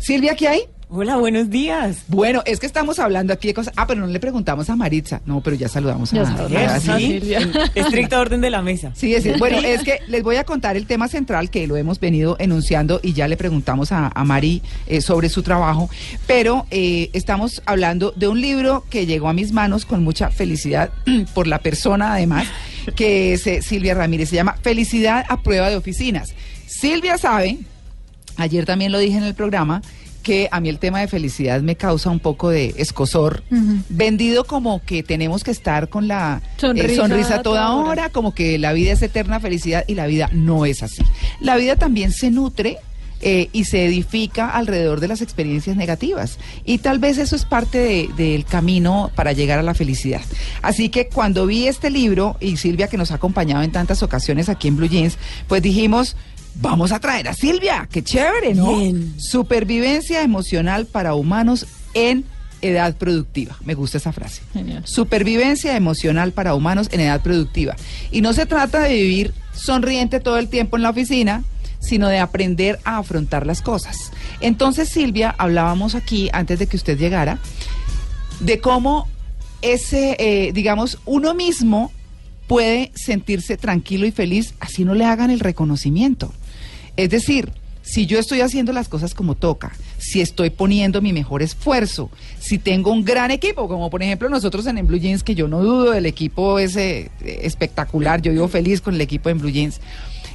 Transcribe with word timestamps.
Silvia, 0.00 0.34
¿qué 0.34 0.48
hay? 0.48 0.60
Hola, 0.88 1.18
buenos 1.18 1.50
días. 1.50 2.04
Bueno, 2.08 2.42
es 2.46 2.58
que 2.58 2.66
estamos 2.66 2.98
hablando 2.98 3.32
aquí 3.32 3.46
de 3.46 3.54
cosas. 3.54 3.72
Ah, 3.76 3.86
pero 3.86 4.00
no 4.00 4.06
le 4.08 4.18
preguntamos 4.18 4.68
a 4.70 4.74
Maritza. 4.74 5.20
No, 5.24 5.40
pero 5.40 5.54
ya 5.54 5.68
saludamos 5.68 6.12
a 6.12 6.16
Ya 6.16 6.24
Maritza. 6.24 6.98
¿Sí? 6.98 7.06
Silvia. 7.06 7.38
En 7.42 7.84
estricta 7.84 8.18
orden 8.18 8.40
de 8.40 8.50
la 8.50 8.60
mesa. 8.60 8.90
Sí, 8.96 9.14
es, 9.14 9.38
bueno, 9.38 9.58
es 9.58 9.84
que 9.84 10.00
les 10.08 10.24
voy 10.24 10.36
a 10.36 10.44
contar 10.44 10.76
el 10.76 10.86
tema 10.86 11.06
central 11.06 11.50
que 11.50 11.66
lo 11.68 11.76
hemos 11.76 12.00
venido 12.00 12.34
enunciando 12.40 12.98
y 13.04 13.12
ya 13.12 13.28
le 13.28 13.36
preguntamos 13.36 13.92
a, 13.92 14.10
a 14.12 14.24
Mari 14.24 14.62
eh, 14.86 15.00
sobre 15.00 15.28
su 15.28 15.42
trabajo, 15.44 15.88
pero 16.26 16.66
eh, 16.70 17.10
estamos 17.12 17.62
hablando 17.66 18.12
de 18.16 18.26
un 18.26 18.40
libro 18.40 18.84
que 18.90 19.06
llegó 19.06 19.28
a 19.28 19.32
mis 19.32 19.52
manos 19.52 19.84
con 19.84 20.02
mucha 20.02 20.30
felicidad 20.30 20.90
por 21.34 21.46
la 21.46 21.60
persona 21.60 22.14
además, 22.14 22.48
que 22.96 23.34
es 23.34 23.46
eh, 23.46 23.62
Silvia 23.62 23.94
Ramírez, 23.94 24.30
se 24.30 24.36
llama 24.36 24.56
Felicidad 24.60 25.24
a 25.28 25.42
prueba 25.42 25.68
de 25.68 25.76
oficinas. 25.76 26.34
Silvia 26.66 27.16
sabe, 27.18 27.58
ayer 28.36 28.64
también 28.66 28.92
lo 28.92 28.98
dije 28.98 29.16
en 29.18 29.24
el 29.24 29.34
programa, 29.34 29.82
que 30.22 30.48
a 30.52 30.60
mí 30.60 30.68
el 30.68 30.78
tema 30.78 31.00
de 31.00 31.08
felicidad 31.08 31.62
me 31.62 31.76
causa 31.76 32.10
un 32.10 32.20
poco 32.20 32.50
de 32.50 32.74
escosor, 32.76 33.42
vendido 33.88 34.44
como 34.44 34.82
que 34.84 35.02
tenemos 35.02 35.42
que 35.44 35.50
estar 35.50 35.88
con 35.88 36.08
la 36.08 36.42
eh, 36.92 36.96
Sonrisa 36.96 37.42
toda 37.42 37.72
hora. 37.72 37.88
hora, 37.90 38.08
como 38.10 38.34
que 38.34 38.58
la 38.58 38.74
vida 38.74 38.92
es 38.92 39.00
eterna 39.00 39.40
felicidad 39.40 39.84
y 39.86 39.94
la 39.94 40.06
vida 40.06 40.28
no 40.32 40.66
es 40.66 40.82
así. 40.82 41.02
La 41.40 41.56
vida 41.56 41.76
también 41.76 42.12
se 42.12 42.30
nutre 42.30 42.76
eh, 43.22 43.48
y 43.54 43.64
se 43.64 43.84
edifica 43.86 44.50
alrededor 44.50 45.00
de 45.00 45.08
las 45.08 45.22
experiencias 45.22 45.76
negativas. 45.76 46.38
Y 46.66 46.78
tal 46.78 46.98
vez 46.98 47.16
eso 47.16 47.34
es 47.34 47.46
parte 47.46 47.78
de- 47.78 48.10
del 48.16 48.44
camino 48.44 49.10
para 49.14 49.32
llegar 49.32 49.58
a 49.58 49.62
la 49.62 49.72
felicidad. 49.72 50.20
Así 50.60 50.90
que 50.90 51.08
cuando 51.08 51.46
vi 51.46 51.66
este 51.66 51.88
libro, 51.88 52.36
y 52.40 52.58
Silvia 52.58 52.88
que 52.88 52.98
nos 52.98 53.10
ha 53.10 53.14
acompañado 53.14 53.62
en 53.62 53.72
tantas 53.72 54.02
ocasiones 54.02 54.50
aquí 54.50 54.68
en 54.68 54.76
Blue 54.76 54.86
Jeans, 54.88 55.16
pues 55.48 55.62
dijimos... 55.62 56.14
Vamos 56.56 56.92
a 56.92 57.00
traer 57.00 57.28
a 57.28 57.34
Silvia, 57.34 57.88
qué 57.90 58.02
chévere, 58.02 58.54
¿no? 58.54 58.76
Bien. 58.76 59.14
Supervivencia 59.18 60.22
emocional 60.22 60.86
para 60.86 61.14
humanos 61.14 61.66
en 61.94 62.24
edad 62.62 62.96
productiva. 62.96 63.56
Me 63.64 63.74
gusta 63.74 63.98
esa 63.98 64.12
frase. 64.12 64.42
Genial. 64.52 64.82
Supervivencia 64.86 65.76
emocional 65.76 66.32
para 66.32 66.54
humanos 66.54 66.88
en 66.92 67.00
edad 67.00 67.22
productiva. 67.22 67.76
Y 68.10 68.20
no 68.20 68.32
se 68.32 68.46
trata 68.46 68.80
de 68.80 68.94
vivir 68.94 69.34
sonriente 69.52 70.20
todo 70.20 70.38
el 70.38 70.48
tiempo 70.48 70.76
en 70.76 70.82
la 70.82 70.90
oficina, 70.90 71.44
sino 71.78 72.08
de 72.08 72.18
aprender 72.18 72.78
a 72.84 72.98
afrontar 72.98 73.46
las 73.46 73.62
cosas. 73.62 74.12
Entonces, 74.40 74.88
Silvia, 74.88 75.34
hablábamos 75.38 75.94
aquí, 75.94 76.28
antes 76.32 76.58
de 76.58 76.66
que 76.66 76.76
usted 76.76 76.98
llegara, 76.98 77.38
de 78.40 78.60
cómo 78.60 79.08
ese, 79.62 80.16
eh, 80.18 80.52
digamos, 80.52 80.98
uno 81.06 81.34
mismo 81.34 81.92
puede 82.46 82.90
sentirse 82.94 83.56
tranquilo 83.56 84.06
y 84.06 84.10
feliz 84.10 84.54
así 84.60 84.84
no 84.84 84.94
le 84.94 85.04
hagan 85.04 85.30
el 85.30 85.40
reconocimiento. 85.40 86.32
Es 87.02 87.08
decir, 87.08 87.50
si 87.80 88.04
yo 88.04 88.18
estoy 88.18 88.42
haciendo 88.42 88.74
las 88.74 88.90
cosas 88.90 89.14
como 89.14 89.34
toca, 89.34 89.72
si 89.96 90.20
estoy 90.20 90.50
poniendo 90.50 91.00
mi 91.00 91.14
mejor 91.14 91.40
esfuerzo, 91.40 92.10
si 92.38 92.58
tengo 92.58 92.92
un 92.92 93.06
gran 93.06 93.30
equipo, 93.30 93.68
como 93.68 93.88
por 93.88 94.02
ejemplo 94.02 94.28
nosotros 94.28 94.66
en, 94.66 94.86
Blue 94.86 94.98
Jeans, 94.98 95.22
que 95.22 95.34
yo 95.34 95.48
no 95.48 95.62
dudo 95.62 95.92
del 95.92 96.04
equipo 96.04 96.58
ese 96.58 97.10
eh, 97.22 97.40
espectacular, 97.42 98.20
yo 98.20 98.32
vivo 98.32 98.48
feliz 98.48 98.82
con 98.82 98.94
el 98.94 99.00
equipo 99.00 99.30
en 99.30 99.38
Blue 99.38 99.50
Jeans. 99.50 99.80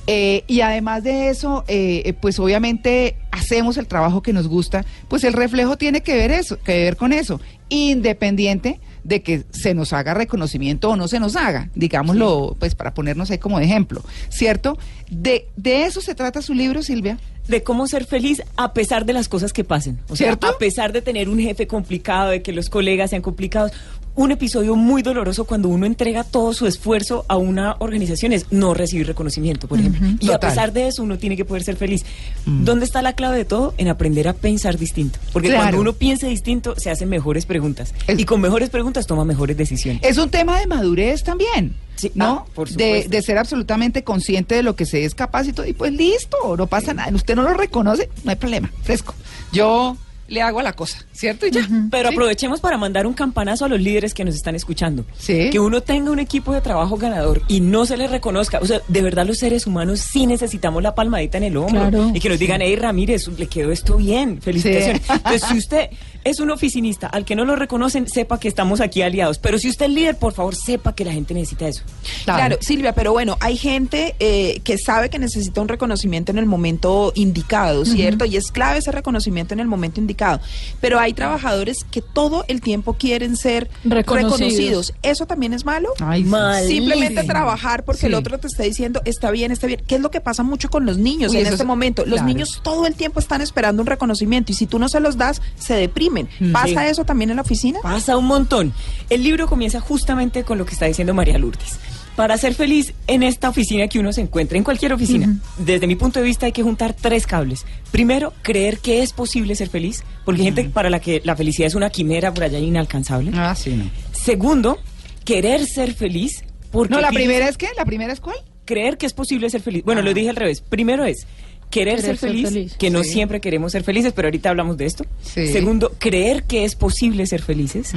Eh, 0.07 0.43
y 0.47 0.61
además 0.61 1.03
de 1.03 1.29
eso, 1.29 1.63
eh, 1.67 2.13
pues 2.19 2.39
obviamente 2.39 3.15
hacemos 3.31 3.77
el 3.77 3.85
trabajo 3.85 4.23
que 4.23 4.33
nos 4.33 4.47
gusta, 4.47 4.83
pues 5.07 5.23
el 5.23 5.33
reflejo 5.33 5.77
tiene 5.77 6.01
que 6.01 6.15
ver 6.15 6.31
eso, 6.31 6.57
que 6.59 6.73
ver 6.83 6.97
con 6.97 7.13
eso, 7.13 7.39
independiente 7.69 8.79
de 9.05 9.21
que 9.21 9.45
se 9.51 9.73
nos 9.73 9.93
haga 9.93 10.16
reconocimiento 10.16 10.89
o 10.89 10.95
no 10.95 11.07
se 11.07 11.19
nos 11.19 11.35
haga, 11.35 11.69
digámoslo, 11.75 12.57
pues 12.59 12.73
para 12.73 12.93
ponernos 12.93 13.29
ahí 13.31 13.38
como 13.38 13.59
de 13.59 13.66
ejemplo, 13.66 14.03
¿cierto? 14.29 14.77
De, 15.09 15.47
de 15.55 15.85
eso 15.85 16.01
se 16.01 16.16
trata 16.16 16.41
su 16.41 16.53
libro, 16.55 16.81
Silvia. 16.81 17.19
De 17.47 17.61
cómo 17.61 17.85
ser 17.85 18.05
feliz 18.05 18.41
a 18.57 18.73
pesar 18.73 19.05
de 19.05 19.13
las 19.13 19.29
cosas 19.29 19.53
que 19.53 19.63
pasen. 19.63 19.99
O 20.09 20.16
sea, 20.16 20.29
¿Cierto? 20.29 20.47
a 20.47 20.57
pesar 20.57 20.91
de 20.91 21.03
tener 21.03 21.29
un 21.29 21.39
jefe 21.39 21.67
complicado, 21.67 22.31
de 22.31 22.41
que 22.41 22.51
los 22.51 22.71
colegas 22.71 23.11
sean 23.11 23.21
complicados. 23.21 23.71
Un 24.17 24.31
episodio 24.31 24.77
muy 24.77 25.01
doloroso 25.01 25.43
cuando 25.43 25.67
uno 25.67 25.85
entrega 25.85 26.23
todo 26.23 26.53
su 26.53 26.67
esfuerzo 26.67 27.25
a 27.27 27.35
una 27.35 27.75
organización 27.79 28.31
es 28.31 28.45
no 28.49 28.73
recibir 28.73 29.07
reconocimiento, 29.07 29.67
por 29.67 29.77
ejemplo. 29.79 30.07
Y 30.21 30.31
a 30.31 30.39
pesar 30.39 30.71
de 30.71 30.87
eso 30.87 31.03
uno 31.03 31.17
tiene 31.17 31.35
que 31.35 31.43
poder 31.43 31.63
ser 31.63 31.75
feliz. 31.75 32.05
¿Dónde 32.45 32.85
está 32.85 33.01
la 33.01 33.11
clave 33.13 33.37
de 33.37 33.43
todo? 33.45 33.73
En 33.77 33.89
aprender 33.89 34.29
a 34.29 34.33
pensar 34.33 34.77
distinto. 34.77 35.19
Porque 35.33 35.49
Claro. 35.49 35.63
cuando 35.63 35.81
uno 35.81 35.93
piensa 35.93 36.27
distinto 36.27 36.75
se 36.77 36.89
hacen 36.91 37.09
mejores 37.09 37.45
preguntas. 37.45 37.93
Es- 38.07 38.17
Y 38.17 38.23
con 38.23 38.39
mejores 38.39 38.69
preguntas 38.69 39.05
toma 39.05 39.25
mejores 39.25 39.57
decisiones. 39.57 40.01
Es 40.01 40.17
un 40.17 40.29
tema 40.29 40.59
de 40.59 40.67
madurez 40.67 41.21
también. 41.23 41.75
Sí, 41.97 42.11
¿No? 42.15 42.45
ah, 42.47 42.51
por 42.55 42.69
de, 42.69 42.73
supuesto. 42.73 43.09
de 43.09 43.21
ser 43.21 43.37
absolutamente 43.37 44.03
consciente 44.05 44.55
de 44.55 44.63
lo 44.63 44.77
que 44.77 44.85
se 44.85 45.03
es 45.03 45.13
capaz 45.13 45.45
y 45.47 45.51
todo. 45.53 45.65
Y 45.65 45.73
pues 45.73 45.91
listo, 45.91 46.55
no 46.57 46.67
pasa 46.67 46.93
nada. 46.93 47.13
Usted 47.13 47.35
no 47.35 47.43
lo 47.43 47.53
reconoce, 47.53 48.09
no 48.23 48.31
hay 48.31 48.37
problema. 48.37 48.71
Fresco. 48.83 49.13
Yo 49.51 49.97
le 50.27 50.41
hago 50.41 50.59
a 50.59 50.63
la 50.63 50.73
cosa, 50.73 51.05
¿cierto? 51.11 51.45
Y 51.45 51.51
ya. 51.51 51.67
Pero 51.91 52.09
Sí. 52.09 52.15
aprovechemos 52.15 52.59
para 52.59 52.77
mandar 52.77 53.05
un 53.05 53.13
campanazo 53.13 53.65
a 53.65 53.69
los 53.69 53.79
líderes 53.79 54.13
que 54.13 54.25
nos 54.25 54.33
están 54.35 54.55
escuchando. 54.55 55.05
Sí. 55.17 55.49
Que 55.51 55.59
uno 55.59 55.81
tenga 55.81 56.09
un 56.11 56.19
equipo 56.19 56.51
de 56.53 56.61
trabajo 56.61 56.97
ganador 56.97 57.41
y 57.47 57.59
no 57.61 57.85
se 57.85 57.95
le 57.97 58.07
reconozca. 58.07 58.59
O 58.59 58.65
sea, 58.65 58.81
de 58.87 59.01
verdad 59.01 59.25
los 59.25 59.37
seres 59.37 59.67
humanos 59.67 59.99
sí 59.99 60.25
necesitamos 60.25 60.81
la 60.81 60.95
palmadita 60.95 61.37
en 61.37 61.43
el 61.45 61.57
hombro. 61.57 61.79
Claro. 61.81 62.11
Y 62.13 62.19
que 62.19 62.29
nos 62.29 62.39
digan, 62.39 62.61
hey 62.61 62.75
Ramírez, 62.75 63.27
le 63.37 63.47
quedó 63.47 63.71
esto 63.71 63.97
bien. 63.97 64.41
Felicitaciones. 64.41 65.01
Sí. 65.05 65.11
Entonces, 65.13 65.43
si 65.49 65.57
usted 65.57 65.89
es 66.25 66.41
un 66.41 66.51
oficinista 66.51 67.07
al 67.07 67.23
que 67.23 67.35
no 67.37 67.45
lo 67.45 67.55
reconocen, 67.55 68.09
sepa 68.09 68.37
que 68.39 68.49
estamos 68.49 68.81
aquí 68.81 69.01
aliados. 69.01 69.37
Pero 69.39 69.57
si 69.57 69.69
usted 69.69 69.85
es 69.85 69.91
líder, 69.91 70.17
por 70.17 70.33
favor, 70.33 70.55
sepa 70.55 70.93
que 70.93 71.05
la 71.05 71.13
gente 71.13 71.33
necesita 71.33 71.67
eso. 71.69 71.83
Claro. 72.25 72.57
Silvia, 72.59 72.93
pero 72.93 73.13
bueno, 73.13 73.37
hay 73.39 73.55
gente 73.55 74.15
eh, 74.19 74.59
que 74.63 74.77
sabe 74.77 75.09
que 75.09 75.19
necesita 75.19 75.61
un 75.61 75.67
reconocimiento 75.69 76.31
en 76.33 76.37
el 76.39 76.45
momento 76.45 77.13
indicado, 77.15 77.85
¿cierto? 77.85 78.25
Y 78.25 78.35
es 78.35 78.51
clave 78.51 78.79
ese 78.79 78.91
reconocimiento 78.91 79.53
en 79.53 79.59
el 79.61 79.67
momento 79.67 80.01
indicado. 80.01 80.41
Pero 80.81 80.99
hay 80.99 81.13
trabajadores 81.13 81.85
que 81.89 82.01
todo 82.01 82.43
el 82.47 82.59
tiempo 82.61 82.93
quieren 82.95 83.37
ser 83.37 83.69
Reconocidos. 83.83 84.39
reconocidos. 84.39 84.93
¿Eso 85.03 85.27
también 85.27 85.53
es 85.53 85.63
malo? 85.63 85.89
Ay. 85.99 86.23
Mal. 86.23 86.65
Simplemente 86.67 87.23
trabajar 87.23 87.83
porque 87.85 88.07
el 88.07 88.15
otro 88.15 88.39
te 88.39 88.47
está 88.47 88.63
diciendo 88.63 89.01
está 89.05 89.29
bien, 89.29 89.51
está 89.51 89.67
bien. 89.67 89.81
¿Qué 89.87 89.95
es 89.95 90.01
lo 90.01 90.09
que 90.09 90.21
pasa 90.21 90.41
mucho 90.41 90.69
con 90.69 90.85
los 90.87 90.97
niños 90.97 91.31
Uy, 91.31 91.37
en 91.37 91.43
este 91.45 91.55
es- 91.61 91.65
momento? 91.65 92.03
Los 92.03 92.15
claro. 92.15 92.27
niños 92.27 92.61
todo 92.63 92.87
el 92.87 92.95
tiempo 92.95 93.19
están 93.19 93.41
esperando 93.41 93.81
un 93.83 93.87
reconocimiento 93.87 94.51
y 94.51 94.55
si 94.55 94.65
tú 94.65 94.79
no 94.79 94.89
se 94.89 94.99
los 94.99 95.17
das, 95.17 95.41
se 95.59 95.75
deprimen. 95.75 96.14
Mm. 96.23 96.51
¿Pasa 96.51 96.67
Sí. 96.85 96.91
eso 96.91 97.05
también 97.05 97.29
en 97.29 97.35
la 97.37 97.41
oficina? 97.43 97.79
Pasa 97.81 98.17
un 98.17 98.25
montón. 98.25 98.73
El 99.09 99.23
libro 99.23 99.47
comienza 99.47 99.79
justamente 99.79 100.43
con 100.43 100.57
lo 100.57 100.65
que 100.65 100.73
está 100.73 100.85
diciendo 100.85 101.13
María 101.13 101.37
Lourdes. 101.37 101.77
Para 102.15 102.37
ser 102.37 102.53
feliz 102.55 102.93
en 103.07 103.23
esta 103.23 103.49
oficina 103.49 103.89
que 103.89 103.99
uno 103.99 104.13
se 104.13 104.21
encuentra, 104.21 104.57
en 104.57 104.63
cualquier 104.63 104.93
oficina, 104.93 105.35
desde 105.57 105.85
mi 105.85 105.95
punto 105.97 106.19
de 106.19 106.25
vista 106.25 106.45
hay 106.45 106.53
que 106.53 106.63
juntar 106.63 106.93
tres 106.93 107.27
cables. 107.27 107.65
Primero, 107.91 108.31
creer 108.41 108.77
que 108.79 109.03
es 109.03 109.11
posible 109.11 109.53
ser 109.55 109.67
feliz, 109.67 110.03
porque 110.23 110.39
hay 110.41 110.45
gente 110.45 110.63
para 110.65 110.89
la 110.89 111.01
que 111.01 111.21
la 111.25 111.35
felicidad 111.35 111.67
es 111.67 111.75
una 111.75 111.89
quimera 111.89 112.33
por 112.33 112.45
allá 112.45 112.57
inalcanzable. 112.57 113.31
Ah, 113.35 113.53
sí, 113.53 113.71
no. 113.71 113.89
Segundo, 114.13 114.77
querer 115.25 115.65
ser 115.65 115.93
feliz. 115.93 116.43
Porque 116.71 116.93
No, 116.93 117.01
la 117.01 117.09
primera 117.11 117.49
es 117.49 117.57
qué? 117.57 117.67
¿La 117.77 117.83
primera 117.85 118.13
es 118.13 118.19
cuál? 118.21 118.37
creer 118.65 118.97
que 118.97 119.05
es 119.05 119.13
posible 119.13 119.47
ser 119.51 119.61
feliz. 119.61 119.83
Bueno, 119.83 120.01
Ah. 120.01 120.03
lo 120.05 120.13
dije 120.13 120.29
al 120.29 120.35
revés. 120.35 120.61
Primero 120.61 121.05
es 121.05 121.27
querer, 121.69 121.95
Querer 121.97 122.01
ser, 122.01 122.17
ser 122.17 122.29
feliz, 122.29 122.47
feliz. 122.49 122.73
que 122.77 122.89
no 122.89 123.03
Sí. 123.03 123.09
siempre 123.11 123.41
queremos 123.41 123.71
ser 123.71 123.83
felices, 123.83 124.13
pero 124.15 124.27
ahorita 124.27 124.49
hablamos 124.49 124.77
de 124.77 124.85
esto. 124.85 125.05
Sí. 125.22 125.47
Segundo, 125.51 125.93
creer 125.99 126.43
que 126.43 126.63
es 126.66 126.75
posible 126.75 127.25
ser 127.25 127.41
felices. 127.41 127.91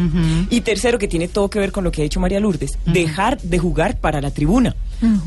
Y 0.51 0.61
tercero, 0.63 0.99
que 0.99 1.09
tiene 1.09 1.29
todo 1.29 1.49
que 1.51 1.59
ver 1.59 1.71
con 1.73 1.85
lo 1.85 1.93
que 1.93 2.03
ha 2.03 2.05
dicho 2.05 2.21
María 2.21 2.41
Lourdes, 2.41 2.79
dejar 2.87 3.41
de 3.41 3.59
jugar 3.59 3.99
para 3.99 4.21
la 4.21 4.31
tribuna. 4.31 4.75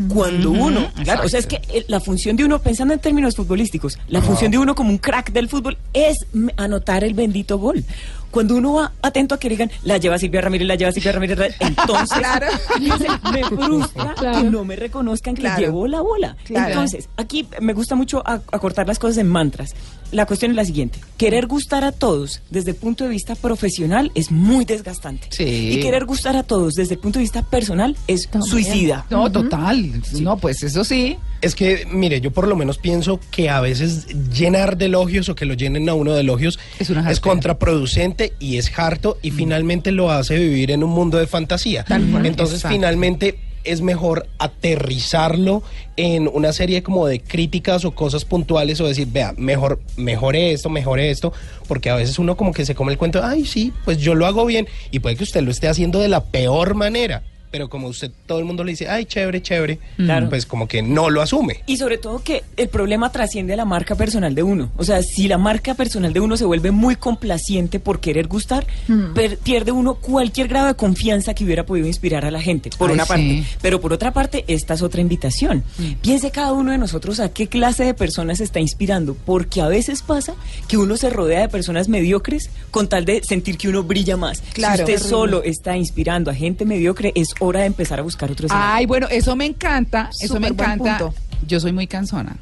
Cuando 0.09 0.51
uno, 0.51 0.91
claro, 1.03 1.23
o 1.25 1.29
sea, 1.29 1.39
es 1.39 1.47
que 1.47 1.61
eh, 1.69 1.85
la 1.87 2.01
función 2.01 2.35
de 2.35 2.43
uno, 2.43 2.59
pensando 2.59 2.93
en 2.93 2.99
términos 2.99 3.35
futbolísticos, 3.37 3.97
la 4.09 4.21
función 4.21 4.51
de 4.51 4.57
uno 4.57 4.75
como 4.75 4.89
un 4.89 4.97
crack 4.97 5.31
del 5.31 5.47
fútbol 5.47 5.77
es 5.93 6.17
anotar 6.57 7.03
el 7.05 7.13
bendito 7.13 7.57
gol. 7.57 7.83
Cuando 8.31 8.55
uno 8.55 8.73
va 8.73 8.91
atento 9.01 9.35
a 9.35 9.39
que 9.39 9.49
digan, 9.49 9.69
la 9.83 9.97
lleva 9.97 10.17
Silvia 10.17 10.41
Ramírez, 10.41 10.67
la 10.67 10.75
lleva 10.75 10.91
Silvia 10.91 11.11
Ramírez, 11.11 11.55
entonces 11.59 12.17
Claro. 12.17 12.47
dice, 12.79 13.07
me 13.33 13.43
frustra 13.43 14.13
Claro. 14.15 14.41
que 14.41 14.49
no 14.49 14.65
me 14.65 14.75
reconozcan 14.75 15.35
que 15.35 15.41
Claro. 15.41 15.59
llevó 15.59 15.87
la 15.87 16.01
bola. 16.01 16.35
Claro. 16.45 16.69
Entonces, 16.69 17.09
aquí 17.17 17.47
me 17.59 17.73
gusta 17.73 17.95
mucho 17.95 18.23
a- 18.25 18.41
acortar 18.51 18.87
las 18.87 18.97
cosas 18.99 19.17
en 19.17 19.27
mantras. 19.29 19.75
La 20.11 20.25
cuestión 20.25 20.51
es 20.51 20.57
la 20.57 20.65
siguiente. 20.65 20.99
Querer 21.17 21.47
gustar 21.47 21.83
a 21.83 21.91
todos 21.91 22.41
desde 22.49 22.71
el 22.71 22.77
punto 22.77 23.03
de 23.03 23.09
vista 23.09 23.35
profesional 23.35 24.11
es 24.15 24.31
muy 24.31 24.65
desgastante. 24.65 25.27
Sí. 25.31 25.43
Y 25.73 25.79
querer 25.79 26.05
gustar 26.05 26.35
a 26.37 26.43
todos 26.43 26.73
desde 26.75 26.95
el 26.95 26.99
punto 26.99 27.19
de 27.19 27.23
vista 27.23 27.43
personal 27.43 27.95
es 28.07 28.29
suicida. 28.41 29.05
No, 29.09 29.31
total. 29.31 30.01
No, 30.21 30.37
pues 30.37 30.63
eso 30.63 30.83
sí. 30.83 31.17
Es 31.41 31.55
que, 31.55 31.87
mire, 31.91 32.21
yo 32.21 32.31
por 32.31 32.47
lo 32.47 32.55
menos 32.55 32.77
pienso 32.77 33.19
que 33.31 33.49
a 33.49 33.59
veces 33.61 34.07
llenar 34.31 34.77
de 34.77 34.85
elogios 34.85 35.27
o 35.29 35.35
que 35.35 35.45
lo 35.45 35.53
llenen 35.55 35.89
a 35.89 35.93
uno 35.95 36.13
de 36.13 36.21
elogios 36.21 36.59
Es 36.77 36.89
una 36.91 37.01
jartera. 37.03 37.21
contraproducente 37.21 38.33
y 38.39 38.57
es 38.57 38.71
harto 38.77 39.17
y 39.21 39.31
finalmente 39.31 39.91
lo 39.91 40.11
hace 40.11 40.37
vivir 40.37 40.71
en 40.71 40.83
un 40.83 40.91
mundo 40.91 41.17
de 41.17 41.27
fantasía. 41.27 41.83
cual. 41.85 42.25
Entonces, 42.25 42.57
Exacto. 42.57 42.75
finalmente 42.75 43.39
es 43.63 43.81
mejor 43.81 44.27
aterrizarlo 44.37 45.63
en 45.97 46.27
una 46.27 46.53
serie 46.53 46.83
como 46.83 47.07
de 47.07 47.19
críticas 47.19 47.85
o 47.85 47.91
cosas 47.91 48.25
puntuales 48.25 48.81
o 48.81 48.87
decir, 48.87 49.07
vea, 49.11 49.33
mejor, 49.37 49.79
mejore 49.97 50.51
esto, 50.51 50.69
mejore 50.69 51.11
esto, 51.11 51.33
porque 51.67 51.89
a 51.89 51.95
veces 51.95 52.19
uno 52.19 52.37
como 52.37 52.53
que 52.53 52.65
se 52.65 52.75
come 52.75 52.91
el 52.91 52.97
cuento, 52.97 53.21
ay, 53.23 53.45
sí, 53.45 53.73
pues 53.85 53.97
yo 53.97 54.15
lo 54.15 54.25
hago 54.25 54.45
bien 54.45 54.67
y 54.91 54.99
puede 54.99 55.15
que 55.15 55.23
usted 55.23 55.41
lo 55.41 55.51
esté 55.51 55.67
haciendo 55.67 55.99
de 55.99 56.09
la 56.09 56.23
peor 56.25 56.75
manera. 56.75 57.23
Pero 57.51 57.69
como 57.69 57.87
usted, 57.89 58.09
todo 58.25 58.39
el 58.39 58.45
mundo 58.45 58.63
le 58.63 58.71
dice, 58.71 58.87
ay, 58.87 59.05
chévere, 59.05 59.41
chévere, 59.41 59.77
Claro. 59.97 60.29
pues 60.29 60.45
como 60.45 60.67
que 60.67 60.81
no 60.81 61.09
lo 61.09 61.21
asume. 61.21 61.63
Y 61.67 61.77
sobre 61.77 61.97
todo 61.97 62.23
que 62.23 62.43
el 62.57 62.69
problema 62.69 63.11
trasciende 63.11 63.53
a 63.53 63.57
la 63.57 63.65
marca 63.65 63.95
personal 63.95 64.33
de 64.33 64.41
uno. 64.43 64.71
O 64.77 64.83
sea, 64.85 65.03
si 65.03 65.27
la 65.27 65.37
marca 65.37 65.73
personal 65.73 66.13
de 66.13 66.21
uno 66.21 66.37
se 66.37 66.45
vuelve 66.45 66.71
muy 66.71 66.95
complaciente 66.95 67.79
por 67.79 67.99
querer 67.99 68.27
gustar, 68.27 68.65
per- 69.13 69.37
pierde 69.37 69.71
uno 69.71 69.95
cualquier 69.95 70.47
grado 70.47 70.67
de 70.67 70.75
confianza 70.75 71.33
que 71.33 71.43
hubiera 71.43 71.65
podido 71.65 71.87
inspirar 71.87 72.23
a 72.25 72.31
la 72.31 72.41
gente, 72.41 72.69
por 72.77 72.89
Ay, 72.89 72.93
una 72.95 73.03
sí. 73.03 73.09
parte. 73.09 73.43
Pero 73.61 73.81
por 73.81 73.91
otra 73.93 74.11
parte, 74.13 74.45
esta 74.47 74.73
es 74.73 74.81
otra 74.81 75.01
invitación. 75.01 75.63
Piense 76.01 76.31
cada 76.31 76.53
uno 76.53 76.71
de 76.71 76.77
nosotros 76.77 77.19
a 77.19 77.29
qué 77.29 77.47
clase 77.47 77.83
de 77.83 77.93
personas 77.93 78.37
se 78.37 78.45
está 78.45 78.59
inspirando, 78.61 79.15
porque 79.25 79.61
a 79.61 79.67
veces 79.67 80.01
pasa 80.03 80.35
que 80.69 80.77
uno 80.77 80.95
se 80.95 81.09
rodea 81.09 81.41
de 81.41 81.49
personas 81.49 81.89
mediocres 81.89 82.49
con 82.71 82.87
tal 82.87 83.03
de 83.05 83.21
sentir 83.23 83.57
que 83.57 83.67
uno 83.67 83.83
brilla 83.83 84.15
más. 84.15 84.41
Claro. 84.53 84.85
Si 84.85 84.93
usted 84.93 85.05
solo 85.09 85.43
está 85.43 85.75
inspirando 85.75 86.31
a 86.31 86.33
gente 86.33 86.63
mediocre, 86.65 87.11
es 87.15 87.27
hora 87.41 87.59
de 87.61 87.65
empezar 87.65 87.99
a 87.99 88.03
buscar 88.03 88.31
otros 88.31 88.49
Ay, 88.53 88.85
bueno, 88.85 89.07
eso 89.09 89.35
me 89.35 89.45
encanta. 89.45 90.09
Eso 90.21 90.39
me 90.39 90.47
Súper 90.49 90.65
encanta. 90.65 90.97
punto. 90.99 91.13
Yo 91.47 91.59
soy 91.59 91.73
muy 91.73 91.87
cansona. 91.87 92.37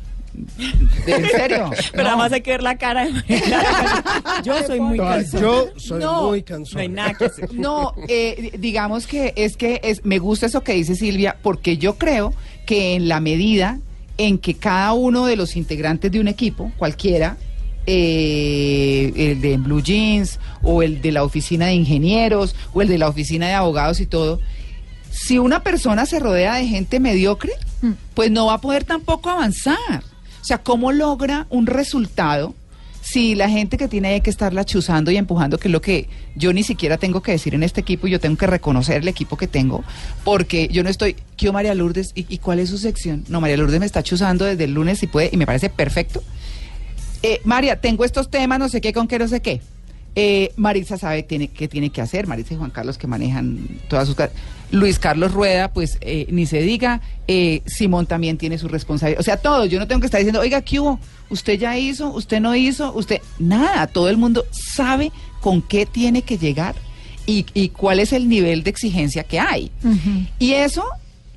¿En 1.07 1.25
serio? 1.29 1.71
Pero 1.91 2.03
No. 2.03 2.09
además 2.09 2.31
hay 2.31 2.41
que 2.41 2.51
ver 2.51 2.63
la 2.63 2.77
cara. 2.77 3.05
de- 3.05 3.11
Yo 4.43 4.63
soy 4.65 4.79
muy 4.79 4.97
cansada. 4.97 5.41
Yo 5.41 5.69
soy 5.77 5.99
No. 5.99 6.27
muy 6.29 6.39
No 6.39 6.45
cansado. 6.45 6.79
hay 6.79 6.87
nada 6.89 7.13
que 7.13 7.25
hacer. 7.25 7.53
No, 7.53 7.93
eh, 8.07 8.51
digamos 8.59 9.07
que 9.07 9.33
es 9.35 9.57
que 9.57 9.81
es, 9.83 10.05
me 10.05 10.19
gusta 10.19 10.45
eso 10.45 10.61
que 10.63 10.73
dice 10.73 10.95
Silvia, 10.95 11.37
porque 11.41 11.77
yo 11.77 11.97
creo 11.97 12.33
que 12.65 12.93
en 12.95 13.07
la 13.09 13.19
medida 13.19 13.79
en 14.17 14.37
que 14.37 14.53
cada 14.55 14.93
uno 14.93 15.25
de 15.25 15.35
los 15.37 15.55
integrantes 15.55 16.11
de 16.11 16.19
un 16.19 16.27
equipo, 16.27 16.71
cualquiera, 16.77 17.37
eh, 18.13 19.11
el 19.15 19.41
de 19.41 19.57
Blue 19.57 19.81
Jeans 19.81 20.39
o 20.61 20.83
el 20.83 21.01
de 21.01 21.11
la 21.11 21.23
oficina 21.23 21.67
de 21.67 21.73
ingenieros 21.73 22.55
o 22.73 22.81
el 22.81 22.87
de 22.87 22.97
la 22.97 23.07
oficina 23.07 23.47
de 23.47 23.53
abogados 23.53 23.99
y 23.99 24.05
todo, 24.05 24.39
si 25.11 25.39
una 25.39 25.63
persona 25.63 26.05
se 26.05 26.19
rodea 26.19 26.55
de 26.55 26.67
gente 26.67 26.99
mediocre, 26.99 27.51
pues 28.13 28.31
no 28.31 28.47
va 28.47 28.55
a 28.55 28.61
poder 28.61 28.83
tampoco 28.83 29.29
avanzar. 29.29 30.03
O 30.41 30.45
sea, 30.45 30.59
¿cómo 30.59 30.91
logra 30.91 31.47
un 31.49 31.65
resultado 31.65 32.55
si 33.01 33.33
la 33.33 33.49
gente 33.49 33.77
que 33.77 33.87
tiene 33.87 34.09
ahí 34.09 34.21
que 34.21 34.29
estarla 34.29 34.65
chuzando 34.65 35.09
y 35.09 35.17
empujando, 35.17 35.57
que 35.57 35.67
es 35.67 35.71
lo 35.71 35.81
que 35.81 36.09
yo 36.35 36.53
ni 36.53 36.63
siquiera 36.63 36.97
tengo 36.97 37.21
que 37.21 37.31
decir 37.31 37.55
en 37.55 37.63
este 37.63 37.81
equipo, 37.81 38.07
yo 38.07 38.19
tengo 38.19 38.37
que 38.37 38.45
reconocer 38.45 39.01
el 39.01 39.07
equipo 39.07 39.35
que 39.35 39.47
tengo, 39.47 39.83
porque 40.23 40.67
yo 40.67 40.83
no 40.83 40.89
estoy, 40.89 41.15
¿qué 41.35 41.51
María 41.51 41.73
Lourdes? 41.73 42.11
¿Y, 42.13 42.25
y 42.29 42.37
cuál 42.37 42.59
es 42.59 42.69
su 42.69 42.77
sección? 42.77 43.23
No, 43.27 43.41
María 43.41 43.57
Lourdes 43.57 43.79
me 43.79 43.85
está 43.85 44.03
chuzando 44.03 44.45
desde 44.45 44.65
el 44.65 44.73
lunes 44.73 44.99
si 44.99 45.07
puede, 45.07 45.29
y 45.31 45.37
me 45.37 45.47
parece 45.47 45.69
perfecto. 45.69 46.21
Eh, 47.23 47.41
María, 47.45 47.81
tengo 47.81 48.05
estos 48.05 48.29
temas, 48.29 48.59
no 48.59 48.69
sé 48.69 48.79
qué, 48.79 48.93
con 48.93 49.07
qué, 49.07 49.17
no 49.17 49.27
sé 49.27 49.41
qué. 49.41 49.61
Eh, 50.21 50.51
Marisa 50.57 50.97
sabe 50.97 51.23
tiene, 51.23 51.47
qué 51.47 51.69
tiene 51.69 51.91
que 51.91 52.01
hacer, 52.01 52.27
Marisa 52.27 52.53
y 52.53 52.57
Juan 52.57 52.71
Carlos 52.71 52.97
que 52.97 53.07
manejan 53.07 53.57
todas 53.87 54.05
sus... 54.05 54.17
Luis 54.69 54.99
Carlos 54.99 55.31
Rueda, 55.31 55.71
pues 55.71 55.97
eh, 56.01 56.27
ni 56.29 56.45
se 56.45 56.61
diga, 56.61 56.99
eh, 57.29 57.61
Simón 57.65 58.05
también 58.05 58.37
tiene 58.37 58.57
su 58.57 58.67
responsabilidad. 58.67 59.21
O 59.21 59.23
sea, 59.23 59.37
todos, 59.37 59.69
yo 59.69 59.79
no 59.79 59.87
tengo 59.87 60.01
que 60.01 60.07
estar 60.07 60.19
diciendo, 60.19 60.41
oiga, 60.41 60.61
¿qué 60.61 60.81
hubo? 60.81 60.99
¿Usted 61.29 61.57
ya 61.57 61.77
hizo? 61.77 62.09
¿Usted 62.09 62.41
no 62.41 62.53
hizo? 62.53 62.91
¿Usted? 62.91 63.21
Nada, 63.39 63.87
todo 63.87 64.09
el 64.09 64.17
mundo 64.17 64.45
sabe 64.51 65.13
con 65.39 65.61
qué 65.61 65.85
tiene 65.85 66.21
que 66.23 66.37
llegar 66.37 66.75
y, 67.25 67.45
y 67.53 67.69
cuál 67.69 68.01
es 68.01 68.11
el 68.11 68.27
nivel 68.27 68.63
de 68.63 68.71
exigencia 68.71 69.23
que 69.23 69.39
hay. 69.39 69.71
Y 70.37 70.51
eso 70.51 70.83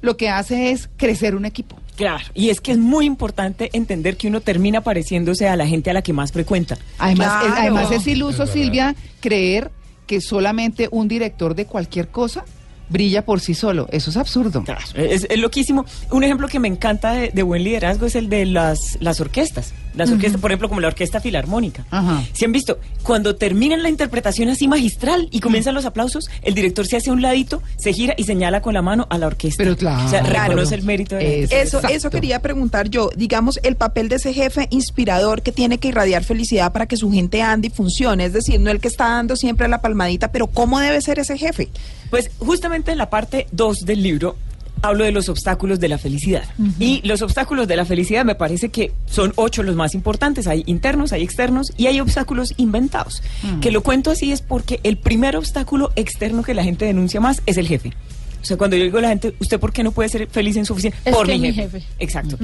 lo 0.01 0.17
que 0.17 0.29
hace 0.29 0.73
es 0.73 0.91
crecer 0.97 1.37
un 1.37 1.45
equipo. 1.45 1.77
Claro, 2.03 2.25
y 2.35 2.51
es 2.51 2.61
que 2.61 2.73
es 2.73 2.79
muy 2.79 3.07
importante 3.07 3.71
entender 3.73 4.17
que 4.17 4.27
uno 4.27 4.41
termina 4.41 4.81
pareciéndose 4.81 5.47
a 5.47 5.55
la 5.55 5.69
gente 5.69 5.89
a 5.89 5.93
la 5.93 6.03
que 6.03 6.13
más 6.13 6.33
frecuenta. 6.33 6.77
Además, 6.99 7.45
es, 7.47 7.53
además 7.57 7.93
es 7.93 8.05
iluso, 8.09 8.43
Es. 8.43 8.51
Silvia, 8.51 8.97
creer 9.21 9.71
que 10.09 10.21
solamente 10.21 10.89
un 10.91 11.07
director 11.07 11.55
de 11.55 11.67
cualquier 11.67 12.09
cosa 12.09 12.45
brilla 12.89 13.25
por 13.25 13.39
sí 13.39 13.55
solo. 13.55 13.87
Eso 13.93 14.11
es 14.11 14.17
absurdo. 14.17 14.65
Claro, 14.65 14.83
es, 14.97 15.29
es 15.31 15.39
loquísimo. 15.39 15.87
Un 16.11 16.25
ejemplo 16.25 16.49
que 16.49 16.59
me 16.59 16.67
encanta 16.67 17.13
de, 17.13 17.31
de 17.31 17.43
buen 17.45 17.63
liderazgo 17.63 18.07
es 18.07 18.17
el 18.17 18.29
de 18.29 18.47
las, 18.47 18.99
las 18.99 19.21
orquestas. 19.21 19.73
Las 19.95 20.11
orquestas, 20.11 20.41
por 20.41 20.51
ejemplo, 20.51 20.69
como 20.69 20.81
la 20.81 20.89
Orquesta 20.89 21.21
Filarmónica. 21.21 21.85
Si 22.33 22.45
han 22.45 22.53
visto, 22.53 22.79
cuando 23.03 23.37
terminan 23.37 23.83
la 23.83 23.89
interpretación 23.89 24.49
así 24.49 24.69
magistral 24.69 25.29
y 25.31 25.41
comienzan 25.41 25.75
los 25.75 25.85
aplausos, 25.85 26.29
el 26.43 26.55
director 26.55 26.87
se 26.87 26.97
hace 26.97 27.11
a 27.11 27.13
un 27.13 27.23
ladito, 27.23 27.63
se 27.77 27.93
gira 27.93 28.15
y 28.17 28.25
señala 28.25 28.63
con 28.63 28.75
la 28.75 28.83
mano 28.83 29.07
a 29.11 29.19
la 29.19 29.27
orquesta. 29.27 29.63
Pero 29.63 29.77
claro. 29.77 30.07
O 30.07 30.09
sea, 30.09 30.23
reconoce 30.23 30.75
el 30.75 30.83
mérito 30.83 31.17
de 31.17 31.47
la 31.51 31.57
Eso, 31.63 31.79
Exacto. 31.79 31.89
eso 31.89 32.11
quería 32.11 32.41
preguntar 32.41 32.89
yo. 32.89 33.11
Digamos, 33.17 33.61
el 33.63 33.77
papel 33.77 34.09
de 34.09 34.17
ese 34.17 34.33
jefe 34.33 34.69
inspirador 34.71 35.43
que 35.43 35.53
tiene 35.53 35.79
que 35.79 35.89
irradiar 35.89 36.25
felicidad 36.25 36.73
para 36.73 36.87
que 36.87 36.97
su 36.97 37.11
gente 37.11 37.43
ande 37.43 37.69
y 37.69 37.71
funcione. 37.71 38.25
Es 38.25 38.33
decir, 38.33 38.61
no 38.61 38.71
el 38.71 38.81
que 38.81 38.89
está 38.89 39.05
dando 39.05 39.37
siempre 39.37 39.69
la 39.69 39.81
palmadita, 39.81 40.33
pero 40.33 40.47
¿cómo 40.47 40.79
debe 40.81 41.01
ser 41.01 41.19
ese 41.19 41.37
jefe? 41.39 41.69
Pues 42.11 42.31
justamente 42.39 42.93
en 42.93 42.99
la 42.99 43.11
parte 43.11 43.47
2 43.53 43.81
del 43.81 44.03
libro 44.03 44.37
hablo 44.83 45.05
de 45.05 45.13
los 45.13 45.29
obstáculos 45.29 45.81
de 45.81 45.89
la 45.89 45.99
felicidad. 45.99 46.45
Y 46.79 47.01
los 47.07 47.23
obstáculos 47.23 47.69
de 47.69 47.77
la 47.77 47.85
felicidad 47.85 48.25
me 48.25 48.35
parece 48.35 48.69
que 48.71 48.93
son 49.07 49.33
ocho 49.37 49.63
los 49.63 49.77
más 49.77 49.95
importantes. 49.95 50.47
Hay 50.47 50.65
internos, 50.67 51.13
hay 51.13 51.23
externos 51.23 51.73
y 51.77 51.87
hay 51.87 52.01
obstáculos 52.01 52.55
inventados. 52.57 53.23
Que 53.61 53.71
lo 53.71 53.83
cuento 53.83 54.11
así 54.11 54.33
es 54.33 54.43
porque 54.43 54.81
el 54.83 54.99
primer 54.99 55.37
obstáculo 55.37 55.93
externo 55.97 56.43
que 56.43 56.55
la 56.55 56.65
gente 56.65 56.85
denuncia 56.85 57.21
más 57.21 57.43
es 57.47 57.57
el 57.57 57.69
jefe. 57.69 57.93
O 58.43 58.45
sea, 58.45 58.57
cuando 58.57 58.77
yo 58.77 58.83
digo 58.83 58.99
a 58.99 59.03
la 59.03 59.09
gente, 59.11 59.35
¿usted 59.39 59.61
por 59.61 59.73
qué 59.73 59.85
no 59.85 59.93
puede 59.93 60.09
ser 60.09 60.27
feliz 60.29 60.57
en 60.57 60.67
su 60.67 60.73
oficina? 60.73 60.97
Es 61.05 61.15
por 61.15 61.27
que 61.27 61.35
mi 61.35 61.39
mi 61.49 61.53
jefe. 61.53 61.83
Exacto. 62.01 62.37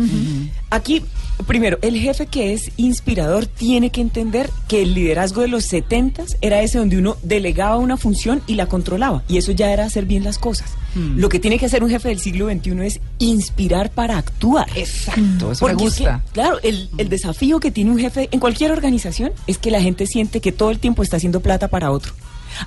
Aquí, 0.70 1.02
primero, 1.46 1.78
el 1.82 1.98
jefe 1.98 2.26
que 2.26 2.52
es 2.52 2.70
inspirador 2.76 3.46
tiene 3.46 3.90
que 3.90 4.00
entender 4.00 4.48
que 4.68 4.82
el 4.82 4.94
liderazgo 4.94 5.42
de 5.42 5.48
los 5.48 5.64
70 5.64 6.24
era 6.40 6.62
ese 6.62 6.78
donde 6.78 6.98
uno 6.98 7.16
delegaba 7.22 7.76
una 7.78 7.96
función 7.96 8.42
y 8.46 8.54
la 8.54 8.66
controlaba. 8.66 9.24
Y 9.28 9.38
eso 9.38 9.50
ya 9.52 9.72
era 9.72 9.84
hacer 9.84 10.04
bien 10.06 10.22
las 10.24 10.38
cosas. 10.38 10.70
Lo 11.16 11.28
que 11.28 11.38
tiene 11.38 11.58
que 11.58 11.66
hacer 11.66 11.84
un 11.84 11.90
jefe 11.90 12.08
del 12.08 12.18
siglo 12.18 12.48
XXI 12.50 12.70
es 12.86 13.00
inspirar 13.18 13.90
para 13.90 14.18
actuar. 14.18 14.66
Exacto, 14.74 15.52
eso 15.52 15.64
me 15.66 15.72
Porque 15.72 15.84
es 15.84 15.94
que, 15.94 16.04
gusta. 16.04 16.22
claro, 16.32 16.58
el, 16.62 16.88
el 16.98 17.08
desafío 17.08 17.60
que 17.60 17.70
tiene 17.70 17.90
un 17.90 17.98
jefe 17.98 18.28
en 18.32 18.40
cualquier 18.40 18.72
organización 18.72 19.30
es 19.46 19.58
que 19.58 19.70
la 19.70 19.80
gente 19.80 20.06
siente 20.06 20.40
que 20.40 20.50
todo 20.50 20.70
el 20.70 20.78
tiempo 20.80 21.02
está 21.02 21.16
haciendo 21.18 21.40
plata 21.40 21.68
para 21.68 21.90
otro. 21.92 22.12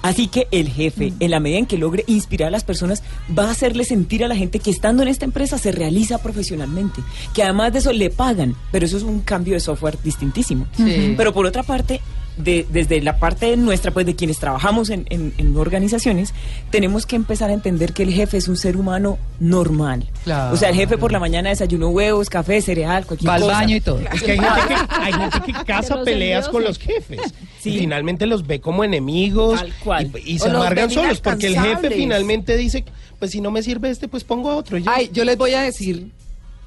Así 0.01 0.27
que 0.27 0.47
el 0.51 0.69
jefe, 0.69 1.13
en 1.19 1.31
la 1.31 1.39
medida 1.39 1.59
en 1.59 1.65
que 1.65 1.77
logre 1.77 2.03
inspirar 2.07 2.47
a 2.47 2.51
las 2.51 2.63
personas, 2.63 3.03
va 3.38 3.45
a 3.47 3.51
hacerle 3.51 3.85
sentir 3.85 4.23
a 4.23 4.27
la 4.27 4.35
gente 4.35 4.59
que 4.59 4.71
estando 4.71 5.03
en 5.03 5.09
esta 5.09 5.25
empresa 5.25 5.57
se 5.57 5.71
realiza 5.71 6.17
profesionalmente, 6.19 7.01
que 7.33 7.43
además 7.43 7.73
de 7.73 7.79
eso 7.79 7.91
le 7.93 8.09
pagan, 8.09 8.55
pero 8.71 8.85
eso 8.85 8.97
es 8.97 9.03
un 9.03 9.21
cambio 9.21 9.53
de 9.53 9.59
software 9.59 9.97
distintísimo. 10.03 10.67
Sí. 10.75 11.13
Pero 11.17 11.33
por 11.33 11.45
otra 11.45 11.63
parte, 11.63 12.01
de- 12.38 12.65
desde 12.69 13.01
la 13.01 13.17
parte 13.17 13.55
nuestra, 13.57 13.91
pues 13.91 14.05
de 14.05 14.15
quienes 14.15 14.39
trabajamos 14.39 14.89
en, 14.89 15.05
en- 15.09 15.33
en 15.38 15.55
organizaciones, 15.57 16.33
tenemos 16.69 17.05
que 17.05 17.15
empezar 17.15 17.50
a 17.50 17.53
entender 17.53 17.93
que 17.93 18.03
el 18.03 18.13
jefe 18.13 18.38
es 18.38 18.47
un 18.47 18.57
ser 18.57 18.77
humano 18.77 19.17
normal. 19.39 20.07
Claro. 20.23 20.53
O 20.53 20.57
sea, 20.57 20.69
el 20.69 20.75
jefe 20.75 20.97
por 20.97 21.11
la 21.11 21.19
mañana 21.19 21.50
desayunó 21.50 21.89
huevos, 21.89 22.29
café, 22.29 22.61
cereal, 22.61 23.05
cualquier 23.05 23.29
Va 23.29 23.35
al 23.35 23.41
cosa. 23.41 23.53
baño 23.53 23.75
y 23.75 23.81
todo. 23.81 24.00
Es 24.13 24.23
que 24.23 24.31
hay 24.31 24.39
gente 24.39 24.61
que, 24.67 24.75
hay 25.01 25.13
gente 25.13 25.39
que 25.45 25.53
caza 25.65 25.95
peleas 26.03 26.45
envidiosos. 26.47 26.50
con 26.50 26.63
los 26.63 26.77
jefes. 26.79 27.19
Sí. 27.59 27.71
Y 27.75 27.79
finalmente 27.79 28.25
los 28.25 28.47
ve 28.47 28.61
como 28.61 28.83
enemigos. 28.83 29.59
Tal 29.59 29.73
cual. 29.83 30.11
Y, 30.25 30.33
y 30.35 30.39
se 30.39 30.50
amargan 30.50 30.89
solos. 30.89 31.19
Porque 31.21 31.47
el 31.47 31.59
jefe 31.59 31.91
finalmente 31.91 32.55
dice, 32.57 32.85
pues 33.19 33.31
si 33.31 33.41
no 33.41 33.51
me 33.51 33.61
sirve 33.61 33.89
este, 33.89 34.07
pues 34.07 34.23
pongo 34.23 34.51
a 34.51 34.55
otro. 34.55 34.77
y. 34.77 34.83
Ay, 34.88 35.09
yo 35.13 35.25
les 35.25 35.38
voy 35.38 35.53
a 35.53 35.61
decir, 35.61 36.09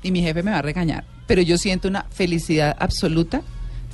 y 0.02 0.11
mi 0.12 0.21
jefe 0.23 0.42
me 0.42 0.50
va 0.50 0.59
a 0.59 0.62
regañar, 0.62 1.04
pero 1.26 1.40
yo 1.42 1.56
siento 1.59 1.88
una 1.88 2.04
felicidad 2.11 2.76
absoluta 2.78 3.42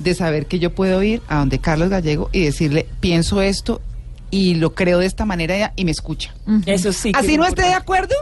de 0.03 0.15
saber 0.15 0.45
que 0.45 0.59
yo 0.59 0.73
puedo 0.73 1.01
ir 1.03 1.21
a 1.27 1.37
donde 1.37 1.59
Carlos 1.59 1.89
Gallego 1.89 2.29
y 2.31 2.43
decirle, 2.43 2.87
pienso 2.99 3.41
esto 3.41 3.81
y 4.29 4.55
lo 4.55 4.73
creo 4.73 4.99
de 4.99 5.05
esta 5.05 5.25
manera 5.25 5.73
y 5.75 5.85
me 5.85 5.91
escucha. 5.91 6.33
Eso 6.65 6.93
sí. 6.93 7.11
Así 7.13 7.37
no 7.37 7.45
esté 7.45 7.63
de 7.63 7.73
acuerdo, 7.73 8.15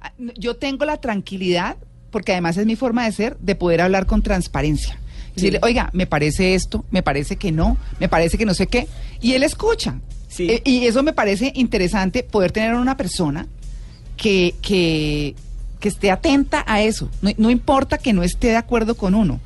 ah, 0.00 0.12
yo 0.36 0.56
tengo 0.56 0.84
la 0.84 0.98
tranquilidad, 0.98 1.76
porque 2.10 2.32
además 2.32 2.56
es 2.58 2.66
mi 2.66 2.76
forma 2.76 3.04
de 3.04 3.12
ser, 3.12 3.36
de 3.38 3.54
poder 3.54 3.80
hablar 3.80 4.06
con 4.06 4.22
transparencia. 4.22 4.98
Decirle, 5.34 5.60
oiga, 5.62 5.88
me 5.94 6.06
parece 6.06 6.54
esto, 6.54 6.84
me 6.90 7.02
parece 7.02 7.36
que 7.36 7.52
no, 7.52 7.78
me 7.98 8.08
parece 8.08 8.36
que 8.36 8.44
no 8.44 8.52
sé 8.52 8.66
qué. 8.66 8.86
Y 9.22 9.32
él 9.32 9.42
escucha. 9.42 9.98
Sí. 10.28 10.46
Eh, 10.50 10.62
y 10.64 10.86
eso 10.86 11.02
me 11.02 11.14
parece 11.14 11.52
interesante, 11.54 12.22
poder 12.22 12.52
tener 12.52 12.74
una 12.74 12.98
persona 12.98 13.46
que, 14.18 14.54
que, 14.60 15.34
que 15.80 15.88
esté 15.88 16.10
atenta 16.10 16.62
a 16.66 16.82
eso. 16.82 17.08
No, 17.22 17.30
no 17.38 17.50
importa 17.50 17.96
que 17.96 18.12
no 18.12 18.22
esté 18.22 18.48
de 18.48 18.56
acuerdo 18.56 18.94
con 18.94 19.14
uno. 19.14 19.40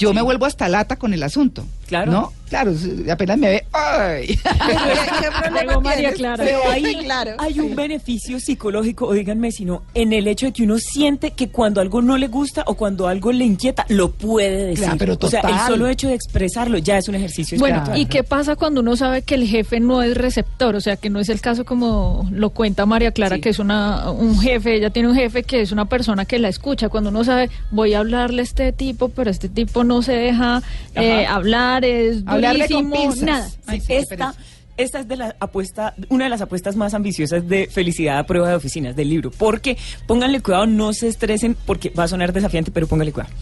Yo 0.00 0.14
me 0.14 0.22
vuelvo 0.22 0.46
hasta 0.46 0.66
lata 0.70 0.96
con 0.96 1.12
el 1.12 1.22
asunto. 1.22 1.66
Claro. 1.90 2.10
¿No? 2.12 2.32
Claro, 2.48 2.72
apenas 3.12 3.38
me 3.38 3.48
ve. 3.48 3.64
¡Ay! 3.72 4.26
¿Qué, 4.36 4.36
qué 4.42 5.28
problema 5.40 5.60
Llegó 5.70 5.80
María? 5.82 6.12
Clara. 6.14 6.44
Pero 6.44 6.58
ahí 6.68 6.96
claro. 7.04 7.32
hay 7.38 7.60
un 7.60 7.76
beneficio 7.76 8.40
psicológico, 8.40 9.06
o 9.06 9.12
díganme 9.12 9.52
si 9.52 9.64
no, 9.64 9.82
en 9.94 10.12
el 10.12 10.26
hecho 10.26 10.46
de 10.46 10.52
que 10.52 10.64
uno 10.64 10.78
siente 10.78 11.30
que 11.30 11.48
cuando 11.50 11.80
algo 11.80 12.02
no 12.02 12.16
le 12.18 12.26
gusta 12.26 12.64
o 12.66 12.74
cuando 12.74 13.06
algo 13.06 13.30
le 13.30 13.44
inquieta, 13.44 13.86
lo 13.88 14.10
puede 14.10 14.66
decir. 14.66 14.84
Claro, 14.84 14.98
pero 14.98 15.16
O 15.20 15.28
sea, 15.28 15.40
el 15.42 15.46
total. 15.50 15.66
solo 15.68 15.86
hecho 15.86 16.08
de 16.08 16.14
expresarlo 16.14 16.78
ya 16.78 16.98
es 16.98 17.06
un 17.08 17.14
ejercicio 17.14 17.56
Bueno, 17.58 17.76
espiritual. 17.76 18.00
¿y 18.00 18.06
qué 18.06 18.24
pasa 18.24 18.56
cuando 18.56 18.80
uno 18.80 18.96
sabe 18.96 19.22
que 19.22 19.36
el 19.36 19.46
jefe 19.46 19.78
no 19.78 20.02
es 20.02 20.16
receptor? 20.16 20.74
O 20.74 20.80
sea, 20.80 20.96
que 20.96 21.08
no 21.08 21.20
es 21.20 21.28
el 21.28 21.40
caso 21.40 21.64
como 21.64 22.28
lo 22.32 22.50
cuenta 22.50 22.84
María 22.84 23.12
Clara, 23.12 23.36
Sí. 23.36 23.42
que 23.42 23.50
es 23.50 23.60
una 23.60 24.10
un 24.10 24.40
jefe, 24.40 24.74
ella 24.74 24.90
tiene 24.90 25.08
un 25.08 25.14
jefe 25.14 25.44
que 25.44 25.60
es 25.60 25.70
una 25.70 25.84
persona 25.84 26.24
que 26.24 26.40
la 26.40 26.48
escucha. 26.48 26.88
Cuando 26.88 27.10
uno 27.10 27.22
sabe, 27.22 27.48
voy 27.70 27.94
a 27.94 28.00
hablarle 28.00 28.40
a 28.40 28.44
este 28.44 28.72
tipo, 28.72 29.08
pero 29.08 29.30
este 29.30 29.48
tipo 29.48 29.84
no 29.84 30.02
se 30.02 30.14
deja 30.14 30.62
eh, 30.96 31.26
hablar, 31.26 31.79
es 31.84 32.22
Hablarle 32.26 32.68
con 32.68 32.90
durísimo, 32.90 33.26
nada. 33.26 33.50
Ay, 33.66 33.80
sí, 33.80 33.92
esta. 33.94 34.34
Esta 34.82 35.00
es 35.00 35.08
de 35.08 35.16
la 35.16 35.36
apuesta, 35.40 35.94
una 36.08 36.24
de 36.24 36.30
las 36.30 36.40
apuestas 36.40 36.76
más 36.76 36.94
ambiciosas 36.94 37.48
de 37.48 37.68
felicidad 37.68 38.18
a 38.18 38.24
prueba 38.24 38.48
de 38.48 38.54
oficinas 38.54 38.96
del 38.96 39.10
libro. 39.10 39.30
Porque 39.30 39.76
pónganle 40.06 40.40
cuidado, 40.40 40.66
no 40.66 40.92
se 40.92 41.08
estresen, 41.08 41.56
porque 41.66 41.90
va 41.90 42.04
a 42.04 42.08
sonar 42.08 42.32
desafiante, 42.32 42.70
pero 42.70 42.86
pónganle 42.86 43.12
cuidado. 43.12 43.32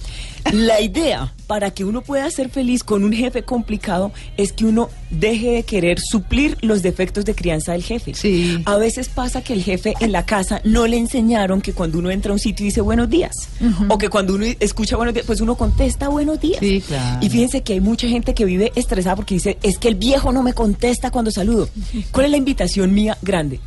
La 0.52 0.80
idea 0.80 1.32
para 1.46 1.70
que 1.70 1.84
uno 1.84 2.02
pueda 2.02 2.30
ser 2.30 2.50
feliz 2.50 2.84
con 2.84 3.04
un 3.04 3.12
jefe 3.12 3.42
complicado 3.42 4.12
es 4.36 4.52
que 4.52 4.64
uno 4.64 4.90
deje 5.10 5.50
de 5.52 5.62
querer 5.62 6.00
suplir 6.00 6.56
los 6.60 6.82
defectos 6.82 7.24
de 7.24 7.34
crianza 7.34 7.72
del 7.72 7.82
jefe. 7.82 8.14
Sí. 8.14 8.62
A 8.64 8.76
veces 8.76 9.08
pasa 9.08 9.42
que 9.42 9.52
el 9.52 9.62
jefe 9.62 9.94
en 10.00 10.12
la 10.12 10.26
casa 10.26 10.60
no 10.64 10.86
le 10.86 10.96
enseñaron 10.96 11.60
que 11.60 11.72
cuando 11.72 11.98
uno 11.98 12.10
entra 12.10 12.30
a 12.30 12.34
un 12.34 12.38
sitio 12.38 12.64
dice 12.64 12.80
buenos 12.80 13.08
días, 13.08 13.48
o 13.88 13.98
que 13.98 14.08
cuando 14.08 14.34
uno 14.34 14.46
escucha 14.60 14.96
buenos 14.96 15.14
días, 15.14 15.26
pues 15.26 15.40
uno 15.40 15.54
contesta 15.56 16.08
buenos 16.08 16.40
días. 16.40 16.60
Sí, 16.60 16.82
claro. 16.86 17.18
Y 17.24 17.30
fíjense 17.30 17.62
que 17.62 17.74
hay 17.74 17.80
mucha 17.80 18.08
gente 18.08 18.34
que 18.34 18.44
vive 18.44 18.72
estresada 18.74 19.16
porque 19.16 19.34
dice, 19.34 19.58
es 19.62 19.78
que 19.78 19.88
el 19.88 19.94
viejo 19.94 20.32
no 20.32 20.42
me 20.42 20.52
contesta 20.52 21.10
cuando 21.10 21.27
saludo. 21.30 21.68
¿Cuál 22.12 22.26
es 22.26 22.30
la 22.32 22.36
invitación 22.38 22.94
mía 22.94 23.16
grande? 23.22 23.60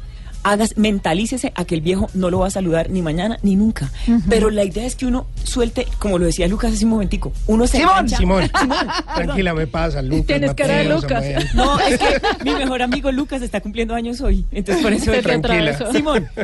Hagas, 0.44 0.76
mentalícese 0.76 1.52
a 1.54 1.66
que 1.66 1.76
el 1.76 1.82
viejo 1.82 2.10
no 2.16 2.32
lo 2.32 2.40
va 2.40 2.48
a 2.48 2.50
saludar 2.50 2.90
ni 2.90 3.04
mañana 3.04 3.38
ni 3.44 3.56
nunca. 3.56 3.92
Pero 4.28 4.50
la 4.50 4.64
idea 4.64 4.86
es 4.88 4.96
que 4.96 5.06
uno 5.06 5.28
suelte, 5.44 5.86
como 6.00 6.18
lo 6.18 6.26
decía 6.26 6.48
Lucas 6.48 6.74
hace 6.74 6.84
un 6.86 6.90
momentico, 6.92 7.32
uno 7.46 7.68
se 7.68 7.78
Simón, 7.78 8.08
engancha- 8.08 8.18
Simón, 8.18 8.52
tranquila, 9.16 9.54
me 9.54 9.68
pasa, 9.68 10.02
Lucas. 10.02 10.26
Tienes 10.26 10.54
cara 10.56 10.78
de 10.78 10.84
Mateo, 10.90 11.02
Lucas. 11.02 11.24
Samuel. 11.26 11.48
No, 11.54 11.80
es 11.80 12.00
que 12.00 12.22
mi 12.44 12.56
mejor 12.56 12.82
amigo 12.82 13.12
Lucas 13.12 13.44
está 13.44 13.62
cumpliendo 13.62 13.94
años 13.94 14.20
hoy, 14.22 14.44
entonces 14.52 14.82
por 14.84 14.94
eso 14.94 15.12
te 15.12 15.22
Tranquila. 15.22 15.78
Simón. 15.92 16.28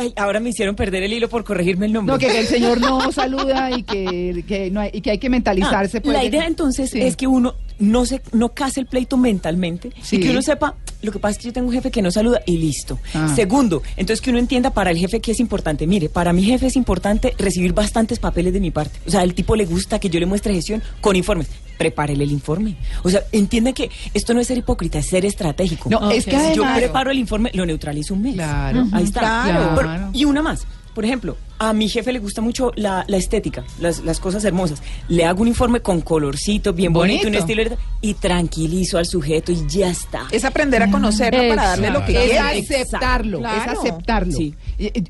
Ay, 0.00 0.12
ahora 0.16 0.38
me 0.38 0.50
hicieron 0.50 0.76
perder 0.76 1.02
el 1.02 1.12
hilo 1.12 1.28
por 1.28 1.42
corregirme 1.42 1.86
el 1.86 1.92
nombre. 1.92 2.12
No, 2.14 2.18
que 2.20 2.38
el 2.40 2.46
señor 2.46 2.80
no 2.80 3.10
saluda 3.10 3.70
y 3.76 3.82
que, 3.82 4.44
que 4.46 4.70
no 4.70 4.78
hay, 4.80 4.90
y 4.92 5.00
que 5.00 5.10
hay 5.10 5.18
que 5.18 5.28
mentalizarse. 5.28 5.98
Ah, 5.98 6.00
pues, 6.00 6.14
la 6.14 6.20
de- 6.20 6.26
idea 6.26 6.46
entonces 6.46 6.88
Sí. 6.90 7.02
es 7.02 7.16
que 7.16 7.26
uno 7.26 7.54
no 7.78 8.04
se 8.06 8.20
no 8.32 8.50
case 8.50 8.80
el 8.80 8.86
pleito 8.86 9.16
mentalmente 9.16 9.92
Sí. 10.02 10.16
y 10.16 10.20
que 10.20 10.30
uno 10.30 10.42
sepa 10.42 10.74
lo 11.00 11.12
que 11.12 11.20
pasa 11.20 11.32
es 11.32 11.38
que 11.38 11.44
yo 11.44 11.52
tengo 11.52 11.68
un 11.68 11.72
jefe 11.74 11.92
que 11.92 12.02
no 12.02 12.10
saluda 12.10 12.40
y 12.44 12.58
listo. 12.58 12.98
Ah. 13.14 13.32
Segundo, 13.36 13.82
entonces 13.96 14.20
que 14.20 14.30
uno 14.30 14.40
entienda 14.40 14.70
para 14.70 14.90
el 14.90 14.98
jefe 14.98 15.20
que 15.20 15.30
es 15.30 15.38
importante. 15.38 15.86
Mire, 15.86 16.08
para 16.08 16.32
mi 16.32 16.42
jefe 16.42 16.66
es 16.66 16.74
importante 16.74 17.34
recibir 17.38 17.72
bastantes 17.72 18.18
papeles 18.18 18.52
de 18.52 18.58
mi 18.58 18.72
parte. 18.72 18.98
O 19.06 19.10
sea, 19.12 19.20
al 19.20 19.32
tipo 19.32 19.54
le 19.54 19.64
gusta 19.64 20.00
que 20.00 20.10
yo 20.10 20.18
le 20.18 20.26
muestre 20.26 20.52
gestión 20.54 20.82
con 21.00 21.14
informes. 21.14 21.46
Prepárele 21.78 22.24
el 22.24 22.32
informe. 22.32 22.74
O 23.04 23.10
sea, 23.10 23.22
entiende 23.30 23.74
que 23.74 23.88
esto 24.12 24.34
no 24.34 24.40
es 24.40 24.48
ser 24.48 24.58
hipócrita, 24.58 24.98
es 24.98 25.06
ser 25.06 25.24
estratégico. 25.24 25.88
No, 25.88 26.10
es 26.10 26.24
que 26.24 26.36
Si 26.50 26.56
yo 26.56 26.64
preparo 26.74 27.12
el 27.12 27.18
informe, 27.20 27.52
lo 27.54 27.64
neutralizo 27.64 28.14
un 28.14 28.22
mes. 28.22 28.34
Claro. 28.34 28.84
Ahí 28.90 29.04
está. 29.04 29.20
Claro. 29.20 29.74
Pero- 29.76 30.10
y 30.12 30.24
una 30.24 30.42
más. 30.42 30.66
Por 30.94 31.04
ejemplo, 31.04 31.36
a 31.58 31.72
mi 31.72 31.88
jefe 31.88 32.12
le 32.12 32.18
gusta 32.18 32.40
mucho 32.40 32.72
la, 32.76 33.04
la 33.08 33.16
estética, 33.16 33.64
las, 33.80 34.00
las 34.04 34.20
cosas 34.20 34.44
hermosas. 34.44 34.82
Le 35.08 35.24
hago 35.24 35.42
un 35.42 35.48
informe 35.48 35.80
con 35.80 36.00
colorcito, 36.00 36.72
bien 36.72 36.92
bonito, 36.92 37.24
Bonito. 37.24 37.28
un 37.28 37.34
estilo 37.50 37.76
y 38.00 38.14
tranquilizo 38.14 38.98
al 38.98 39.06
sujeto 39.06 39.50
y 39.52 39.66
ya 39.68 39.90
está. 39.90 40.26
Es 40.30 40.44
aprender 40.44 40.82
a 40.82 40.90
conocerlo 40.90 41.40
para 41.48 41.68
darle 41.70 41.90
lo 41.90 42.04
que 42.04 42.12
es 42.12 42.30
quiere. 42.30 42.38
aceptarlo, 42.38 43.38
Claro. 43.40 43.72
es 43.72 43.78
aceptarlo. 43.78 44.32
Sí. 44.32 44.54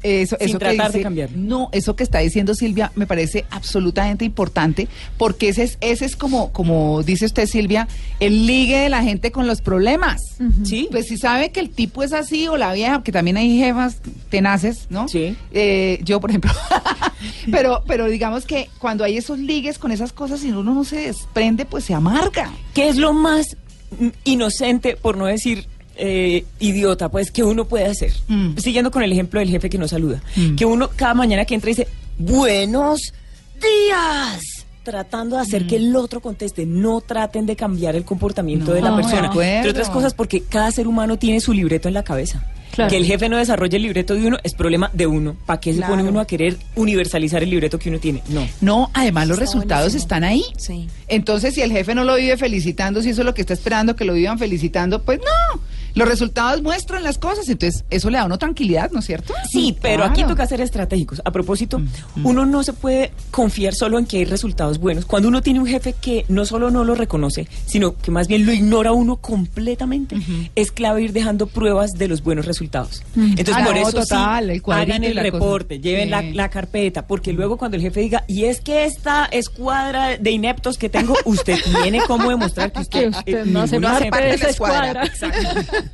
Eso, 0.02 0.36
Sin 0.38 0.48
eso 0.48 0.58
tratar 0.58 0.92
de 0.92 1.02
cambiarlo. 1.02 1.36
No, 1.38 1.68
eso 1.72 1.94
que 1.96 2.02
está 2.04 2.20
diciendo 2.20 2.54
Silvia 2.54 2.92
me 2.94 3.06
parece 3.06 3.44
absolutamente 3.50 4.24
importante 4.24 4.88
porque 5.18 5.50
ese 5.50 5.64
es, 5.64 5.78
ese 5.82 6.04
es 6.06 6.16
como, 6.16 6.52
como 6.52 7.02
dice 7.02 7.26
usted 7.26 7.46
Silvia, 7.46 7.88
el 8.20 8.46
ligue 8.46 8.78
de 8.78 8.88
la 8.88 9.02
gente 9.02 9.30
con 9.32 9.46
los 9.46 9.60
problemas. 9.60 10.20
Sí. 10.64 10.88
Pues 10.90 11.06
si 11.08 11.18
sabe 11.18 11.50
que 11.50 11.60
el 11.60 11.70
tipo 11.70 12.02
es 12.02 12.12
así 12.12 12.48
o 12.48 12.56
la 12.56 12.72
vieja, 12.72 13.02
que 13.02 13.12
también 13.12 13.36
hay 13.36 13.58
jefas 13.58 13.98
tenaces, 14.30 14.86
¿no? 14.88 15.08
Sí. 15.08 15.36
Eh, 15.52 16.00
yo, 16.04 16.20
por 16.20 16.30
ejemplo. 16.30 16.37
pero, 17.50 17.82
pero 17.86 18.06
digamos 18.06 18.44
que 18.44 18.68
cuando 18.78 19.04
hay 19.04 19.16
esos 19.16 19.38
ligues 19.38 19.78
con 19.78 19.92
esas 19.92 20.12
cosas 20.12 20.42
y 20.44 20.50
uno 20.50 20.74
no 20.74 20.84
se 20.84 20.96
desprende, 20.96 21.64
pues 21.64 21.84
se 21.84 21.94
amarga. 21.94 22.52
¿Qué 22.74 22.88
es 22.88 22.96
lo 22.96 23.12
más 23.12 23.56
mm, 23.98 24.08
inocente, 24.24 24.96
por 24.96 25.16
no 25.16 25.26
decir 25.26 25.66
eh, 25.96 26.44
idiota, 26.60 27.08
pues, 27.08 27.30
que 27.30 27.42
uno 27.42 27.64
puede 27.66 27.86
hacer? 27.86 28.12
Mm. 28.28 28.56
Siguiendo 28.58 28.90
con 28.90 29.02
el 29.02 29.12
ejemplo 29.12 29.40
del 29.40 29.50
jefe 29.50 29.68
que 29.70 29.78
no 29.78 29.88
saluda. 29.88 30.22
Mm. 30.36 30.54
Que 30.56 30.64
uno 30.64 30.90
cada 30.94 31.14
mañana 31.14 31.44
que 31.44 31.54
entra 31.54 31.68
dice, 31.68 31.88
buenos 32.18 33.12
días. 33.60 34.40
Tratando 34.84 35.36
de 35.36 35.42
hacer 35.42 35.66
que 35.66 35.76
el 35.76 35.94
otro 35.96 36.20
conteste. 36.22 36.64
No 36.64 37.02
traten 37.02 37.44
de 37.44 37.56
cambiar 37.56 37.94
el 37.94 38.04
comportamiento 38.06 38.66
No, 38.66 38.72
de 38.72 38.80
la 38.80 38.90
de 38.90 38.96
persona. 39.02 39.28
acuerdo. 39.28 39.56
Entre 39.56 39.70
otras 39.70 39.90
cosas, 39.90 40.14
porque 40.14 40.42
cada 40.44 40.70
ser 40.70 40.88
humano 40.88 41.18
tiene 41.18 41.40
su 41.40 41.52
libreto 41.52 41.88
en 41.88 41.94
la 41.94 42.04
cabeza. 42.04 42.46
Claro. 42.78 42.90
Que 42.90 42.96
el 42.96 43.04
jefe 43.06 43.28
no 43.28 43.36
desarrolle 43.36 43.76
el 43.76 43.82
libreto 43.82 44.14
de 44.14 44.24
uno 44.26 44.38
es 44.44 44.54
problema 44.54 44.88
de 44.92 45.06
uno. 45.08 45.36
¿Para 45.46 45.58
qué 45.60 45.72
se 45.72 45.78
Claro. 45.78 45.94
pone 45.96 46.08
uno 46.08 46.20
a 46.20 46.26
querer 46.26 46.56
universalizar 46.76 47.42
el 47.42 47.50
libreto 47.50 47.78
que 47.78 47.88
uno 47.88 47.98
tiene? 47.98 48.22
No. 48.28 48.46
No, 48.60 48.90
además 48.94 49.26
los 49.26 49.36
Está 49.38 49.44
resultados 49.46 49.84
buenísimo. 49.92 50.02
están 50.04 50.24
ahí. 50.24 50.44
Sí. 50.56 50.88
Entonces, 51.08 51.54
si 51.54 51.60
el 51.62 51.72
jefe 51.72 51.94
no 51.94 52.04
lo 52.04 52.14
vive 52.16 52.36
felicitando, 52.36 53.02
si 53.02 53.10
eso 53.10 53.22
es 53.22 53.26
lo 53.26 53.34
que 53.34 53.40
está 53.40 53.52
esperando 53.54 53.96
que 53.96 54.04
lo 54.04 54.14
vivan 54.14 54.38
felicitando, 54.38 55.02
pues 55.02 55.18
no. 55.18 55.60
Los 55.98 56.08
resultados 56.08 56.62
muestran 56.62 57.02
las 57.02 57.18
cosas, 57.18 57.48
entonces 57.48 57.84
eso 57.90 58.08
le 58.10 58.16
da 58.18 58.22
a 58.22 58.26
uno 58.26 58.38
tranquilidad, 58.38 58.90
¿no 58.92 59.00
es 59.00 59.06
cierto? 59.06 59.34
Sí, 59.50 59.76
pero 59.80 59.96
Claro. 59.98 60.12
aquí 60.12 60.24
toca 60.24 60.46
ser 60.46 60.60
estratégicos. 60.60 61.20
A 61.24 61.30
propósito, 61.32 61.80
uno 62.22 62.46
no 62.46 62.62
se 62.62 62.72
puede 62.72 63.12
confiar 63.30 63.74
solo 63.74 63.98
en 63.98 64.06
que 64.06 64.18
hay 64.18 64.24
resultados 64.24 64.78
buenos. 64.78 65.04
Cuando 65.06 65.28
uno 65.28 65.42
tiene 65.42 65.60
un 65.60 65.66
jefe 65.66 65.94
que 66.00 66.24
no 66.28 66.44
solo 66.46 66.70
no 66.70 66.84
lo 66.84 66.94
reconoce, 66.94 67.48
sino 67.66 67.96
que 67.96 68.10
más 68.10 68.28
bien 68.28 68.46
lo 68.46 68.52
ignora 68.52 68.92
uno 68.92 69.16
completamente, 69.16 70.16
es 70.54 70.70
clave 70.72 71.02
ir 71.02 71.12
dejando 71.12 71.46
pruebas 71.48 71.94
de 71.94 72.08
los 72.08 72.22
buenos 72.22 72.46
resultados. 72.46 73.02
Entonces, 73.16 73.54
Ah, 73.58 73.64
por 73.64 73.74
no, 73.74 73.80
eso 73.88 74.00
total, 74.00 74.44
sí, 74.52 74.62
el 74.64 74.72
hagan 74.72 75.04
el 75.04 75.14
la 75.16 75.22
cosa. 75.22 75.32
reporte, 75.32 75.80
lleven 75.80 76.10
la, 76.10 76.20
Sí. 76.20 76.32
la 76.32 76.48
carpeta, 76.48 77.06
porque 77.06 77.32
luego 77.32 77.56
cuando 77.56 77.76
el 77.76 77.82
jefe 77.82 78.00
diga, 78.00 78.24
y 78.28 78.44
es 78.44 78.60
que 78.60 78.84
esta 78.84 79.24
escuadra 79.26 80.16
de 80.16 80.30
ineptos 80.30 80.78
que 80.78 80.88
tengo, 80.88 81.14
usted 81.24 81.58
tiene 81.82 82.00
cómo 82.06 82.28
demostrar 82.30 82.70
que 82.72 82.80
usted, 82.80 82.98
Que 83.24 83.34
usted 83.34 83.44
no 83.46 83.60
hace 83.62 83.80
ninguno 83.80 84.10
parte 84.10 84.26
de 84.26 84.34
esa 84.34 84.48
escuadra. 84.50 85.02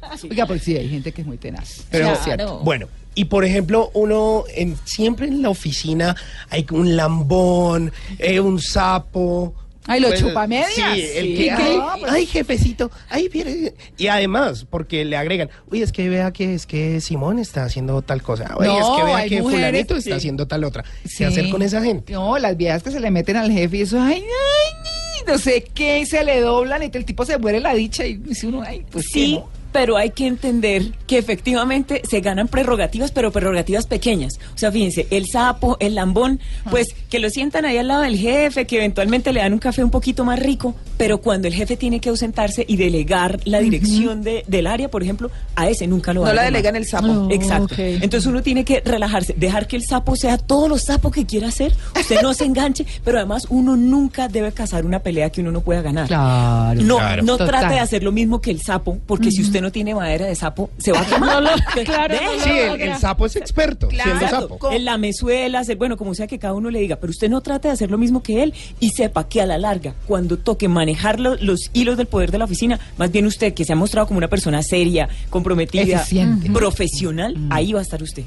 Exacto. 0.03 0.27
Oiga, 0.31 0.47
porque 0.47 0.63
sí, 0.63 0.77
hay 0.77 0.89
gente 0.89 1.13
que 1.13 1.21
es 1.23 1.27
muy 1.27 1.37
tenaz. 1.39 1.85
Pero, 1.91 2.07
Claro. 2.07 2.21
cierto. 2.25 2.59
bueno, 2.61 2.89
y 3.15 3.27
por 3.27 3.45
ejemplo, 3.45 3.91
uno 3.95 4.45
en- 4.55 4.77
siempre 4.85 5.27
en 5.29 5.43
la 5.43 5.51
oficina 5.51 6.17
hay 6.51 6.67
un 6.71 6.97
lambón, 6.97 7.93
eh, 8.19 8.41
un 8.41 8.61
sapo. 8.61 9.55
Ay, 9.87 10.01
los 10.01 10.13
Pues. 10.19 10.67
Sí, 10.75 10.81
el 11.15 11.37
Sí, 11.37 11.45
que, 11.45 11.51
ay, 11.51 11.81
pues- 12.01 12.31
jefecito, 12.31 12.91
ay, 13.11 13.29
viene. 13.29 13.75
Y 13.99 14.07
además, 14.07 14.67
porque 14.71 15.05
le 15.05 15.15
agregan, 15.15 15.51
uy, 15.71 15.83
es 15.83 15.93
que 15.93 16.09
vea 16.09 16.33
que 16.33 16.55
es 16.55 16.65
que 16.65 17.03
Simón 17.03 17.39
está 17.39 17.65
haciendo 17.65 18.01
tal 18.01 18.23
cosa. 18.23 18.55
Oye, 18.57 18.69
No, 18.69 18.79
es 18.79 18.99
que 18.99 19.05
vea 19.05 19.17
hay 19.19 19.29
que 19.29 19.43
mujeres- 19.43 19.61
fulanito 19.61 19.97
está 19.97 20.11
sí. 20.13 20.17
haciendo 20.17 20.47
tal 20.49 20.65
otra. 20.65 20.85
Sí. 21.05 21.17
¿Qué 21.19 21.27
hacer 21.27 21.51
con 21.51 21.61
esa 21.61 21.83
gente? 21.83 22.15
No, 22.15 22.39
las 22.39 22.57
viejas 22.57 22.83
que 22.83 22.93
se 22.93 22.99
le 23.01 23.11
meten 23.11 23.37
al 23.37 23.53
jefe 23.53 23.77
y 23.77 23.81
eso, 23.83 24.01
ay, 24.01 24.23
ay, 24.25 25.23
no 25.27 25.37
sé 25.37 25.63
qué, 25.75 25.99
y 26.01 26.07
se 26.07 26.25
le 26.25 26.41
doblan 26.41 26.83
y 26.83 26.91
el 26.91 27.05
tipo 27.05 27.27
se 27.27 27.37
muere 27.37 27.61
la 27.61 27.75
dicha 27.75 28.07
y 28.07 28.15
dice 28.15 28.47
uno, 28.47 28.63
ay, 28.67 28.87
pues 28.91 29.05
sí, 29.13 29.35
qué, 29.35 29.41
¿no? 29.41 29.49
Pero 29.75 29.97
hay 29.97 30.11
que 30.11 30.29
entender 30.29 30.93
que 31.09 31.19
efectivamente 31.19 32.01
se 32.09 32.21
ganan 32.21 32.47
prerrogativas, 32.47 33.11
pero 33.11 33.33
prerrogativas 33.33 33.87
pequeñas. 33.89 34.35
O 34.55 34.59
sea, 34.59 34.71
fíjense, 34.71 35.09
el 35.11 35.27
sapo, 35.27 35.77
el 35.81 35.97
lambón, 35.97 36.39
pues 36.71 36.87
que 37.11 37.19
lo 37.19 37.29
sientan 37.29 37.65
ahí 37.65 37.77
al 37.77 37.89
lado 37.89 38.03
del 38.03 38.17
jefe, 38.17 38.69
que 38.69 38.77
eventualmente 38.77 39.33
le 39.33 39.41
dan 39.41 39.53
un 39.53 39.59
café 39.59 39.83
un 39.83 39.91
poquito 39.91 40.25
más 40.25 40.39
rico, 40.39 40.77
pero 40.97 41.19
cuando 41.19 41.49
el 41.49 41.55
jefe 41.55 41.77
tiene 41.77 41.99
que 41.99 42.09
ausentarse 42.11 42.65
y 42.69 42.77
delegar 42.77 43.41
la 43.47 43.59
dirección 43.59 44.23
de- 44.23 44.45
del 44.47 44.69
área, 44.69 44.89
por 44.89 45.03
ejemplo, 45.03 45.29
a 45.57 45.69
ese 45.69 45.89
nunca 45.89 46.13
lo 46.15 46.21
va 46.21 46.27
No 46.29 46.33
a 46.33 46.35
la 46.37 46.45
delegan 46.45 46.77
el 46.77 46.87
sapo. 46.87 47.27
Exacto. 47.33 47.75
Entonces 47.79 48.27
uno 48.31 48.43
tiene 48.45 48.65
que 48.65 48.81
relajarse, 48.85 49.35
dejar 49.37 49.67
que 49.67 49.75
el 49.75 49.83
sapo 49.85 50.15
sea 50.15 50.39
todos 50.39 50.69
los 50.69 50.83
sapos 50.85 51.11
que 51.13 51.27
quiera 51.27 51.49
hacer, 51.49 51.75
usted 52.01 52.23
no 52.23 52.33
se 52.33 52.45
enganche, 52.45 52.87
pero 53.05 53.19
además 53.19 53.49
uno 53.51 53.77
nunca 53.77 54.29
debe 54.29 54.53
cazar 54.53 54.87
una 54.87 55.01
pelea 55.01 55.31
que 55.31 55.41
uno 55.41 55.51
no 55.51 55.63
pueda 55.63 55.83
ganar. 55.83 56.07
Claro. 56.07 56.81
No, 56.81 56.99
Claro. 56.99 57.23
no 57.25 57.33
Total. 57.39 57.49
trate 57.49 57.75
de 57.75 57.81
hacer 57.81 58.05
lo 58.05 58.13
mismo 58.13 58.41
que 58.41 58.53
el 58.53 58.63
sapo, 58.63 58.99
porque 59.05 59.33
si 59.33 59.43
usted 59.43 59.64
no 59.65 59.73
tiene 59.73 59.95
madera 59.95 60.27
de 60.27 60.35
sapo, 60.37 60.71
se 60.79 60.93
va 60.93 61.01
a 61.01 61.07
quemar. 61.07 61.43
No 61.43 61.51
claro, 61.85 62.15
no 62.15 62.45
Sí, 62.45 62.51
el, 62.81 62.97
sapo 62.97 63.27
es 63.27 63.35
experto 63.37 63.89
siendo 63.91 64.29
sapo. 64.29 64.71
en 64.71 64.85
la 64.85 64.97
mezuela, 64.99 65.63
bueno, 65.77 65.97
como 65.97 66.15
sea 66.15 66.27
que 66.29 66.39
cada 66.39 66.55
uno 66.55 66.71
le 66.71 66.79
diga, 66.79 66.97
pero 66.97 67.11
usted 67.11 67.29
no 67.29 67.41
trate 67.41 67.69
de 67.69 67.75
hacer 67.75 67.91
lo 67.91 67.99
mismo 67.99 68.23
que 68.23 68.43
él 68.43 68.55
y 68.79 68.91
sepa 68.91 69.29
que 69.29 69.41
a 69.41 69.47
la 69.47 69.59
larga, 69.59 69.95
cuando 70.07 70.37
toque 70.39 70.69
manejar 70.69 71.19
lo- 71.19 71.35
los 71.37 71.71
hilos 71.73 71.97
del 71.97 72.07
poder 72.07 72.31
de 72.31 72.39
la 72.39 72.45
oficina, 72.45 72.79
más 72.99 73.11
bien 73.11 73.27
usted 73.27 73.53
que 73.55 73.65
se 73.65 73.73
ha 73.73 73.77
mostrado 73.77 74.07
como 74.07 74.19
una 74.19 74.29
persona 74.29 74.63
seria, 74.63 75.09
comprometida, 75.31 75.83
Eficiente. 75.83 76.51
profesional, 76.51 77.37
ahí 77.51 77.73
va 77.73 77.81
a 77.81 77.83
estar 77.83 78.03
usted. 78.03 78.25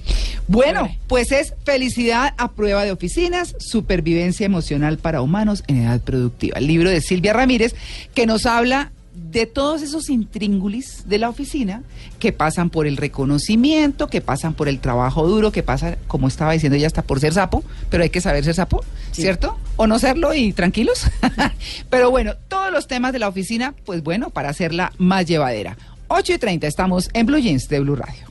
Bueno, 0.47 0.89
pues 1.07 1.31
es 1.31 1.53
felicidad 1.63 2.33
a 2.37 2.51
prueba 2.51 2.83
de 2.83 2.91
oficinas, 2.91 3.55
supervivencia 3.59 4.45
emocional 4.45 4.97
para 4.97 5.21
humanos 5.21 5.63
en 5.67 5.83
edad 5.83 6.01
productiva. 6.01 6.57
El 6.59 6.67
libro 6.67 6.89
de 6.89 7.01
Silvia 7.01 7.33
Ramírez 7.33 7.75
que 8.13 8.25
nos 8.25 8.45
habla 8.45 8.91
de 9.17 9.45
todos 9.45 9.81
esos 9.81 10.09
intríngulis 10.09 11.03
de 11.07 11.17
la 11.17 11.29
oficina 11.29 11.83
que 12.19 12.31
pasan 12.31 12.69
por 12.69 12.87
el 12.87 12.97
reconocimiento, 12.97 14.07
que 14.07 14.21
pasan 14.21 14.53
por 14.53 14.69
el 14.69 14.79
trabajo 14.79 15.27
duro, 15.27 15.51
que 15.51 15.63
pasan, 15.63 15.97
como 16.07 16.27
estaba 16.27 16.53
diciendo 16.53 16.75
ella, 16.75 16.87
hasta 16.87 17.01
por 17.01 17.19
ser 17.19 17.33
sapo, 17.33 17.63
pero 17.89 18.03
hay 18.03 18.09
que 18.09 18.21
saber 18.21 18.43
ser 18.43 18.53
sapo, 18.53 18.83
¿cierto? 19.11 19.57
O 19.75 19.87
no 19.87 19.99
serlo 19.99 20.33
y 20.33 20.53
tranquilos. 20.53 21.07
pero 21.89 22.11
bueno, 22.11 22.35
todos 22.47 22.71
los 22.71 22.87
temas 22.87 23.13
de 23.13 23.19
la 23.19 23.27
oficina, 23.27 23.73
pues 23.85 24.03
bueno, 24.03 24.29
para 24.29 24.49
hacerla 24.49 24.93
más 24.97 25.25
llevadera. 25.25 25.77
8 26.09 26.33
y 26.33 26.37
30, 26.37 26.67
estamos 26.67 27.09
en 27.13 27.25
Blue 27.25 27.39
Jeans 27.39 27.67
de 27.67 27.79
Blue 27.79 27.95
Radio. 27.95 28.27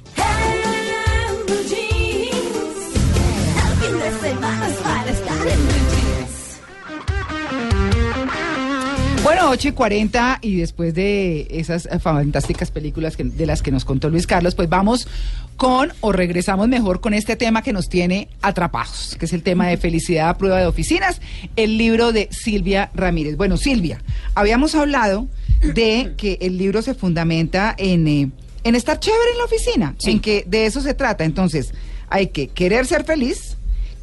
Bueno, 9.27 9.51
8 9.51 9.69
y 9.71 9.73
40 9.73 10.39
y 10.41 10.55
después 10.59 10.95
de 10.95 11.49
esas 11.51 11.87
eh, 11.87 11.99
fantásticas 11.99 12.71
películas 12.71 13.17
que- 13.17 13.25
de 13.25 13.45
las 13.45 13.61
que 13.61 13.73
nos 13.73 13.85
contó 13.85 14.09
Luis 14.09 14.25
Carlos, 14.25 14.55
pues 14.55 14.69
vamos 14.69 15.09
con 15.57 15.93
o 16.01 16.13
regresamos 16.13 16.69
mejor 16.69 17.01
con 17.01 17.13
este 17.13 17.35
tema 17.35 17.63
que 17.63 17.73
nos 17.73 17.89
tiene 17.89 18.29
atrapados, 18.41 19.17
que 19.19 19.25
es 19.25 19.33
el 19.33 19.43
tema 19.43 19.67
de 19.67 19.79
felicidad 19.79 20.29
a 20.29 20.39
prueba 20.39 20.61
de 20.61 20.67
oficinas, 20.67 21.21
el 21.57 21.77
libro 21.77 22.13
de 22.13 22.29
Silvia 22.31 22.91
Ramírez. 22.95 23.37
Bueno, 23.37 23.57
Silvia, 23.57 24.01
habíamos 24.37 24.77
hablado 24.77 25.27
de 25.75 26.13
que 26.17 26.39
el 26.41 26.57
libro 26.57 26.81
se 26.83 26.95
fundamenta 26.95 27.75
en, 27.79 28.07
eh, 28.07 28.31
en 28.63 28.75
estar 28.77 29.01
chévere 29.01 29.33
en 29.33 29.39
la 29.39 29.45
oficina, 29.45 29.95
Sí. 29.99 30.13
en 30.13 30.21
que 30.21 30.45
de 30.47 30.67
eso 30.67 30.81
se 30.81 30.95
trata. 30.95 31.25
Entonces, 31.25 31.75
hay 32.11 32.29
que 32.29 32.47
querer 32.47 32.87
ser 32.87 33.03
feliz, 33.03 33.57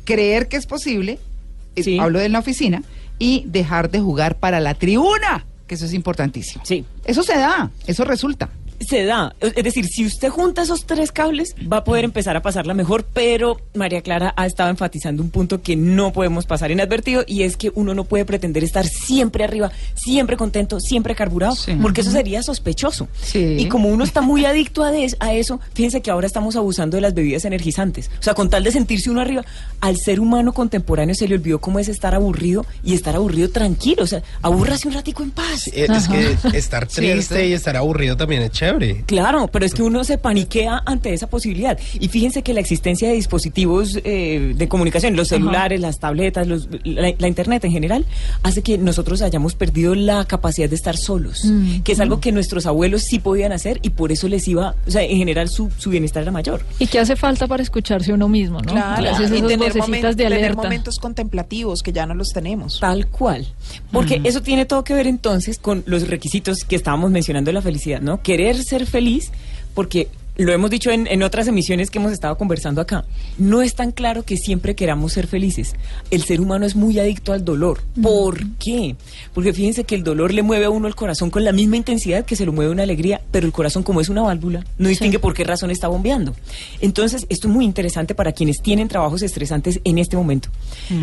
creer 0.04 0.50
que 0.50 0.58
es 0.58 0.66
posible, 0.66 1.18
eh, 1.78 1.84
Sí. 1.84 1.98
hablo 1.98 2.20
de 2.20 2.28
la 2.28 2.40
oficina, 2.40 2.84
y 3.20 3.44
dejar 3.48 3.90
de 3.90 4.00
jugar 4.00 4.40
para 4.40 4.60
la 4.60 4.74
tribuna, 4.74 5.46
que 5.68 5.76
eso 5.76 5.86
es 5.86 5.94
importantísimo. 5.94 6.64
Sí. 6.66 6.86
Eso 7.06 7.24
se 7.24 7.38
da, 7.38 7.72
eso 7.88 8.04
resulta. 8.06 8.50
Se 8.80 9.06
da. 9.06 9.36
Es 9.40 9.64
decir, 9.64 9.86
si 9.88 10.06
usted 10.06 10.30
junta 10.30 10.64
esos 10.64 10.86
tres 10.86 11.12
cables, 11.12 11.56
va 11.72 11.78
a 11.78 11.84
poder 11.84 12.04
empezar 12.06 12.36
a 12.36 12.42
pasarla 12.42 12.74
mejor, 12.74 13.06
pero 13.14 13.58
María 13.74 14.02
Clara 14.02 14.34
ha 14.38 14.46
estado 14.46 14.70
enfatizando 14.70 15.24
un 15.24 15.30
punto 15.30 15.62
que 15.62 15.76
no 15.76 16.12
podemos 16.14 16.46
pasar 16.46 16.72
inadvertido 16.72 17.24
y 17.28 17.44
es 17.44 17.58
que 17.58 17.72
uno 17.76 17.94
no 17.94 18.04
puede 18.04 18.26
pretender 18.26 18.64
estar 18.64 18.86
siempre 18.86 19.44
arriba, 19.44 19.72
siempre 19.96 20.38
contento, 20.38 20.80
siempre 20.80 21.16
carburado, 21.16 21.56
Sí. 21.56 21.74
porque 21.82 22.02
eso 22.02 22.12
sería 22.12 22.44
sospechoso. 22.44 23.08
Sí. 23.22 23.56
Y 23.60 23.68
como 23.68 23.90
uno 23.90 24.04
está 24.04 24.22
muy 24.22 24.46
adicto 24.46 24.84
a, 24.84 24.92
des- 24.92 25.16
a 25.20 25.34
eso, 25.34 25.60
fíjense 25.74 26.02
que 26.02 26.12
ahora 26.12 26.28
estamos 26.28 26.56
abusando 26.56 26.98
de 26.98 27.02
las 27.02 27.14
bebidas 27.14 27.46
energizantes. 27.46 28.10
O 28.20 28.24
sea, 28.24 28.34
con 28.34 28.50
tal 28.50 28.64
de 28.64 28.72
sentirse 28.72 29.10
uno 29.10 29.22
arriba, 29.22 29.46
al 29.80 29.98
ser 29.98 30.20
humano 30.20 30.54
contemporáneo 30.54 31.16
se 31.16 31.28
le 31.28 31.36
olvidó 31.36 31.60
cómo 31.60 31.80
es 31.80 31.88
estar 31.88 32.16
aburrido 32.16 32.66
y 32.84 32.94
estar 32.94 33.16
aburrido 33.16 33.50
tranquilo. 33.50 34.04
O 34.04 34.08
sea, 34.08 34.22
abúrrase 34.42 34.88
un 34.88 34.94
ratico 34.94 35.24
en 35.24 35.32
paz. 35.32 35.68
Eh, 35.68 35.88
Es 35.90 36.08
que 36.08 36.58
estar 36.58 36.88
triste 36.88 37.48
y 37.48 37.54
estar 37.54 37.78
aburrido 37.78 38.18
también 38.18 38.42
es 38.44 38.52
chévere. 38.52 38.73
Claro, 39.06 39.48
pero 39.52 39.66
es 39.66 39.74
que 39.74 39.84
uno 39.84 40.04
se 40.04 40.18
paniquea 40.18 40.82
ante 40.86 41.14
esa 41.14 41.28
posibilidad. 41.28 41.78
Y 42.00 42.08
fíjense 42.08 42.42
que 42.44 42.54
la 42.54 42.60
existencia 42.60 43.08
de 43.10 43.16
dispositivos 43.16 44.00
eh, 44.04 44.54
de 44.56 44.68
comunicación, 44.68 45.16
los 45.16 45.28
celulares, 45.30 45.80
las 45.82 46.00
tabletas, 46.00 46.48
los- 46.48 46.68
la, 46.84 47.14
la 47.18 47.28
internet 47.28 47.64
en 47.66 47.72
general, 47.72 48.06
hace 48.44 48.62
que 48.62 48.78
nosotros 48.78 49.22
hayamos 49.22 49.56
perdido 49.56 49.96
la 49.96 50.26
capacidad 50.26 50.70
de 50.70 50.76
estar 50.76 50.98
solos, 50.98 51.44
que 51.84 51.92
es 51.92 52.00
algo 52.00 52.20
que 52.20 52.32
nuestros 52.32 52.66
abuelos 52.66 53.04
sí 53.04 53.20
podían 53.20 53.52
hacer 53.52 53.80
y 53.82 53.90
por 53.92 54.12
eso 54.12 54.28
les 54.28 54.48
iba, 54.48 54.76
o 54.88 54.92
sea, 54.92 55.04
en 55.04 55.18
general 55.18 55.50
su, 55.50 55.70
su 55.78 55.90
bienestar 55.90 56.24
era 56.24 56.32
mayor. 56.32 56.62
¿Y 56.80 56.88
qué 56.88 57.00
hace 57.00 57.16
falta 57.16 57.48
para 57.48 57.64
escucharse 57.64 58.14
uno 58.14 58.28
mismo, 58.30 58.60
no? 58.62 58.72
Claro, 58.74 59.02
Gracias 59.02 59.32
a 59.32 59.36
y 59.38 59.42
tener, 59.42 59.74
momen- 59.74 60.02
de 60.16 60.16
tener 60.16 60.56
momentos 60.56 60.98
contemplativos 61.00 61.82
que 61.84 61.92
ya 61.94 62.06
no 62.06 62.14
los 62.16 62.30
tenemos. 62.30 62.80
Tal 62.80 63.08
cual. 63.08 63.46
Porque 63.92 64.22
eso 64.24 64.42
tiene 64.42 64.66
todo 64.66 64.84
que 64.84 64.94
ver 64.94 65.08
entonces 65.08 65.58
con 65.60 65.84
los 65.86 66.08
requisitos 66.08 66.64
que 66.64 66.76
estábamos 66.76 67.12
mencionando 67.12 67.50
de 67.50 67.54
la 67.54 67.62
felicidad, 67.62 68.02
¿no? 68.02 68.22
Querer 68.22 68.53
ser 68.62 68.86
feliz, 68.86 69.32
porque 69.74 70.08
lo 70.36 70.52
hemos 70.52 70.70
dicho 70.70 70.90
en, 70.92 71.08
en 71.08 71.22
otras 71.24 71.48
emisiones 71.48 71.90
que 71.90 72.00
hemos 72.00 72.12
estado 72.12 72.38
conversando 72.38 72.82
acá. 72.82 73.06
No 73.38 73.62
es 73.62 73.76
tan 73.76 73.92
claro 73.92 74.24
que 74.24 74.38
siempre 74.38 74.76
queramos 74.76 75.14
ser 75.14 75.28
felices. 75.28 75.76
El 76.12 76.24
ser 76.24 76.42
humano 76.42 76.66
es 76.66 76.76
muy 76.76 76.98
adicto 77.00 77.34
al 77.34 77.46
dolor. 77.46 77.82
¿Por 78.02 78.48
qué? 78.58 78.96
Porque 79.34 79.54
fíjense 79.54 79.84
que 79.84 79.96
el 79.96 80.04
dolor 80.04 80.34
le 80.34 80.42
mueve 80.42 80.66
a 80.66 80.70
uno 80.70 80.88
el 80.88 80.96
corazón 80.96 81.30
con 81.30 81.44
la 81.44 81.52
misma 81.52 81.78
intensidad 81.78 82.26
que 82.26 82.36
se 82.36 82.46
lo 82.46 82.52
mueve 82.52 82.72
una 82.72 82.84
alegría, 82.84 83.22
pero 83.32 83.46
el 83.46 83.54
corazón, 83.54 83.84
como 83.84 84.02
es 84.02 84.10
una 84.10 84.22
válvula, 84.24 84.66
no 84.78 84.90
distingue 84.90 85.20
por 85.20 85.34
qué 85.34 85.44
razón 85.44 85.70
está 85.72 85.88
bombeando. 85.88 86.34
Entonces, 86.82 87.26
esto 87.30 87.48
es 87.48 87.54
muy 87.54 87.66
interesante 87.66 88.16
para 88.16 88.32
quienes 88.32 88.62
tienen 88.62 88.88
trabajos 88.88 89.22
estresantes 89.22 89.80
en 89.84 89.98
este 89.98 90.18
momento. 90.18 90.50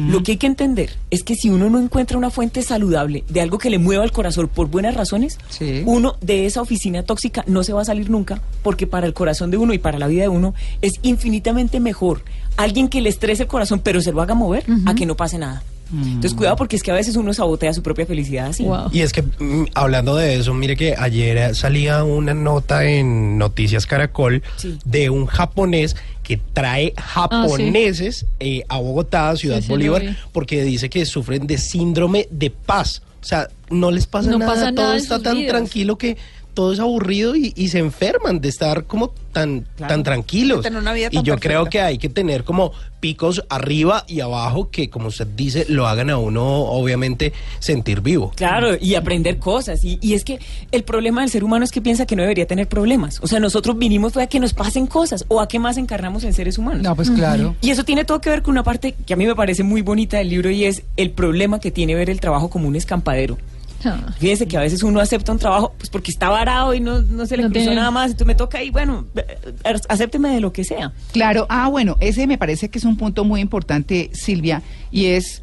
Lo 0.09 0.23
que 0.23 0.33
hay 0.33 0.38
que 0.38 0.47
entender 0.47 0.90
es 1.11 1.23
que 1.23 1.35
si 1.35 1.51
uno 1.51 1.71
no 1.71 1.79
encuentra 1.81 2.19
una 2.19 2.31
fuente 2.31 2.62
saludable 2.62 3.25
de 3.29 3.40
algo 3.40 3.59
que 3.59 3.71
le 3.71 3.79
mueva 3.79 4.05
el 4.05 4.12
corazón 4.12 4.49
por 4.49 4.69
buenas 4.69 4.95
razones, 4.95 5.38
Sí. 5.49 5.83
uno 5.87 6.16
de 6.21 6.47
esa 6.47 6.62
oficina 6.62 7.03
tóxica 7.03 7.45
no 7.47 7.62
se 7.64 7.73
va 7.73 7.83
a 7.83 7.85
salir 7.85 8.11
nunca, 8.11 8.43
porque 8.62 8.87
para 8.87 9.07
el 9.07 9.14
corazón 9.20 9.50
de 9.50 9.56
uno 9.59 9.74
y 9.74 9.78
para 9.78 9.98
la 9.98 10.06
vida 10.09 10.22
de 10.22 10.28
uno 10.28 10.54
es 10.80 10.94
infinitamente 11.02 11.78
mejor 11.80 12.22
alguien 12.56 12.88
que 12.88 13.00
le 13.02 13.11
estrese 13.11 13.42
el 13.42 13.48
corazón 13.48 13.80
pero 13.85 14.00
se 14.00 14.12
lo 14.12 14.22
haga 14.22 14.35
mover 14.35 14.64
a 14.87 14.94
que 14.94 15.04
no 15.06 15.14
pase 15.16 15.37
nada. 15.38 15.62
Entonces, 15.92 16.35
cuidado 16.35 16.54
porque 16.54 16.76
es 16.76 16.85
que 16.85 16.92
a 16.92 16.94
veces 16.94 17.16
uno 17.16 17.35
sabotea 17.35 17.74
su 17.74 17.83
propia 17.83 18.06
felicidad 18.06 18.46
así. 18.46 18.62
Wow. 18.62 18.90
Y 18.92 19.00
es 19.00 19.12
que 19.12 19.22
mm, 19.22 19.66
hablando 19.74 20.14
de 20.14 20.37
eso, 20.37 20.54
mire 20.54 20.76
que 20.76 20.94
ayer 20.96 21.37
eh, 21.37 21.54
salía 21.54 22.04
una 22.04 22.33
nota 22.33 22.85
en 22.85 23.38
Noticias 23.38 23.87
Caracol 23.87 24.40
Sí. 24.56 24.78
de 24.85 25.11
un 25.11 25.26
japonés 25.26 25.96
que 26.22 26.37
trae 26.52 26.94
japoneses 26.96 28.26
eh, 28.38 28.62
a 28.68 28.78
Bogotá, 28.78 29.30
a 29.30 29.37
Ciudad 29.37 29.61
Sí, 29.62 29.68
Bolívar, 29.68 30.16
porque 30.33 30.62
dice 30.62 30.88
que 30.88 31.04
sufren 31.06 31.46
de 31.48 31.59
síndrome 31.59 32.28
de 32.30 32.50
paz. 32.50 33.02
O 33.20 33.24
sea, 33.24 33.48
no 33.70 33.90
les 33.90 34.06
pasa 34.06 34.30
No 34.30 34.38
nada, 34.38 34.52
pasa 34.52 34.72
todo 34.72 34.83
nada 34.85 34.96
en 34.96 35.02
está 35.02 35.18
tan 35.22 35.37
vidas. 35.38 35.50
tranquilo 35.50 35.96
que 35.98 36.16
todo 36.52 36.72
es 36.72 36.80
aburrido 36.80 37.37
y, 37.37 37.52
y 37.54 37.68
se 37.68 37.78
enferman 37.78 38.40
de 38.40 38.48
estar 38.48 38.85
como 38.85 39.12
tan, 39.33 39.64
Claro. 39.76 39.94
tan 39.94 40.02
tranquilos. 40.02 40.59
De 40.59 40.62
tener 40.64 40.80
una 40.83 40.92
vida 40.92 41.06
y 41.12 41.14
yo 41.18 41.22
perfecta. 41.22 41.48
creo 41.48 41.64
que 41.66 41.80
hay 41.80 41.96
que 41.96 42.09
tener 42.09 42.42
como 42.42 42.72
picos 42.98 43.44
arriba 43.48 44.04
y 44.09 44.18
abajo 44.20 44.68
que, 44.68 44.90
como 44.90 45.09
usted 45.09 45.28
dice, 45.37 45.64
lo 45.68 45.87
hagan 45.87 46.11
a 46.11 46.18
uno, 46.18 46.42
obviamente, 46.64 47.33
sentir 47.61 48.00
vivo. 48.00 48.33
Claro, 48.35 48.76
y 48.78 48.96
aprender 48.96 49.38
cosas. 49.38 49.85
Y, 49.85 49.98
y 50.02 50.14
es 50.14 50.24
que 50.24 50.40
el 50.72 50.83
problema 50.83 51.20
del 51.20 51.30
ser 51.30 51.44
humano 51.44 51.64
es 51.64 51.70
que 51.70 51.80
piensa 51.80 52.04
que 52.04 52.16
no 52.16 52.22
debería 52.22 52.46
tener 52.48 52.66
problemas. 52.66 53.20
O 53.22 53.28
sea, 53.28 53.38
nosotros 53.38 53.78
vinimos 53.78 54.12
fue 54.12 54.24
a 54.24 54.26
que 54.26 54.40
nos 54.40 54.52
pasen 54.52 54.88
cosas 54.88 55.24
o 55.28 55.40
a 55.40 55.46
qué 55.46 55.61
más 55.61 55.76
encarnamos 55.78 56.24
en 56.24 56.33
seres 56.35 56.59
humanos. 56.59 56.83
No, 56.83 56.96
pues 56.96 57.11
claro. 57.12 57.54
Y 57.62 57.70
eso 57.70 57.85
tiene 57.85 58.04
todo 58.04 58.20
que 58.20 58.28
ver 58.28 58.42
con 58.42 58.50
una 58.52 58.64
parte 58.64 58.96
que 59.06 59.14
a 59.14 59.16
mí 59.16 59.24
me 59.24 59.37
parece 59.37 59.62
muy 59.62 59.83
bonita 59.83 60.18
del 60.18 60.28
libro 60.28 60.50
y 60.50 60.64
es 60.64 60.83
el 60.96 61.11
problema 61.12 61.61
que 61.61 61.70
tiene 61.70 61.94
ver 61.94 62.11
el 62.11 62.18
trabajo 62.20 62.50
como 62.50 62.66
un 62.66 62.74
escampadero. 62.74 63.38
Ah. 63.85 64.12
Fíjense 64.19 64.47
que 64.47 64.57
a 64.57 64.61
veces 64.61 64.83
uno 64.83 65.01
acepta 65.01 65.33
un 65.33 65.38
trabajo 65.38 65.73
pues 65.79 65.88
porque 65.90 66.11
está 66.11 66.29
varado 66.29 66.75
y 66.75 66.81
no, 66.81 67.01
no 67.03 67.27
se 67.27 67.37
le 67.37 67.45
No 67.45 67.49
cruzó 67.51 67.61
tiene- 67.64 67.77
nada 67.77 67.90
más, 67.90 68.07
entonces 68.07 68.27
me 68.27 68.35
toca 68.35 68.62
y 68.62 68.71
bueno, 68.71 69.07
eh, 69.16 69.38
acépteme 69.88 70.29
de 70.31 70.40
lo 70.40 70.53
que 70.53 70.64
sea. 70.64 70.93
Claro, 71.12 71.47
ah, 71.49 71.69
bueno, 71.69 71.97
ese 72.01 72.27
me 72.27 72.38
parece 72.38 72.69
que 72.69 72.79
es 72.79 72.85
un 72.85 72.97
punto 72.97 73.25
muy 73.25 73.40
importante, 73.40 74.11
Silvia, 74.12 74.62
y 74.90 75.07
es 75.07 75.43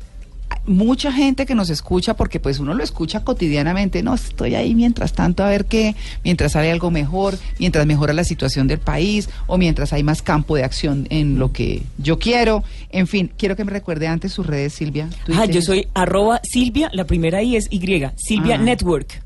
mucha 0.65 1.12
gente 1.12 1.45
que 1.45 1.55
nos 1.55 1.69
escucha, 1.69 2.15
porque 2.15 2.39
pues 2.39 2.60
uno 2.60 2.73
lo 2.73 2.83
escucha 2.83 3.23
cotidianamente, 3.23 4.03
no, 4.03 4.13
estoy 4.13 4.55
ahí 4.55 4.75
mientras 4.75 5.13
tanto 5.13 5.43
a 5.43 5.49
ver 5.49 5.65
qué, 5.65 5.95
mientras 6.23 6.53
sale 6.53 6.71
algo 6.71 6.91
mejor, 6.91 7.38
mientras 7.60 7.86
mejora 7.86 8.13
la 8.13 8.23
situación 8.23 8.67
del 8.67 8.79
país, 8.79 9.29
o 9.47 9.57
mientras 9.57 9.93
hay 9.93 10.03
más 10.03 10.21
campo 10.21 10.55
de 10.55 10.63
acción 10.63 11.07
en 11.10 11.39
lo 11.39 11.51
que 11.53 11.83
yo 11.97 12.19
quiero, 12.19 12.63
en 12.89 13.07
fin, 13.07 13.31
quiero 13.38 13.55
que 13.55 13.63
me 13.65 13.71
recuerde 13.71 14.07
antes 14.07 14.31
sus 14.33 14.45
redes, 14.45 14.73
Silvia. 14.73 15.10
Ah, 15.33 15.45
yo 15.45 15.62
soy 15.62 15.88
arroba 15.93 16.41
Silvia, 16.43 16.89
la 16.93 17.05
primera 17.05 17.41
I 17.41 17.55
es 17.55 17.67
Y, 17.71 17.79
Silvia 18.17 18.55
Ah. 18.55 18.57
Network. 18.57 19.21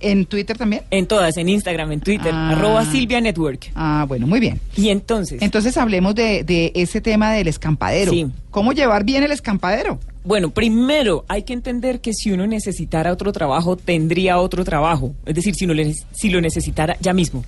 ¿En 0.00 0.26
Twitter 0.26 0.56
también? 0.56 0.82
En 0.90 1.06
todas, 1.06 1.36
en 1.38 1.48
Instagram, 1.48 1.90
en 1.92 2.00
Twitter, 2.00 2.32
Ah. 2.32 2.50
arroba 2.50 2.84
Silvia 2.84 3.20
Network. 3.20 3.72
Ah, 3.74 4.04
bueno, 4.06 4.26
muy 4.28 4.38
bien. 4.38 4.60
Y 4.76 4.90
entonces, 4.90 5.42
Entonces 5.42 5.76
hablemos 5.76 6.14
de, 6.14 6.44
de 6.44 6.70
ese 6.76 7.00
tema 7.00 7.32
del 7.32 7.48
escampadero. 7.48 8.12
Sí. 8.12 8.26
¿Cómo 8.52 8.72
llevar 8.72 9.04
bien 9.04 9.24
el 9.24 9.32
escampadero? 9.32 9.98
Bueno, 10.28 10.50
primero 10.50 11.24
hay 11.26 11.44
que 11.44 11.54
entender 11.54 12.02
que 12.02 12.12
si 12.12 12.30
uno 12.30 12.46
necesitara 12.46 13.10
otro 13.14 13.32
trabajo, 13.32 13.76
tendría 13.76 14.38
otro 14.38 14.62
trabajo. 14.62 15.14
Es 15.24 15.34
decir, 15.34 15.54
si, 15.54 15.64
no 15.66 15.72
le- 15.72 15.94
si 16.12 16.28
lo 16.28 16.42
necesitara 16.42 16.98
ya 17.00 17.14
mismo. 17.14 17.46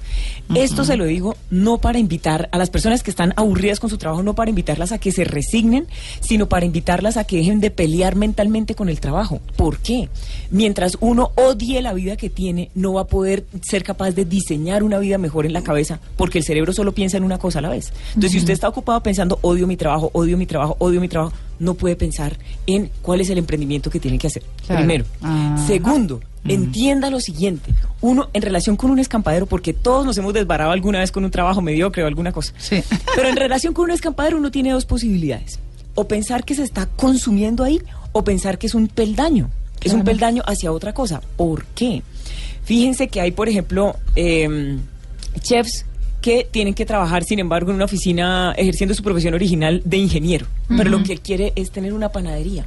Esto 0.55 0.83
se 0.87 0.97
lo 0.97 1.05
digo 1.05 1.37
no 1.51 1.77
para 1.77 1.99
invitar 1.99 2.49
a 2.53 2.57
las 2.57 2.71
personas 2.71 3.03
que 3.03 3.11
están 3.11 3.35
aburridas 3.37 3.81
con 3.81 3.90
su 3.90 3.99
trabajo, 3.99 4.23
no 4.23 4.35
para 4.35 4.49
invitarlas 4.49 4.93
a 4.93 4.99
que 4.99 5.12
se 5.12 5.25
resignen, 5.25 5.88
sino 6.21 6.49
para 6.49 6.64
invitarlas 6.64 7.19
a 7.19 7.25
que 7.25 7.37
dejen 7.37 7.61
de 7.61 7.71
pelear 7.71 8.16
mentalmente 8.16 8.75
con 8.75 8.88
el 8.88 8.99
trabajo. 8.99 9.43
¿Por 9.57 9.77
qué? 9.81 10.09
Mientras 10.51 10.97
uno 11.01 11.33
odie 11.37 11.83
la 11.83 11.93
vida 11.93 12.16
que 12.16 12.31
tiene, 12.31 12.71
no 12.75 12.95
va 12.95 13.03
a 13.03 13.07
poder 13.09 13.45
ser 13.61 13.83
capaz 13.83 14.12
de 14.12 14.25
diseñar 14.25 14.83
una 14.85 14.99
vida 14.99 15.19
mejor 15.19 15.45
en 15.45 15.53
la 15.53 15.62
cabeza, 15.62 16.01
porque 16.16 16.38
el 16.38 16.45
cerebro 16.45 16.73
solo 16.73 16.93
piensa 16.93 17.19
en 17.19 17.25
una 17.25 17.37
cosa 17.37 17.59
a 17.59 17.62
la 17.62 17.69
vez. 17.69 17.93
Entonces, 18.14 18.33
si 18.33 18.38
usted 18.38 18.55
está 18.55 18.71
ocupado 18.71 19.03
pensando, 19.03 19.38
odio 19.43 19.66
mi 19.66 19.77
trabajo, 19.77 20.09
odio 20.14 20.38
mi 20.38 20.47
trabajo, 20.47 20.77
odio 20.79 20.99
mi 20.99 21.09
trabajo, 21.09 21.35
no 21.59 21.75
puede 21.75 21.95
pensar 21.95 22.38
en 22.74 22.90
cuál 23.02 23.20
es 23.20 23.30
el 23.30 23.38
emprendimiento 23.38 23.90
que 23.90 24.00
tiene 24.00 24.18
que 24.18 24.26
hacer. 24.26 24.42
Claro. 24.66 24.80
Primero. 24.80 25.04
Ah. 25.22 25.62
Segundo, 25.66 26.20
entienda 26.44 27.11
lo 27.11 27.20
siguiente. 27.20 27.72
Uno, 28.00 28.28
en 28.33 28.42
relación 28.42 28.76
con 28.76 28.90
un 28.90 28.98
escampadero, 28.98 29.46
porque 29.46 29.72
todos 29.72 30.04
nos 30.04 30.16
hemos 30.18 30.35
desbarado 30.35 30.70
alguna 30.70 31.00
vez 31.00 31.12
con 31.12 31.24
un 31.24 31.30
trabajo 31.30 31.62
mediocre 31.62 32.02
o 32.02 32.06
alguna 32.06 32.33
cosa. 32.33 32.52
Sí. 32.59 32.83
Pero 33.14 33.28
en 33.28 33.37
relación 33.37 33.74
con 33.74 33.85
un 33.85 33.90
escampadero 33.92 34.38
uno 34.38 34.50
tiene 34.50 34.72
dos 34.72 34.85
posibilidades. 34.85 35.59
O 35.94 36.06
pensar 36.06 36.44
que 36.44 36.54
se 36.54 36.62
está 36.62 36.87
consumiendo 36.87 37.64
ahí 37.64 37.83
o 38.12 38.24
pensar 38.24 38.59
que 38.59 38.66
es 38.66 38.74
un 38.74 38.88
peldaño. 38.88 39.50
Es 39.83 39.94
un 39.94 40.04
peldaño 40.04 40.42
hacia 40.46 40.72
otra 40.72 40.92
cosa. 40.92 41.22
¿Por 41.37 41.64
qué? 41.74 42.02
Fíjense 42.64 43.09
que 43.09 43.20
hay, 43.20 43.30
por 43.30 43.48
ejemplo, 43.48 43.96
eh, 44.14 44.78
chefs 45.40 45.87
que 46.20 46.46
tienen 46.50 46.74
que 46.74 46.87
trabajar, 46.87 47.24
sin 47.24 47.38
embargo, 47.38 47.70
en 47.70 47.76
una 47.76 47.85
oficina 47.87 48.52
ejerciendo 48.56 48.94
su 48.94 49.02
profesión 49.02 49.35
original 49.35 49.83
de 49.85 49.96
ingeniero. 49.96 50.46
Pero 50.68 50.90
lo 50.90 51.02
que 51.02 51.12
él 51.12 51.20
quiere 51.20 51.52
es 51.56 51.70
tener 51.70 51.92
una 51.92 52.11
panadería. 52.11 52.66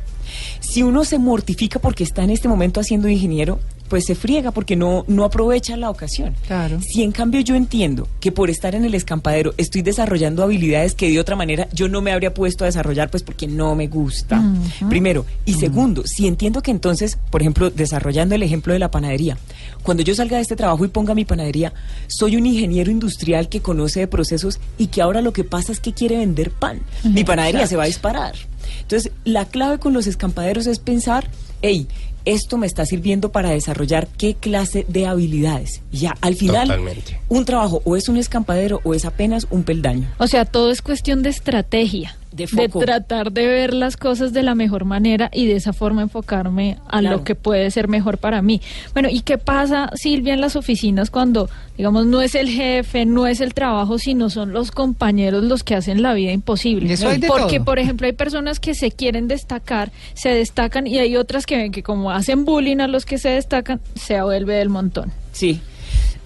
Si 0.59 0.83
uno 0.83 1.05
se 1.05 1.19
mortifica 1.19 1.79
porque 1.79 2.03
está 2.03 2.23
en 2.23 2.31
este 2.31 2.47
momento 2.47 2.79
haciendo 2.79 3.07
ingeniero, 3.07 3.59
pues 3.93 4.05
se 4.05 4.15
friega 4.15 4.49
porque 4.49 4.75
no, 4.75 5.05
no 5.07 5.23
aprovecha 5.23 5.77
la 5.77 5.91
ocasión. 5.91 6.33
Claro. 6.47 6.79
Si 6.81 7.03
en 7.03 7.11
cambio 7.11 7.41
yo 7.41 7.53
entiendo 7.53 8.07
que 8.19 8.31
por 8.31 8.49
estar 8.49 8.73
en 8.73 8.85
el 8.85 8.95
escampadero 8.95 9.53
estoy 9.57 9.83
desarrollando 9.83 10.41
habilidades 10.41 10.95
que 10.95 11.11
de 11.11 11.19
otra 11.19 11.35
manera 11.35 11.67
yo 11.73 11.87
no 11.87 12.01
me 12.01 12.11
habría 12.11 12.33
puesto 12.33 12.63
a 12.63 12.65
desarrollar, 12.65 13.11
pues 13.11 13.21
porque 13.21 13.45
no 13.45 13.75
me 13.75 13.85
gusta. 13.85 14.43
Primero. 14.89 15.27
Y 15.45 15.53
segundo, 15.53 16.01
si 16.07 16.25
entiendo 16.25 16.63
que 16.63 16.71
entonces, 16.71 17.19
por 17.29 17.41
ejemplo, 17.41 17.69
desarrollando 17.69 18.33
el 18.33 18.41
ejemplo 18.41 18.73
de 18.73 18.79
la 18.79 18.89
panadería, 18.89 19.37
cuando 19.83 20.01
yo 20.01 20.15
salga 20.15 20.37
de 20.37 20.41
este 20.41 20.55
trabajo 20.55 20.83
y 20.85 20.87
ponga 20.87 21.13
mi 21.13 21.23
panadería, 21.23 21.71
soy 22.07 22.35
un 22.35 22.47
ingeniero 22.47 22.89
industrial 22.89 23.47
que 23.47 23.61
conoce 23.61 23.99
de 23.99 24.07
procesos 24.07 24.59
y 24.79 24.87
que 24.87 25.03
ahora 25.03 25.21
lo 25.21 25.33
que 25.33 25.43
pasa 25.43 25.71
es 25.71 25.79
que 25.79 25.93
quiere 25.93 26.17
vender 26.17 26.49
pan. 26.49 26.79
Mi 27.03 27.23
panadería 27.23 27.67
se 27.67 27.75
va 27.75 27.83
a 27.83 27.85
disparar. 27.85 28.33
Entonces, 28.81 29.11
la 29.23 29.45
clave 29.45 29.77
con 29.77 29.93
los 29.93 30.07
escampaderos 30.07 30.65
es 30.65 30.79
pensar, 30.79 31.29
hey, 31.61 31.87
esto 32.25 32.57
me 32.57 32.67
está 32.67 32.85
sirviendo 32.85 33.31
para 33.31 33.49
desarrollar 33.49 34.07
qué 34.17 34.35
clase 34.35 34.85
de 34.87 35.05
habilidades. 35.07 35.81
Ya, 35.91 36.15
al 36.21 36.35
final, 36.35 36.67
Totalmente. 36.67 37.19
un 37.29 37.45
trabajo 37.45 37.81
o 37.85 37.95
es 37.95 38.09
un 38.09 38.17
escampadero 38.17 38.81
o 38.83 38.93
es 38.93 39.05
apenas 39.05 39.47
un 39.49 39.63
peldaño. 39.63 40.07
O 40.17 40.27
sea, 40.27 40.45
todo 40.45 40.71
es 40.71 40.81
cuestión 40.81 41.23
de 41.23 41.29
estrategia. 41.29 42.15
De 42.33 42.47
foco. 42.47 42.79
tratar 42.79 43.31
de 43.31 43.45
ver 43.47 43.73
las 43.73 43.95
cosas 43.97 44.33
de 44.33 44.43
la 44.43 44.55
mejor 44.55 44.85
manera 44.85 45.29
y 45.31 45.45
de 45.45 45.55
esa 45.55 45.71
forma 45.73 46.01
enfocarme 46.01 46.77
a 46.87 46.99
Claro. 46.99 47.17
lo 47.17 47.23
que 47.23 47.35
puede 47.35 47.69
ser 47.71 47.87
mejor 47.87 48.17
para 48.17 48.41
mí. 48.41 48.61
Bueno, 48.93 49.09
¿y 49.11 49.21
qué 49.21 49.37
pasa, 49.37 49.89
Silvia, 49.95 50.33
en 50.33 50.41
las 50.41 50.55
oficinas 50.55 51.09
cuando, 51.11 51.49
digamos, 51.77 52.05
no 52.05 52.21
es 52.21 52.35
el 52.35 52.49
jefe, 52.49 53.05
no 53.05 53.27
es 53.27 53.39
el 53.41 53.53
trabajo, 53.53 53.99
sino 53.99 54.29
son 54.29 54.51
los 54.53 54.71
compañeros 54.71 55.43
los 55.43 55.63
que 55.63 55.75
hacen 55.75 56.01
la 56.01 56.13
vida 56.13 56.31
imposible? 56.31 56.89
Y 56.89 56.93
eso 56.93 57.07
hay 57.09 57.19
de 57.19 57.27
Porque, 57.27 57.57
todo. 57.57 57.65
por 57.65 57.79
ejemplo, 57.79 58.07
hay 58.07 58.13
personas 58.13 58.59
que 58.59 58.73
se 58.73 58.91
quieren 58.91 59.27
destacar, 59.27 59.91
se 60.13 60.29
destacan 60.29 60.87
y 60.87 60.97
hay 60.99 61.15
otras 61.17 61.45
que, 61.45 61.69
que 61.71 61.83
como 61.83 62.11
hacen 62.11 62.45
bullying 62.45 62.77
a 62.79 62.87
los 62.87 63.05
que 63.05 63.17
se 63.17 63.29
destacan, 63.29 63.79
se 63.95 64.21
vuelve 64.21 64.55
del 64.55 64.69
montón. 64.69 65.11
Sí. 65.33 65.61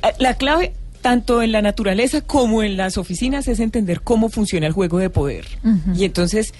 Eh, 0.03 0.07
La 0.19 0.35
clave, 0.35 0.73
tanto 1.07 1.41
en 1.41 1.53
la 1.53 1.61
naturaleza 1.61 2.19
como 2.19 2.63
en 2.63 2.75
las 2.75 2.97
oficinas, 2.97 3.47
es 3.47 3.61
entender 3.61 4.01
cómo 4.01 4.27
funciona 4.27 4.67
el 4.67 4.73
juego 4.73 4.97
de 4.97 5.09
poder. 5.09 5.45
Y 5.95 6.03
entonces 6.03 6.53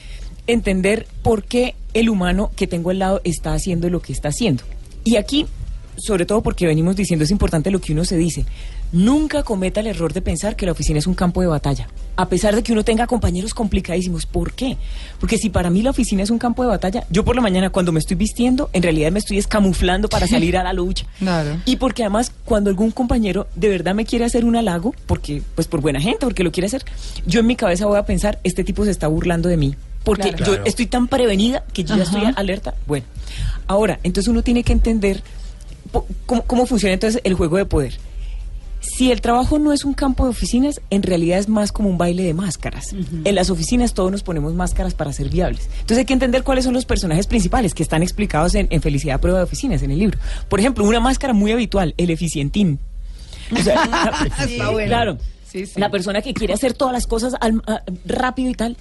entender 0.48 1.06
por 1.22 1.44
qué 1.44 1.76
el 1.94 2.08
humano 2.08 2.50
que 2.56 2.66
tengo 2.66 2.92
al 2.92 3.00
lado 3.00 3.20
está 3.26 3.54
haciendo 3.54 3.90
lo 3.90 4.02
que 4.02 4.14
está 4.14 4.30
haciendo. 4.30 4.64
Y 5.04 5.18
aquí, 5.18 5.48
sobre 5.98 6.26
todo 6.26 6.42
porque 6.42 6.66
venimos 6.66 6.96
diciendo, 6.96 7.26
es 7.26 7.32
importante 7.32 7.72
lo 7.72 7.82
que 7.82 7.92
uno 7.92 8.06
se 8.06 8.16
dice. 8.16 8.46
Nunca 8.92 9.44
cometa 9.44 9.82
el 9.82 9.88
error 9.88 10.14
de 10.14 10.22
pensar 10.22 10.56
que 10.56 10.66
la 10.66 10.72
oficina 10.72 10.98
es 11.00 11.08
un 11.08 11.14
campo 11.14 11.42
de 11.42 11.48
batalla. 11.48 11.88
A 12.16 12.30
pesar 12.30 12.56
de 12.56 12.64
que 12.64 12.72
uno 12.72 12.84
tenga 12.86 13.06
compañeros 13.06 13.54
complicadísimos. 13.54 14.26
¿Por 14.26 14.54
qué? 14.54 14.78
Porque 15.20 15.38
si 15.38 15.50
para 15.50 15.70
mí 15.70 15.82
la 15.82 15.90
oficina 15.90 16.24
es 16.24 16.30
un 16.30 16.40
campo 16.40 16.64
de 16.64 16.70
batalla, 16.70 17.06
yo 17.10 17.24
por 17.26 17.36
la 17.36 17.42
mañana 17.42 17.70
cuando 17.70 17.92
me 17.92 18.00
estoy 18.00 18.16
vistiendo, 18.16 18.70
en 18.74 18.84
realidad 18.84 19.12
me 19.12 19.20
estoy 19.20 19.38
escamuflando 19.38 20.08
para 20.08 20.26
salir 20.28 20.58
a 20.58 20.64
la 20.64 20.74
lucha. 20.74 21.06
Claro. 21.20 21.58
Y 21.66 21.76
porque 21.76 22.04
además 22.04 22.32
cuando 22.46 22.70
algún 22.70 22.92
compañero 22.92 23.48
de 23.56 23.70
verdad 23.70 23.94
me 23.94 24.06
quiere 24.06 24.26
hacer 24.26 24.46
un 24.46 24.56
halago, 24.56 24.96
porque 25.06 25.44
pues 25.54 25.68
por 25.68 25.82
buena 25.82 26.00
gente, 26.00 26.26
porque 26.26 26.44
lo 26.44 26.52
quiere 26.52 26.68
hacer, 26.68 26.84
yo 27.26 27.42
en 27.42 27.48
mi 27.48 27.56
cabeza 27.56 27.86
voy 27.86 27.98
a 27.98 28.06
pensar, 28.06 28.40
este 28.44 28.64
tipo 28.64 28.86
se 28.86 28.92
está 28.92 29.08
burlando 29.08 29.50
de 29.50 29.58
mí. 29.58 29.76
Porque 30.04 30.32
Claro. 30.32 30.56
yo 30.56 30.64
estoy 30.64 30.86
tan 30.88 31.08
prevenida 31.10 31.66
que 31.74 31.84
yo 31.84 31.98
ya 31.98 32.04
estoy 32.04 32.22
alerta. 32.38 32.74
Bueno, 32.88 33.06
ahora, 33.68 34.00
entonces 34.04 34.30
uno 34.30 34.42
tiene 34.42 34.64
que 34.64 34.72
entender 34.72 35.22
cómo, 36.26 36.44
cómo 36.44 36.66
funciona 36.66 36.94
entonces 36.94 37.20
el 37.26 37.34
juego 37.34 37.58
de 37.58 37.66
poder. 37.66 38.00
Si 38.96 39.12
el 39.12 39.22
trabajo 39.22 39.60
no 39.60 39.74
es 39.74 39.86
un 39.86 39.94
campo 39.94 40.24
de 40.24 40.30
oficinas, 40.32 40.82
en 40.90 41.04
realidad 41.04 41.38
es 41.40 41.50
más 41.50 41.72
como 41.72 41.90
un 41.90 41.98
baile 41.98 42.24
de 42.24 42.34
máscaras. 42.34 42.94
En 43.26 43.36
las 43.36 43.50
oficinas 43.50 43.94
todos 43.94 44.12
nos 44.12 44.24
ponemos 44.24 44.54
máscaras 44.56 44.94
para 44.94 45.12
ser 45.14 45.30
viables. 45.30 45.68
Entonces 45.74 46.00
hay 46.00 46.06
que 46.06 46.14
entender 46.14 46.44
cuáles 46.44 46.64
son 46.66 46.74
los 46.74 46.86
personajes 46.86 47.28
principales 47.28 47.74
que 47.74 47.84
están 47.84 48.02
explicados 48.02 48.56
en, 48.56 48.68
en 48.70 48.82
Felicidad 48.82 49.16
a 49.16 49.22
Prueba 49.22 49.40
de 49.40 49.44
Oficinas, 49.44 49.84
en 49.84 49.92
el 49.92 50.00
libro. 50.00 50.18
Por 50.50 50.60
ejemplo, 50.60 50.84
una 50.86 51.00
máscara 51.00 51.34
muy 51.34 51.52
habitual, 51.52 51.94
el 51.98 52.10
eficientín. 52.10 52.80
O 53.52 53.62
sea, 53.62 53.84
Está 54.48 54.70
bueno. 54.72 54.88
Claro. 54.88 55.18
Sí, 55.50 55.66
sí. 55.66 55.80
La 55.80 55.90
persona 55.90 56.22
que 56.22 56.34
quiere 56.34 56.54
hacer 56.54 56.74
todas 56.74 56.94
las 56.94 57.08
cosas 57.08 57.34
al- 57.40 57.62
a- 57.68 57.84
rápido 58.06 58.50
y 58.50 58.54
tal. 58.56 58.78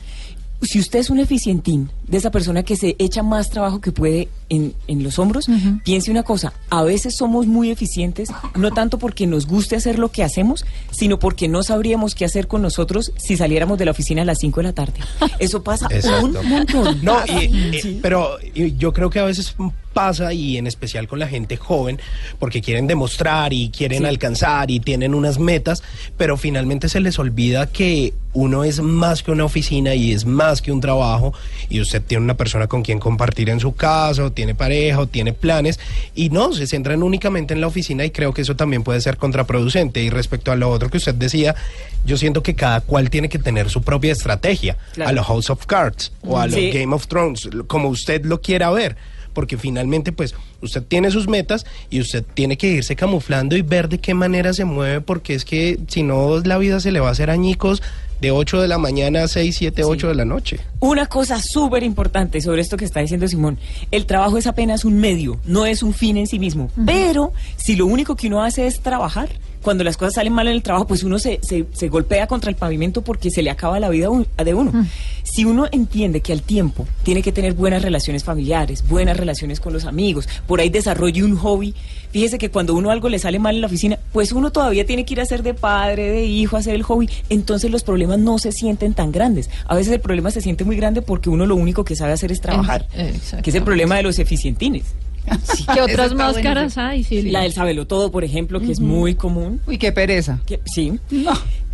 Si 0.62 0.80
usted 0.80 1.00
es 1.00 1.10
un 1.10 1.20
eficientín 1.20 1.90
de 2.08 2.16
esa 2.16 2.30
persona 2.30 2.62
que 2.62 2.76
se 2.76 2.96
echa 2.98 3.22
más 3.22 3.50
trabajo 3.50 3.80
que 3.82 3.92
puede 3.92 4.28
en, 4.48 4.74
en 4.86 5.02
los 5.02 5.18
hombros, 5.18 5.46
piense 5.84 6.10
una 6.10 6.22
cosa, 6.22 6.52
a 6.70 6.82
veces 6.82 7.16
somos 7.16 7.46
muy 7.46 7.70
eficientes, 7.70 8.28
no 8.54 8.70
tanto 8.70 8.98
porque 8.98 9.26
nos 9.26 9.46
guste 9.46 9.74
hacer 9.76 9.98
lo 9.98 10.10
que 10.10 10.22
hacemos, 10.22 10.64
sino 10.92 11.18
porque 11.18 11.48
no 11.48 11.62
sabríamos 11.62 12.14
qué 12.14 12.24
hacer 12.24 12.46
con 12.46 12.62
nosotros 12.62 13.12
si 13.16 13.36
saliéramos 13.36 13.78
de 13.78 13.84
la 13.86 13.90
oficina 13.90 14.22
a 14.22 14.24
las 14.24 14.38
5 14.40 14.60
de 14.60 14.64
la 14.64 14.72
tarde. 14.72 14.94
Eso 15.38 15.62
pasa 15.62 15.88
Exacto. 15.90 16.26
un 16.40 16.48
montón. 16.48 16.98
No, 17.02 17.18
y- 17.26 17.76
y- 17.76 17.80
Sí. 17.80 17.98
pero 18.02 18.36
y 18.54 18.76
yo 18.76 18.92
creo 18.92 19.10
que 19.10 19.18
a 19.18 19.24
veces 19.24 19.54
pasa 19.92 20.32
y 20.34 20.58
en 20.58 20.66
especial 20.66 21.08
con 21.08 21.18
la 21.18 21.26
gente 21.26 21.56
joven 21.56 21.98
porque 22.38 22.60
quieren 22.60 22.86
demostrar 22.86 23.52
y 23.54 23.70
quieren 23.70 24.00
Sí. 24.00 24.04
alcanzar 24.04 24.70
y 24.70 24.78
tienen 24.78 25.14
unas 25.14 25.38
metas, 25.38 25.82
pero 26.18 26.36
finalmente 26.36 26.88
se 26.90 27.00
les 27.00 27.18
olvida 27.18 27.66
que 27.66 28.12
uno 28.34 28.64
es 28.64 28.80
más 28.80 29.22
que 29.22 29.30
una 29.30 29.46
oficina 29.46 29.94
y 29.94 30.12
es 30.12 30.26
más 30.26 30.60
que 30.60 30.70
un 30.70 30.82
trabajo 30.82 31.32
y 31.70 31.80
usted 31.80 32.02
tiene 32.02 32.22
una 32.24 32.36
persona 32.36 32.66
con 32.66 32.82
quien 32.82 32.98
compartir 32.98 33.48
en 33.48 33.58
su 33.60 33.74
casa 33.74 34.22
tiene 34.36 34.54
pareja 34.54 35.00
o 35.00 35.08
tiene 35.08 35.32
planes 35.32 35.80
y 36.14 36.28
no, 36.30 36.52
se 36.52 36.68
centran 36.68 37.02
únicamente 37.02 37.52
en 37.54 37.60
la 37.60 37.66
oficina 37.66 38.04
y 38.04 38.10
creo 38.10 38.32
que 38.32 38.42
eso 38.42 38.54
también 38.54 38.84
puede 38.84 39.00
ser 39.00 39.16
contraproducente 39.16 40.00
y 40.04 40.10
respecto 40.10 40.52
a 40.52 40.56
lo 40.56 40.70
otro 40.70 40.88
que 40.90 40.98
usted 40.98 41.14
decía, 41.16 41.56
yo 42.04 42.16
siento 42.16 42.44
que 42.44 42.54
cada 42.54 42.80
cual 42.82 43.10
tiene 43.10 43.28
que 43.28 43.40
tener 43.40 43.68
su 43.70 43.82
propia 43.82 44.12
estrategia 44.12 44.76
Claro. 44.92 45.08
a 45.10 45.12
los 45.12 45.26
House 45.26 45.50
of 45.50 45.66
Cards 45.66 46.12
o 46.22 46.38
a 46.38 46.46
los 46.46 46.54
Sí. 46.54 46.70
Game 46.70 46.94
of 46.94 47.08
Thrones, 47.08 47.48
como 47.66 47.88
usted 47.88 48.24
lo 48.24 48.40
quiera 48.40 48.70
ver. 48.70 48.94
Porque 49.32 49.58
finalmente, 49.58 50.12
pues, 50.12 50.34
usted 50.62 50.82
tiene 50.82 51.10
sus 51.10 51.28
metas 51.28 51.66
y 51.90 52.00
usted 52.00 52.24
tiene 52.32 52.56
que 52.56 52.68
irse 52.68 52.96
camuflando 52.96 53.54
y 53.54 53.60
ver 53.60 53.90
de 53.90 53.98
qué 53.98 54.14
manera 54.14 54.54
se 54.54 54.64
mueve, 54.64 55.02
porque 55.02 55.34
es 55.34 55.44
que 55.44 55.78
si 55.88 56.02
no, 56.02 56.38
la 56.40 56.56
vida 56.56 56.80
se 56.80 56.90
le 56.90 57.00
va 57.00 57.08
a 57.08 57.12
hacer 57.12 57.28
añicos 57.28 57.82
de 58.20 58.30
8 58.30 58.60
de 58.60 58.68
la 58.68 58.78
mañana 58.78 59.24
a 59.24 59.28
6, 59.28 59.54
7, 59.56 59.84
8 59.84 60.08
de 60.08 60.14
la 60.14 60.24
noche. 60.24 60.60
Una 60.80 61.06
cosa 61.06 61.40
súper 61.42 61.82
importante 61.82 62.40
sobre 62.40 62.62
esto 62.62 62.76
que 62.76 62.84
está 62.84 63.00
diciendo 63.00 63.26
Simón, 63.28 63.58
el 63.90 64.06
trabajo 64.06 64.38
es 64.38 64.46
apenas 64.46 64.84
un 64.84 64.98
medio, 64.98 65.38
no 65.44 65.66
es 65.66 65.82
un 65.82 65.92
fin 65.94 66.16
en 66.16 66.26
sí 66.26 66.38
mismo. 66.38 66.70
Pero 66.86 67.32
si 67.56 67.76
lo 67.76 67.86
único 67.86 68.16
que 68.16 68.26
uno 68.28 68.42
hace 68.42 68.66
es 68.66 68.80
trabajar, 68.80 69.28
cuando 69.62 69.82
las 69.82 69.96
cosas 69.96 70.14
salen 70.14 70.32
mal 70.32 70.46
en 70.46 70.52
el 70.54 70.62
trabajo, 70.62 70.86
pues 70.86 71.02
uno 71.02 71.18
se, 71.18 71.40
se- 71.42 71.66
se 71.72 71.88
golpea 71.88 72.26
contra 72.28 72.50
el 72.50 72.56
pavimento 72.56 73.02
porque 73.02 73.30
se 73.30 73.42
le 73.42 73.50
acaba 73.50 73.80
la 73.80 73.88
vida 73.88 74.10
un- 74.10 74.26
de 74.42 74.54
uno. 74.54 74.86
Si 75.36 75.44
uno 75.44 75.66
entiende 75.70 76.22
que 76.22 76.32
al 76.32 76.40
tiempo 76.40 76.86
tiene 77.02 77.20
que 77.20 77.30
tener 77.30 77.52
buenas 77.52 77.82
relaciones 77.82 78.24
familiares, 78.24 78.82
buenas 78.88 79.18
relaciones 79.18 79.60
con 79.60 79.74
los 79.74 79.84
amigos, 79.84 80.26
por 80.46 80.60
ahí 80.60 80.70
desarrolle 80.70 81.22
un 81.22 81.36
hobby, 81.36 81.74
fíjese 82.10 82.38
que 82.38 82.48
cuando 82.50 82.72
uno 82.74 82.90
algo 82.90 83.10
le 83.10 83.18
sale 83.18 83.38
mal 83.38 83.54
en 83.56 83.60
la 83.60 83.66
oficina, 83.66 83.98
pues 84.14 84.32
uno 84.32 84.50
todavía 84.50 84.86
tiene 84.86 85.04
que 85.04 85.12
ir 85.12 85.20
a 85.20 85.26
ser 85.26 85.42
de 85.42 85.52
padre, 85.52 86.08
de 86.10 86.24
hijo, 86.24 86.56
a 86.56 86.60
hacer 86.60 86.74
el 86.74 86.82
hobby, 86.84 87.10
entonces 87.28 87.70
los 87.70 87.84
problemas 87.84 88.18
no 88.18 88.38
se 88.38 88.50
sienten 88.50 88.94
tan 88.94 89.12
grandes. 89.12 89.50
A 89.66 89.74
veces 89.74 89.92
el 89.92 90.00
problema 90.00 90.30
se 90.30 90.40
siente 90.40 90.64
muy 90.64 90.74
grande 90.74 91.02
porque 91.02 91.28
uno 91.28 91.44
lo 91.44 91.54
único 91.54 91.84
que 91.84 91.96
sabe 91.96 92.12
hacer 92.14 92.32
es 92.32 92.40
trabajar, 92.40 92.86
Eh, 92.94 93.10
exactamente. 93.14 93.42
que 93.42 93.50
es 93.50 93.56
el 93.56 93.62
problema 93.62 93.96
de 93.96 94.04
los 94.04 94.18
eficientines. 94.18 94.84
¿Qué 95.74 95.82
otras 95.82 96.14
máscaras 96.14 96.78
hay, 96.78 97.04
Silvia? 97.04 97.32
La 97.32 97.40
del 97.42 97.52
sabelo 97.52 97.86
todo, 97.86 98.10
por 98.10 98.24
ejemplo, 98.24 98.58
que 98.58 98.72
es 98.72 98.80
muy 98.80 99.14
común. 99.16 99.60
Uy, 99.66 99.76
qué 99.76 99.92
pereza. 99.92 100.40
Que- 100.46 100.60
sí. 100.64 100.98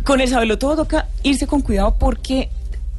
Con 0.03 0.19
el 0.19 0.27
sabelo 0.27 0.57
todo 0.57 0.75
toca 0.75 1.07
irse 1.23 1.47
con 1.47 1.61
cuidado 1.61 1.95
porque 1.97 2.49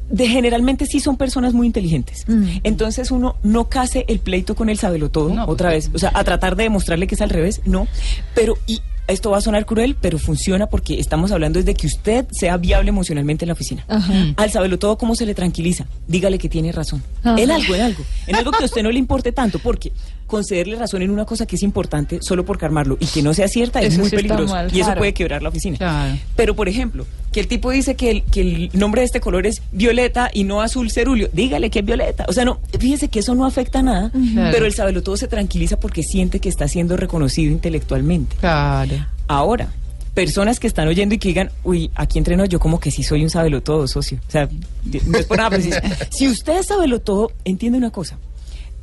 de 0.09 0.27
generalmente 0.27 0.85
sí 0.85 0.99
son 0.99 1.17
personas 1.17 1.53
muy 1.53 1.67
inteligentes. 1.67 2.25
Mm. 2.27 2.59
Entonces 2.63 3.11
uno 3.11 3.35
no 3.43 3.69
case 3.69 4.05
el 4.07 4.19
pleito 4.19 4.55
con 4.55 4.69
el 4.69 4.77
sabelotodo 4.77 5.29
No, 5.29 5.45
pues, 5.45 5.53
otra 5.53 5.69
vez. 5.69 5.89
O 5.93 5.99
sea, 5.99 6.11
a 6.13 6.23
tratar 6.23 6.55
de 6.55 6.63
demostrarle 6.63 7.07
que 7.07 7.15
es 7.15 7.21
al 7.21 7.29
revés, 7.29 7.61
no. 7.65 7.87
Pero, 8.33 8.57
y 8.67 8.81
esto 9.07 9.31
va 9.31 9.37
a 9.37 9.41
sonar 9.41 9.65
cruel, 9.65 9.95
pero 9.99 10.17
funciona 10.17 10.67
porque 10.67 10.99
estamos 10.99 11.31
hablando 11.31 11.61
de 11.61 11.73
que 11.75 11.87
usted 11.87 12.25
sea 12.31 12.57
viable 12.57 12.89
emocionalmente 12.89 13.45
en 13.45 13.47
la 13.47 13.53
oficina. 13.53 13.85
Ajá. 13.87 14.13
Al 14.35 14.51
sabelotodo, 14.51 14.97
¿cómo 14.97 15.15
se 15.15 15.25
le 15.25 15.35
tranquiliza? 15.35 15.85
Dígale 16.07 16.37
que 16.37 16.49
tiene 16.49 16.71
razón. 16.71 17.03
Ajá. 17.23 17.39
En 17.39 17.51
algo, 17.51 17.75
en 17.75 17.81
algo. 17.81 18.03
En 18.27 18.35
algo 18.35 18.51
que 18.51 18.63
a 18.63 18.65
usted 18.65 18.83
no 18.83 18.91
le 18.91 18.99
importe 18.99 19.31
tanto, 19.31 19.59
porque 19.59 19.91
concederle 20.27 20.75
razón 20.77 21.01
en 21.01 21.11
una 21.11 21.25
cosa 21.25 21.45
que 21.45 21.55
es 21.55 21.63
importante 21.63 22.19
solo 22.21 22.43
por 22.45 22.57
calmarlo 22.57 22.97
y 22.99 23.05
que 23.05 23.21
no 23.21 23.33
sea 23.33 23.47
cierta 23.47 23.81
es 23.81 23.97
muy 23.97 24.09
sí 24.09 24.15
peligroso. 24.15 24.53
mal, 24.53 24.67
y 24.73 24.77
eso 24.79 24.85
claro. 24.87 24.99
puede 24.99 25.13
quebrar 25.13 25.43
la 25.43 25.49
oficina. 25.49 25.77
Claro. 25.77 26.17
Pero, 26.35 26.55
por 26.55 26.67
ejemplo, 26.67 27.05
que 27.31 27.39
el 27.39 27.47
tipo 27.47 27.69
dice 27.71 27.95
que 27.95 28.09
el, 28.11 28.23
que 28.23 28.41
el 28.41 28.69
nombre 28.73 29.01
de 29.01 29.05
este 29.05 29.19
color 29.21 29.45
es 29.45 29.61
violeta 29.71 30.29
y 30.33 30.43
no 30.43 30.61
azul 30.61 30.89
cerúleo, 30.89 31.29
dígale 31.33 31.69
que 31.69 31.79
es 31.79 31.85
violeta. 31.85 32.25
O 32.27 32.33
sea, 32.33 32.45
no, 32.45 32.59
fíjese 32.79 33.07
que 33.09 33.19
eso 33.19 33.35
no 33.35 33.45
afecta 33.45 33.79
a 33.79 33.83
nada, 33.83 34.11
Claro. 34.33 34.51
pero 34.51 34.65
el 34.65 34.73
sabelotodo 34.73 35.17
se 35.17 35.27
tranquiliza 35.27 35.77
porque 35.79 36.01
siente 36.03 36.39
que 36.39 36.49
está 36.49 36.67
siendo 36.67 36.97
reconocido 36.97 37.51
intelectualmente. 37.51 38.35
Claro. 38.37 39.05
Ahora, 39.27 39.69
personas 40.13 40.59
que 40.59 40.67
están 40.67 40.87
oyendo 40.87 41.13
y 41.15 41.17
que 41.17 41.27
digan, 41.27 41.51
uy, 41.63 41.91
aquí 41.93 42.17
entreno 42.17 42.45
yo 42.45 42.57
como 42.59 42.79
que 42.79 42.89
sí 42.89 43.03
soy 43.03 43.21
un 43.23 43.29
sabelotodo, 43.29 43.87
socio. 43.87 44.17
O 44.27 44.31
sea, 44.31 44.47
no 45.05 45.17
es 45.17 45.25
por 45.25 45.37
nada, 45.37 45.49
pero 45.49 45.61
sí- 45.63 45.71
si 46.09 46.27
usted 46.29 46.57
es 46.59 46.67
sabelotodo, 46.67 47.31
entiende 47.43 47.77
una 47.77 47.91
cosa. 47.91 48.17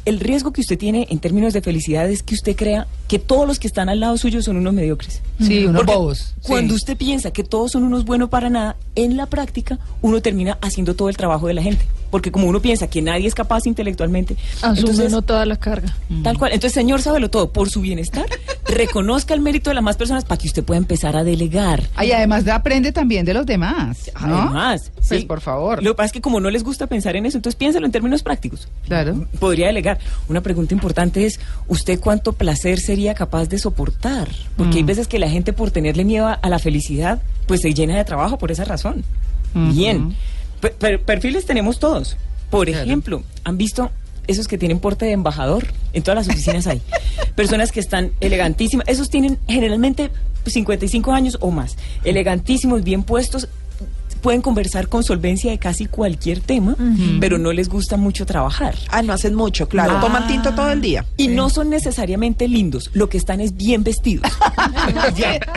El 0.05 0.19
riesgo 0.19 0.53
que 0.53 0.61
usted 0.61 0.77
tiene 0.79 1.07
en 1.11 1.21
términos 1.21 1.53
de 1.53 1.63
felicidad 1.63 2.11
es 2.11 2.23
que 2.25 2.35
usted 2.35 2.57
crea 2.57 2.89
que 3.07 3.21
todos 3.21 3.47
los 3.47 3.61
que 3.61 3.69
están 3.69 3.89
al 3.89 4.01
lado 4.01 4.19
suyo 4.19 4.43
son 4.43 4.57
unos 4.57 4.73
mediocres. 4.75 5.21
Sí, 5.41 5.65
unos 5.65 5.77
Porque 5.83 5.95
bobos. 5.95 6.35
Cuando 6.43 6.75
Sí. 6.75 6.79
usted 6.79 6.97
piensa 6.97 7.31
que 7.31 7.45
todos 7.45 7.71
son 7.73 7.85
unos 7.85 8.05
buenos 8.05 8.29
para 8.29 8.51
nada, 8.51 8.77
en 8.97 9.17
la 9.17 9.27
práctica 9.27 9.79
uno 10.01 10.21
termina 10.21 10.59
haciendo 10.61 10.95
todo 10.97 11.09
el 11.09 11.17
trabajo 11.17 11.47
de 11.47 11.55
la 11.55 11.63
gente. 11.63 11.85
Porque 12.13 12.31
como 12.31 12.47
uno 12.47 12.61
piensa 12.61 12.87
que 12.89 13.03
nadie 13.03 13.27
es 13.27 13.35
capaz 13.35 13.67
intelectualmente, 13.67 14.37
Asume 14.59 14.79
entonces, 14.81 15.09
uno 15.09 15.23
toda 15.23 15.45
la 15.47 15.57
carga. 15.57 15.97
tal 16.23 16.39
cual. 16.39 16.53
Entonces, 16.53 16.75
señor, 16.75 17.03
sábelo 17.03 17.29
todo. 17.29 17.51
Por 17.51 17.71
su 17.71 17.81
bienestar, 17.81 18.27
reconozca 18.69 19.35
el 19.35 19.41
mérito 19.41 19.71
de 19.71 19.75
las 19.75 19.83
más 19.83 19.97
personas 19.97 20.25
para 20.25 20.39
que 20.39 20.47
usted 20.47 20.63
pueda 20.63 20.79
empezar 20.79 21.17
a 21.17 21.25
delegar. 21.25 21.89
Y 22.01 22.13
además 22.13 22.47
aprende 22.49 22.93
también 22.93 23.25
de 23.25 23.35
los 23.35 23.47
demás. 23.47 24.11
¿no? 24.21 24.37
Además, 24.43 24.93
Pues 24.95 25.21
sí. 25.21 25.27
por 25.27 25.41
favor. 25.41 25.83
Lo 25.83 25.93
que 25.93 25.97
pasa 25.97 26.07
es 26.07 26.13
que 26.13 26.21
como 26.21 26.39
no 26.39 26.51
les 26.51 26.63
gusta 26.63 26.87
pensar 26.87 27.17
en 27.17 27.27
eso, 27.27 27.39
entonces 27.39 27.57
piénsalo 27.59 27.87
en 27.87 27.93
términos 27.93 28.23
prácticos. 28.23 28.69
Claro. 28.87 29.27
Podría 29.41 29.69
delegar. 29.69 29.99
Una 30.29 30.43
pregunta 30.43 30.75
importante 30.75 31.25
es, 31.25 31.41
¿usted 31.67 31.99
cuánto 31.99 32.35
placer 32.35 32.79
sería 32.79 33.15
capaz 33.15 33.47
de 33.49 33.59
soportar? 33.59 34.29
Porque 34.57 34.77
hay 34.77 34.83
Mm. 34.83 34.87
veces 34.87 35.09
que 35.09 35.19
la 35.19 35.31
gente 35.31 35.53
por 35.55 35.71
tenerle 35.71 36.05
miedo 36.05 36.27
a, 36.29 36.39
la 36.49 36.59
felicidad, 36.59 37.23
pues 37.47 37.63
se 37.63 37.73
llena 37.73 37.97
de 37.97 38.05
trabajo 38.05 38.37
por 38.37 38.53
esa 38.53 38.65
razón. 38.65 39.03
Bien. 39.55 40.15
Per- 40.63 40.73
per- 40.75 41.01
perfiles 41.03 41.45
tenemos 41.45 41.79
todos. 41.79 42.17
Por 42.51 42.69
Claro. 42.69 42.85
ejemplo, 42.85 43.23
¿han 43.45 43.59
visto 43.59 43.91
esos 44.29 44.47
que 44.49 44.57
tienen 44.57 44.79
porte 44.79 45.05
de 45.05 45.13
embajador? 45.13 45.67
En 45.93 46.03
todas 46.03 46.25
las 46.27 46.35
oficinas 46.35 46.67
hay. 46.69 46.81
Personas 47.35 47.73
que 47.73 47.81
están 47.81 48.13
elegantísimas. 48.21 48.87
Esos 48.89 49.11
tienen 49.11 49.39
generalmente 49.49 50.11
55 50.47 51.13
años 51.13 51.37
o 51.41 51.51
más. 51.51 51.77
Elegantísimos, 52.05 52.85
bien 52.85 53.03
puestos. 53.03 53.49
Pueden 54.23 54.41
conversar 54.41 54.89
con 54.89 55.03
solvencia 55.03 55.51
de 55.51 55.59
casi 55.59 55.87
cualquier 55.87 56.41
tema, 56.41 56.77
pero 57.21 57.39
no 57.39 57.53
les 57.53 57.69
gusta 57.69 57.97
mucho 57.97 58.25
trabajar. 58.25 58.75
Ah, 58.89 59.03
no 59.03 59.13
hacen 59.13 59.35
mucho, 59.35 59.69
claro. 59.69 59.97
Ah. 59.99 60.01
Toman 60.01 60.27
tinto 60.29 60.55
todo 60.55 60.71
el 60.71 60.81
día. 60.81 61.05
Y 61.17 61.29
no 61.29 61.51
son 61.51 61.69
necesariamente 61.71 62.47
lindos, 62.49 62.91
lo 62.95 63.09
que 63.09 63.19
están 63.19 63.41
es 63.41 63.57
bien 63.57 63.83
vestidos. 63.83 64.31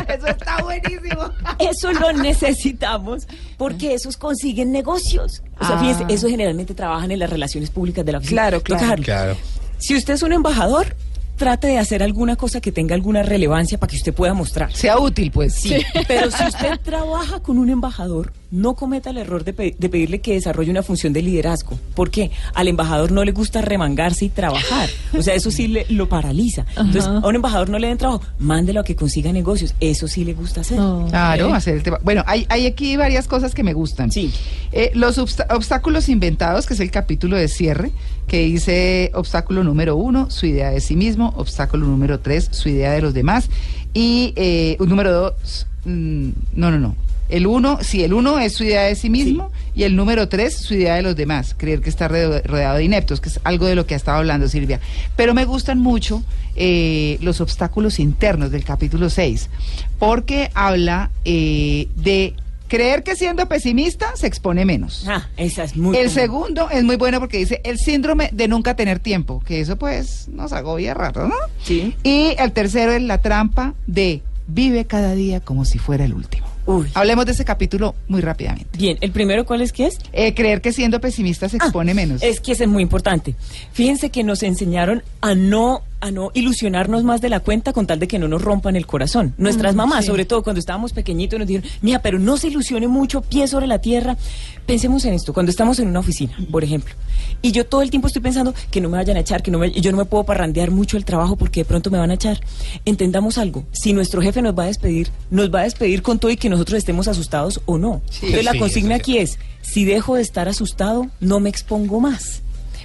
Eso 0.07 0.27
está 0.27 0.63
buenísimo. 0.63 1.29
Eso 1.59 1.93
lo 1.93 2.11
necesitamos 2.13 3.27
porque 3.57 3.93
esos 3.93 4.17
consiguen 4.17 4.71
negocios. 4.71 5.41
O 5.59 5.65
sea, 5.65 5.75
Ah. 5.77 5.79
fíjense, 5.79 6.05
eso 6.09 6.27
generalmente 6.27 6.73
trabajan 6.73 7.11
en 7.11 7.19
las 7.19 7.29
relaciones 7.29 7.69
públicas 7.69 8.05
de 8.05 8.11
la 8.11 8.17
oficina. 8.17 8.41
Claro, 8.49 8.61
claro. 8.61 9.03
Claro. 9.03 9.37
Si 9.77 9.95
usted 9.95 10.15
es 10.15 10.23
un 10.23 10.33
embajador, 10.33 10.95
trate 11.35 11.67
de 11.67 11.77
hacer 11.77 12.01
alguna 12.03 12.35
cosa 12.35 12.61
que 12.61 12.71
tenga 12.71 12.95
alguna 12.95 13.23
relevancia 13.23 13.77
para 13.77 13.89
que 13.91 13.97
usted 13.97 14.13
pueda 14.13 14.33
mostrar. 14.33 14.73
Sea 14.73 14.97
útil, 14.99 15.31
pues. 15.31 15.53
Sí, 15.55 15.75
pero 16.07 16.31
si 16.31 16.43
usted 16.43 16.79
trabaja 16.83 17.41
con 17.41 17.57
un 17.57 17.69
embajador, 17.69 18.31
no 18.51 18.75
cometa 18.75 19.09
el 19.09 19.17
error 19.17 19.43
de, 19.43 19.51
pe- 19.53 19.75
de 19.77 19.89
pedirle 19.89 20.21
que 20.21 20.33
desarrolle 20.33 20.71
una 20.71 20.81
función 20.83 21.11
de 21.11 21.21
liderazgo. 21.21 21.77
¿Por 21.93 22.09
qué? 22.09 22.31
Al 22.53 22.67
embajador 22.69 23.11
no 23.11 23.25
le 23.25 23.31
gusta 23.33 23.61
remangarse 23.61 24.25
y 24.25 24.29
trabajar. 24.29 24.89
O 25.17 25.21
sea, 25.21 25.33
eso 25.33 25.51
sí 25.51 25.67
le, 25.67 25.85
lo 25.89 26.07
paraliza. 26.07 26.65
Entonces, 26.69 27.03
Ajá. 27.05 27.17
a 27.19 27.27
un 27.27 27.35
embajador 27.35 27.69
no 27.69 27.79
le 27.79 27.87
den 27.87 27.97
trabajo, 27.97 28.21
mándelo 28.39 28.79
a 28.79 28.83
que 28.83 28.95
consiga 28.95 29.33
negocios. 29.33 29.75
Eso 29.81 30.07
sí 30.07 30.23
le 30.23 30.33
gusta 30.33 30.61
hacer. 30.61 30.79
Oh, 30.79 31.05
Claro, 31.09 31.53
hacer 31.53 31.75
el 31.75 31.83
tema. 31.83 31.99
Bueno, 32.01 32.23
hay, 32.27 32.45
hay 32.49 32.65
aquí 32.65 32.95
varias 32.95 33.27
cosas 33.27 33.53
que 33.53 33.63
me 33.63 33.73
gustan. 33.73 34.09
Sí. 34.11 34.31
Eh, 34.71 34.91
los 34.93 35.17
obstáculos 35.17 36.07
inventados, 36.07 36.65
que 36.65 36.75
es 36.75 36.79
el 36.79 36.91
capítulo 36.91 37.35
de 37.35 37.47
cierre, 37.49 37.91
que 38.27 38.39
dice 38.43 39.11
obstáculo 39.13 39.63
número 39.63 39.95
uno, 39.95 40.29
su 40.31 40.45
idea 40.45 40.71
de 40.71 40.81
sí 40.81 40.95
mismo, 40.95 41.33
obstáculo 41.37 41.85
número 41.85 42.19
tres, 42.19 42.47
su 42.51 42.69
idea 42.69 42.91
de 42.91 43.01
los 43.01 43.13
demás, 43.13 43.49
y 43.93 44.33
eh, 44.35 44.75
un 44.79 44.89
número 44.89 45.11
dos, 45.11 45.67
mm, 45.85 46.29
no, 46.55 46.71
no, 46.71 46.79
no. 46.79 46.95
El 47.27 47.47
uno, 47.47 47.79
sí, 47.81 48.03
el 48.03 48.13
uno 48.13 48.37
es 48.37 48.53
su 48.53 48.63
idea 48.63 48.83
de 48.83 48.95
sí 48.95 49.09
mismo, 49.09 49.51
y 49.75 49.81
el 49.83 49.95
número 49.95 50.29
tres, 50.29 50.55
su 50.57 50.75
idea 50.75 50.95
de 50.95 51.01
los 51.01 51.15
demás, 51.15 51.55
creer 51.57 51.81
que 51.81 51.89
está 51.89 52.07
rode- 52.07 52.43
rodeado 52.43 52.77
de 52.77 52.83
ineptos, 52.83 53.19
que 53.19 53.29
es 53.29 53.39
algo 53.43 53.65
de 53.65 53.73
lo 53.73 53.87
que 53.87 53.95
ha 53.95 53.97
estado 53.97 54.19
hablando 54.19 54.47
Silvia. 54.47 54.79
Pero 55.15 55.33
me 55.33 55.45
gustan 55.45 55.79
mucho 55.79 56.23
eh, 56.55 57.17
los 57.21 57.41
obstáculos 57.41 57.97
internos 57.99 58.51
del 58.51 58.63
capítulo 58.63 59.09
6, 59.09 59.49
porque 59.97 60.51
habla 60.53 61.09
eh, 61.25 61.87
de 61.95 62.35
creer 62.67 63.03
que 63.03 63.15
siendo 63.15 63.47
pesimista 63.47 64.15
se 64.15 64.27
expone 64.27 64.65
menos. 64.65 65.05
Ah, 65.07 65.27
esa 65.37 65.63
es 65.63 65.75
muy 65.75 65.95
El 65.97 66.09
segundo 66.09 66.69
es 66.69 66.83
muy 66.83 66.95
bueno 66.95 67.19
porque 67.19 67.37
dice 67.37 67.61
el 67.63 67.77
síndrome 67.79 68.29
de 68.31 68.47
nunca 68.47 68.75
tener 68.75 68.99
tiempo, 68.99 69.41
que 69.45 69.59
eso 69.59 69.77
pues 69.77 70.27
nos 70.29 70.53
agobia 70.53 70.93
rato, 70.93 71.27
¿no? 71.27 71.35
Sí. 71.63 71.95
Y 72.03 72.35
el 72.37 72.51
tercero 72.51 72.93
es 72.93 73.01
la 73.01 73.19
trampa 73.19 73.73
de 73.87 74.21
vive 74.47 74.85
cada 74.85 75.13
día 75.15 75.39
como 75.39 75.65
si 75.65 75.79
fuera 75.79 76.05
el 76.05 76.13
último. 76.13 76.45
Uy. 76.67 76.87
Hablemos 76.95 77.27
de 77.27 77.33
ese 77.33 77.45
capítulo 77.45 77.93
muy 78.07 78.21
rápidamente. 78.21 78.75
Bien, 78.75 78.97
el 79.01 79.11
primero, 79.11 79.45
¿cuál 79.45 79.61
es 79.61 79.71
que 79.71 79.85
es? 79.85 79.99
Eh, 80.13 80.33
creer 80.33 80.61
que 80.61 80.73
siendo 80.73 80.99
pesimista 80.99 81.47
se 81.47 81.57
expone 81.57 81.91
Ah, 81.91 81.95
menos. 81.95 82.23
Es 82.23 82.39
que 82.39 82.53
ese 82.53 82.63
es 82.63 82.69
muy 82.69 82.81
importante. 82.81 83.35
Fíjense 83.71 84.09
que 84.09 84.23
nos 84.23 84.41
enseñaron 84.41 85.03
a 85.21 85.35
no 85.35 85.83
a 86.05 86.11
no 86.11 86.31
ilusionarnos 86.33 87.03
más 87.03 87.21
de 87.21 87.29
la 87.29 87.39
cuenta 87.39 87.73
con 87.73 87.87
tal 87.87 87.99
de 87.99 88.07
que 88.07 88.19
no 88.19 88.27
nos 88.27 88.41
rompan 88.41 88.75
el 88.75 88.85
corazón. 88.85 89.33
Nuestras 89.37 89.73
Mm, 89.73 89.77
mamás, 89.77 90.05
sí. 90.05 90.11
sobre 90.11 90.25
todo 90.25 90.43
cuando 90.43 90.59
estábamos 90.59 90.93
pequeñitos, 90.93 91.39
nos 91.39 91.47
dijeron, 91.47 91.69
mira, 91.81 91.99
pero 92.01 92.19
no 92.19 92.37
se 92.37 92.47
ilusione 92.47 92.87
mucho, 92.87 93.21
pie 93.21 93.47
sobre 93.47 93.67
la 93.67 93.79
tierra. 93.79 94.17
Pensemos 94.65 95.03
en 95.05 95.13
esto, 95.13 95.33
cuando 95.33 95.49
estamos 95.49 95.79
en 95.79 95.87
una 95.87 95.99
oficina, 95.99 96.35
por 96.51 96.63
ejemplo, 96.63 96.93
y 97.41 97.51
yo 97.51 97.65
todo 97.65 97.81
el 97.81 97.89
tiempo 97.89 98.07
estoy 98.07 98.21
pensando 98.21 98.53
que 98.71 98.81
no 98.81 98.89
me 98.89 98.97
vayan 98.97 99.17
a 99.17 99.19
echar, 99.19 99.43
que 99.43 99.51
no 99.51 99.59
me, 99.59 99.67
y 99.67 99.81
yo 99.81 99.91
no 99.91 99.97
me 99.97 100.05
puedo 100.05 100.23
parrandear 100.23 100.71
mucho 100.71 100.97
el 100.97 101.05
trabajo 101.05 101.35
porque 101.35 101.61
de 101.61 101.65
pronto 101.65 101.91
me 101.91 101.97
van 101.97 102.11
a 102.11 102.15
echar. 102.15 102.39
Entendamos 102.85 103.37
algo, 103.37 103.63
si 103.71 103.93
nuestro 103.93 104.21
jefe 104.21 104.41
nos 104.41 104.57
va 104.57 104.63
a 104.63 104.67
despedir, 104.67 105.09
nos 105.29 105.53
va 105.53 105.61
a 105.61 105.63
despedir 105.63 106.01
con 106.01 106.19
todo 106.19 106.31
y 106.31 106.37
que 106.37 106.49
nosotros 106.49 106.77
estemos 106.77 107.07
asustados 107.07 107.61
o 107.65 107.77
no. 107.77 108.01
Entonces 108.15 108.43
la 108.45 108.51
Sí, 108.53 108.59
consigna 108.59 108.95
aquí 108.95 109.17
es, 109.17 109.37
si 109.61 109.85
dejo 109.85 110.15
de 110.15 110.21
estar 110.21 110.47
asustado, 110.47 111.07
no 111.19 111.39
me 111.39 111.49
expongo 111.49 111.99
más. 111.99 112.41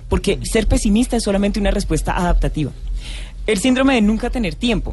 Porque 0.09 0.40
ser 0.42 0.66
pesimista 0.66 1.16
es 1.16 1.22
solamente 1.22 1.61
una 1.61 1.70
respuesta 1.70 2.16
adaptativa. 2.16 2.72
El 3.46 3.59
síndrome 3.59 3.94
de 3.94 4.03
nunca 4.03 4.31
tener 4.31 4.55
tiempo. 4.55 4.92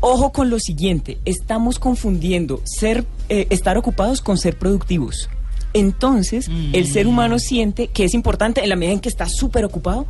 Ojo 0.00 0.30
con 0.30 0.50
lo 0.50 0.58
siguiente, 0.58 1.18
estamos 1.24 1.78
confundiendo 1.78 2.60
ser, 2.64 3.04
eh, 3.28 3.46
estar 3.50 3.78
ocupados 3.78 4.20
con 4.20 4.36
ser 4.36 4.58
productivos. 4.58 5.28
Entonces, 5.72 6.48
el 6.72 6.86
ser 6.86 7.06
humano 7.06 7.38
siente 7.38 7.88
que 7.88 8.04
es 8.04 8.14
importante 8.14 8.62
en 8.62 8.68
la 8.68 8.76
medida 8.76 8.94
en 8.94 9.00
que 9.00 9.08
está 9.08 9.28
súper 9.28 9.64
ocupado. 9.64 10.06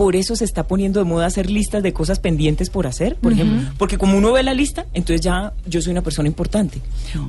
Por 0.00 0.16
eso 0.16 0.34
se 0.34 0.46
está 0.46 0.62
poniendo 0.66 0.98
de 0.98 1.04
moda 1.04 1.26
hacer 1.26 1.50
listas 1.50 1.82
de 1.82 1.92
cosas 1.92 2.20
pendientes 2.20 2.70
por 2.70 2.86
hacer, 2.86 3.16
por 3.16 3.34
ejemplo. 3.34 3.70
Porque 3.76 3.98
como 3.98 4.16
uno 4.16 4.32
ve 4.32 4.42
la 4.42 4.54
lista, 4.54 4.86
entonces 4.94 5.20
ya 5.20 5.52
yo 5.66 5.82
soy 5.82 5.92
una 5.92 6.00
persona 6.00 6.26
importante. 6.26 6.80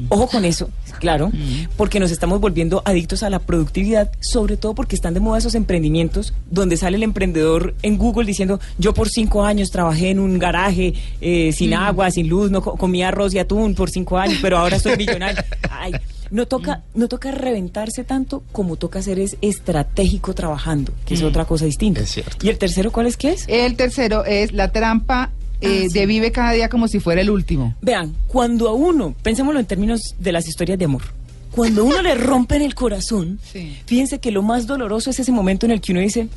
Ojo 0.08 0.28
con 0.30 0.46
eso, 0.46 0.70
claro, 1.00 1.32
porque 1.76 2.00
nos 2.00 2.12
estamos 2.12 2.40
volviendo 2.40 2.82
adictos 2.86 3.24
a 3.24 3.30
la 3.30 3.40
productividad, 3.40 4.10
sobre 4.22 4.56
todo 4.56 4.74
porque 4.74 4.96
están 4.96 5.14
de 5.14 5.20
moda 5.20 5.38
esos 5.40 5.54
emprendimientos 5.56 6.34
donde 6.50 6.78
sale 6.78 6.96
el 6.96 7.04
emprendedor 7.04 7.74
en 7.82 7.98
Google 7.98 8.26
diciendo, 8.26 8.62
yo 8.78 8.94
por 8.94 9.10
cinco 9.10 9.44
años 9.44 9.70
trabajé 9.70 10.12
en 10.12 10.20
un 10.20 10.40
garaje 10.40 10.94
eh, 11.20 11.52
sin 11.52 11.74
agua, 11.74 12.10
sin 12.10 12.30
luz, 12.30 12.52
no 12.52 12.62
co- 12.62 12.78
comía 12.78 13.10
arroz 13.10 13.34
y 13.34 13.40
atún 13.40 13.76
por 13.76 13.90
cinco 13.90 14.18
años, 14.18 14.40
pero 14.42 14.58
ahora 14.58 14.80
soy 14.80 14.96
millonario. 14.96 15.44
Ay, 15.70 15.92
no 16.32 16.46
toca, 16.48 16.82
no 16.96 17.08
toca 17.08 17.32
reventarse 17.32 18.04
tanto 18.04 18.44
como 18.52 18.78
toca 18.78 19.02
ser 19.02 19.20
es 19.20 19.38
estratégico 19.41 20.34
trabajando, 20.34 20.94
que 21.06 21.13
es 21.13 21.22
otra 21.24 21.46
cosa 21.46 21.65
distinta. 21.65 22.02
Es 22.02 22.10
cierto. 22.12 22.46
¿Y 22.46 22.50
el 22.50 22.58
tercero 22.58 22.91
cuál 22.91 23.06
es 23.08 23.17
que 23.17 23.32
es? 23.32 23.46
El 23.48 23.76
tercero 23.76 24.26
es 24.26 24.52
la 24.54 24.72
trampa 24.72 25.30
eh, 25.62 25.84
Ah, 25.86 25.88
sí. 25.89 25.94
de 26.00 26.06
vive 26.08 26.32
cada 26.32 26.54
día 26.54 26.70
como 26.70 26.88
si 26.88 27.00
fuera 27.00 27.22
el 27.22 27.30
último. 27.30 27.76
Vean, 27.82 28.15
cuando 28.28 28.67
a 28.70 28.74
uno, 28.74 29.13
pensémoslo 29.22 29.60
en 29.60 29.65
términos 29.67 30.02
de 30.17 30.32
las 30.32 30.48
historias 30.48 30.80
de 30.80 30.86
amor, 30.86 31.04
cuando 31.52 31.82
a 31.82 31.84
uno 31.86 32.02
le 32.02 32.15
rompen 32.15 32.62
el 32.63 32.74
corazón, 32.74 33.39
Sí. 33.52 33.78
fíjense 33.86 34.20
que 34.20 34.32
lo 34.32 34.41
más 34.41 34.65
doloroso 34.65 35.10
es 35.12 35.20
ese 35.20 35.32
momento 35.32 35.65
en 35.67 35.74
el 35.74 35.82
que 35.82 35.91
uno 35.91 36.02
dice, 36.02 36.30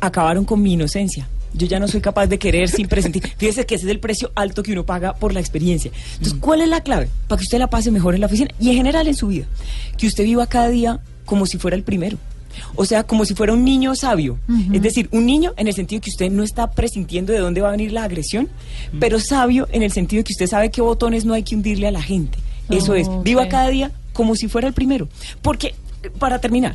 acabaron 0.00 0.44
con 0.44 0.62
mi 0.62 0.72
inocencia. 0.74 1.28
Yo 1.54 1.66
ya 1.66 1.78
no 1.80 1.88
soy 1.88 2.00
capaz 2.00 2.26
de 2.28 2.38
querer 2.38 2.68
sin 2.68 2.86
presentir. 2.88 3.22
Fíjese 3.36 3.66
que 3.66 3.74
ese 3.74 3.86
es 3.86 3.90
el 3.90 3.98
precio 4.00 4.30
alto 4.34 4.62
que 4.62 4.72
uno 4.72 4.84
paga 4.86 5.14
por 5.14 5.32
la 5.32 5.40
experiencia. 5.40 5.90
Entonces, 6.12 6.38
¿cuál 6.40 6.60
es 6.60 6.68
la 6.68 6.82
clave? 6.82 7.08
Para 7.28 7.38
que 7.38 7.44
usted 7.44 7.58
la 7.58 7.68
pase 7.68 7.90
mejor 7.90 8.14
en 8.14 8.20
la 8.20 8.26
oficina 8.26 8.50
y 8.60 8.70
en 8.70 8.76
general 8.76 9.08
en 9.08 9.14
su 9.16 9.28
vida. 9.28 9.46
Que 9.98 10.06
usted 10.06 10.24
viva 10.24 10.46
cada 10.46 10.68
día 10.68 11.00
como 11.24 11.46
si 11.46 11.58
fuera 11.58 11.76
el 11.76 11.82
primero. 11.82 12.18
O 12.74 12.84
sea, 12.84 13.04
como 13.04 13.24
si 13.24 13.34
fuera 13.34 13.52
un 13.52 13.64
niño 13.64 13.94
sabio. 13.94 14.38
Es 14.72 14.82
decir, 14.82 15.08
un 15.12 15.24
niño 15.24 15.52
en 15.56 15.68
el 15.68 15.74
sentido 15.74 16.00
que 16.02 16.10
usted 16.10 16.30
no 16.30 16.42
está 16.42 16.70
presintiendo 16.72 17.32
de 17.32 17.38
dónde 17.38 17.60
va 17.60 17.68
a 17.68 17.72
venir 17.72 17.92
la 17.92 18.02
agresión, 18.04 18.48
pero 18.98 19.20
sabio 19.20 19.68
en 19.70 19.82
el 19.82 19.92
sentido 19.92 20.24
que 20.24 20.32
usted 20.32 20.48
sabe 20.48 20.70
qué 20.70 20.80
botones 20.82 21.24
no 21.24 21.34
hay 21.34 21.44
que 21.44 21.54
hundirle 21.54 21.86
a 21.86 21.92
la 21.92 22.02
gente. 22.02 22.38
Eso 22.68 22.94
es, 22.94 23.08
viva 23.22 23.42
Ok. 23.44 23.48
cada 23.50 23.68
día 23.68 23.92
como 24.12 24.34
si 24.34 24.48
fuera 24.48 24.66
el 24.68 24.74
primero. 24.74 25.08
Porque, 25.42 25.74
para 26.18 26.40
terminar, 26.40 26.74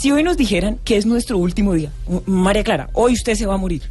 si 0.00 0.10
hoy 0.12 0.22
nos 0.22 0.36
dijeran 0.36 0.78
que 0.84 0.96
es 0.96 1.06
nuestro 1.06 1.38
último 1.38 1.74
día, 1.74 1.90
María 2.26 2.64
Clara, 2.64 2.88
hoy 2.94 3.12
usted 3.12 3.34
se 3.34 3.46
va 3.46 3.54
a 3.54 3.58
morir. 3.58 3.82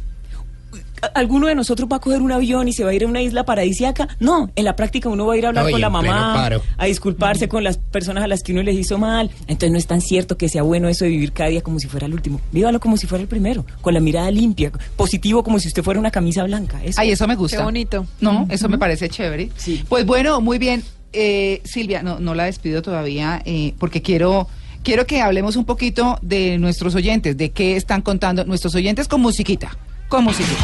¿A- 1.02 1.06
¿Alguno 1.18 1.46
de 1.46 1.54
nosotros 1.54 1.88
va 1.90 1.96
a 1.96 1.98
coger 2.00 2.20
un 2.20 2.30
avión 2.30 2.68
y 2.68 2.72
se 2.74 2.84
va 2.84 2.90
a 2.90 2.94
ir 2.94 3.04
a 3.04 3.06
una 3.06 3.22
isla 3.22 3.44
paradisíaca? 3.44 4.06
No, 4.20 4.50
en 4.54 4.64
la 4.66 4.76
práctica 4.76 5.08
uno 5.08 5.24
va 5.26 5.32
a 5.32 5.36
ir 5.38 5.46
a 5.46 5.48
hablar 5.48 5.64
con 5.70 5.80
la 5.80 5.88
mamá, 5.88 6.50
a 6.76 6.84
disculparse 6.86 7.48
con 7.48 7.64
las 7.64 7.78
personas 7.78 8.22
a 8.22 8.26
las 8.26 8.42
que 8.42 8.52
uno 8.52 8.62
les 8.62 8.76
hizo 8.76 8.98
mal. 8.98 9.30
Entonces 9.46 9.70
no 9.72 9.78
es 9.78 9.86
tan 9.86 10.02
cierto 10.02 10.36
que 10.36 10.50
sea 10.50 10.62
bueno 10.62 10.88
eso 10.88 11.04
de 11.06 11.10
vivir 11.12 11.32
cada 11.32 11.48
día 11.48 11.62
como 11.62 11.78
si 11.80 11.88
fuera 11.88 12.06
el 12.06 12.12
último. 12.12 12.40
Vívalo 12.52 12.80
como 12.80 12.98
si 12.98 13.06
fuera 13.06 13.22
el 13.22 13.28
primero, 13.28 13.64
con 13.80 13.94
la 13.94 14.00
mirada 14.00 14.30
limpia, 14.30 14.72
positivo 14.96 15.42
como 15.42 15.58
si 15.58 15.68
usted 15.68 15.82
fuera 15.82 15.98
una 15.98 16.10
camisa 16.10 16.44
blanca. 16.44 16.84
Eso. 16.84 17.00
Ay, 17.00 17.12
eso 17.12 17.26
me 17.26 17.34
gusta. 17.36 17.56
Qué 17.56 17.62
bonito. 17.62 18.06
No, 18.20 18.46
eso 18.50 18.68
me 18.68 18.76
parece 18.76 19.08
chévere. 19.08 19.48
Sí. 19.56 19.82
Pues 19.88 20.04
bueno, 20.04 20.40
muy 20.42 20.58
bien. 20.58 20.82
Eh, 21.14 21.62
Silvia, 21.64 22.02
no, 22.02 22.20
no 22.20 22.34
la 22.34 22.44
despido 22.44 22.82
todavía 22.82 23.40
eh, 23.46 23.74
porque 23.78 24.02
quiero, 24.02 24.46
quiero 24.82 25.06
que 25.06 25.20
hablemos 25.20 25.56
un 25.56 25.64
poquito 25.64 26.18
de 26.22 26.58
nuestros 26.58 26.94
oyentes, 26.94 27.36
de 27.36 27.50
qué 27.50 27.76
están 27.76 28.02
contando 28.02 28.44
nuestros 28.44 28.74
oyentes 28.74 29.08
con 29.08 29.20
musiquita. 29.20 29.76
Con 30.08 30.24
musiquita. 30.24 30.62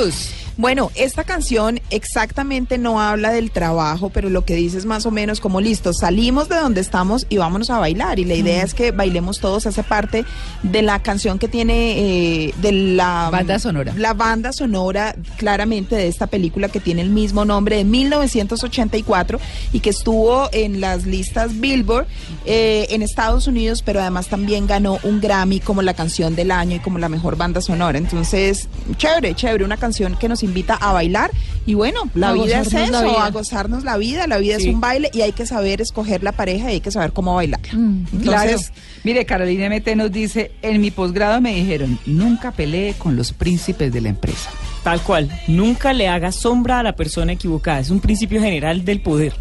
Footloose. 0.00 0.29
Bueno, 0.60 0.90
esta 0.94 1.24
canción 1.24 1.80
exactamente 1.88 2.76
no 2.76 3.00
habla 3.00 3.32
del 3.32 3.50
trabajo, 3.50 4.10
pero 4.10 4.28
lo 4.28 4.44
que 4.44 4.56
dice 4.56 4.76
es 4.76 4.84
más 4.84 5.06
o 5.06 5.10
menos 5.10 5.40
como 5.40 5.62
listo, 5.62 5.94
salimos 5.94 6.50
de 6.50 6.56
donde 6.56 6.82
estamos 6.82 7.26
y 7.30 7.38
vámonos 7.38 7.70
a 7.70 7.78
bailar. 7.78 8.18
Y 8.18 8.26
la 8.26 8.34
idea 8.34 8.62
es 8.62 8.74
que 8.74 8.90
bailemos 8.90 9.40
todos, 9.40 9.66
hace 9.66 9.82
parte 9.82 10.26
de 10.62 10.82
la 10.82 10.98
canción 10.98 11.38
que 11.38 11.48
tiene 11.48 12.48
eh, 12.48 12.54
de 12.60 12.72
la 12.72 13.30
Banda 13.32 13.58
sonora. 13.58 13.94
La 13.96 14.12
banda 14.12 14.52
sonora 14.52 15.16
claramente 15.38 15.96
de 15.96 16.08
esta 16.08 16.26
película 16.26 16.68
que 16.68 16.78
tiene 16.78 17.00
el 17.00 17.08
mismo 17.08 17.46
nombre 17.46 17.76
de 17.76 17.84
1984 17.84 19.40
y 19.72 19.80
que 19.80 19.88
estuvo 19.88 20.50
en 20.52 20.82
las 20.82 21.06
listas 21.06 21.58
Billboard 21.58 22.06
eh, 22.44 22.86
en 22.90 23.00
Estados 23.00 23.46
Unidos, 23.46 23.80
pero 23.80 24.02
además 24.02 24.26
también 24.26 24.66
ganó 24.66 24.98
un 25.04 25.22
Grammy 25.22 25.60
como 25.60 25.80
la 25.80 25.94
canción 25.94 26.36
del 26.36 26.50
año 26.50 26.76
y 26.76 26.80
como 26.80 26.98
la 26.98 27.08
mejor 27.08 27.38
banda 27.38 27.62
sonora. 27.62 27.96
Entonces, 27.96 28.68
chévere, 28.98 29.34
chévere, 29.34 29.64
una 29.64 29.78
canción 29.78 30.18
que 30.18 30.28
nos 30.28 30.42
invita 30.50 30.74
a 30.74 30.92
bailar 30.92 31.30
y 31.66 31.74
bueno, 31.74 32.02
la 32.14 32.30
A 32.30 32.32
vida 32.32 32.60
es 32.60 32.68
eso, 32.68 32.86
vida. 33.02 33.24
a 33.26 33.30
gozarnos 33.30 33.84
la 33.84 33.96
vida, 33.96 34.26
la 34.26 34.38
vida 34.38 34.56
Sí. 34.58 34.68
es 34.68 34.74
un 34.74 34.80
baile 34.80 35.10
y 35.12 35.20
hay 35.22 35.32
que 35.32 35.46
saber 35.46 35.80
escoger 35.80 36.22
la 36.22 36.32
pareja 36.32 36.70
y 36.70 36.74
hay 36.74 36.80
que 36.80 36.90
saber 36.90 37.12
cómo 37.12 37.34
bailar. 37.34 37.60
Claro. 37.60 38.50
Entonces, 38.50 38.72
Mire, 39.02 39.24
Carolina 39.24 39.66
MT 39.70 39.96
nos 39.96 40.12
dice, 40.12 40.52
en 40.60 40.78
mi 40.80 40.90
posgrado 40.90 41.40
me 41.40 41.54
dijeron, 41.54 41.98
nunca 42.04 42.50
pelee 42.52 42.92
con 42.98 43.16
los 43.16 43.32
príncipes 43.32 43.90
de 43.92 44.00
la 44.02 44.10
empresa. 44.10 44.50
Tal 44.84 45.00
cual, 45.02 45.30
nunca 45.46 45.92
le 45.94 46.08
haga 46.08 46.32
sombra 46.32 46.80
a 46.80 46.82
la 46.82 46.96
persona 46.96 47.32
equivocada, 47.32 47.80
es 47.80 47.88
un 47.90 48.00
principio 48.00 48.42
general 48.42 48.84
del 48.84 49.00
poder. 49.00 49.32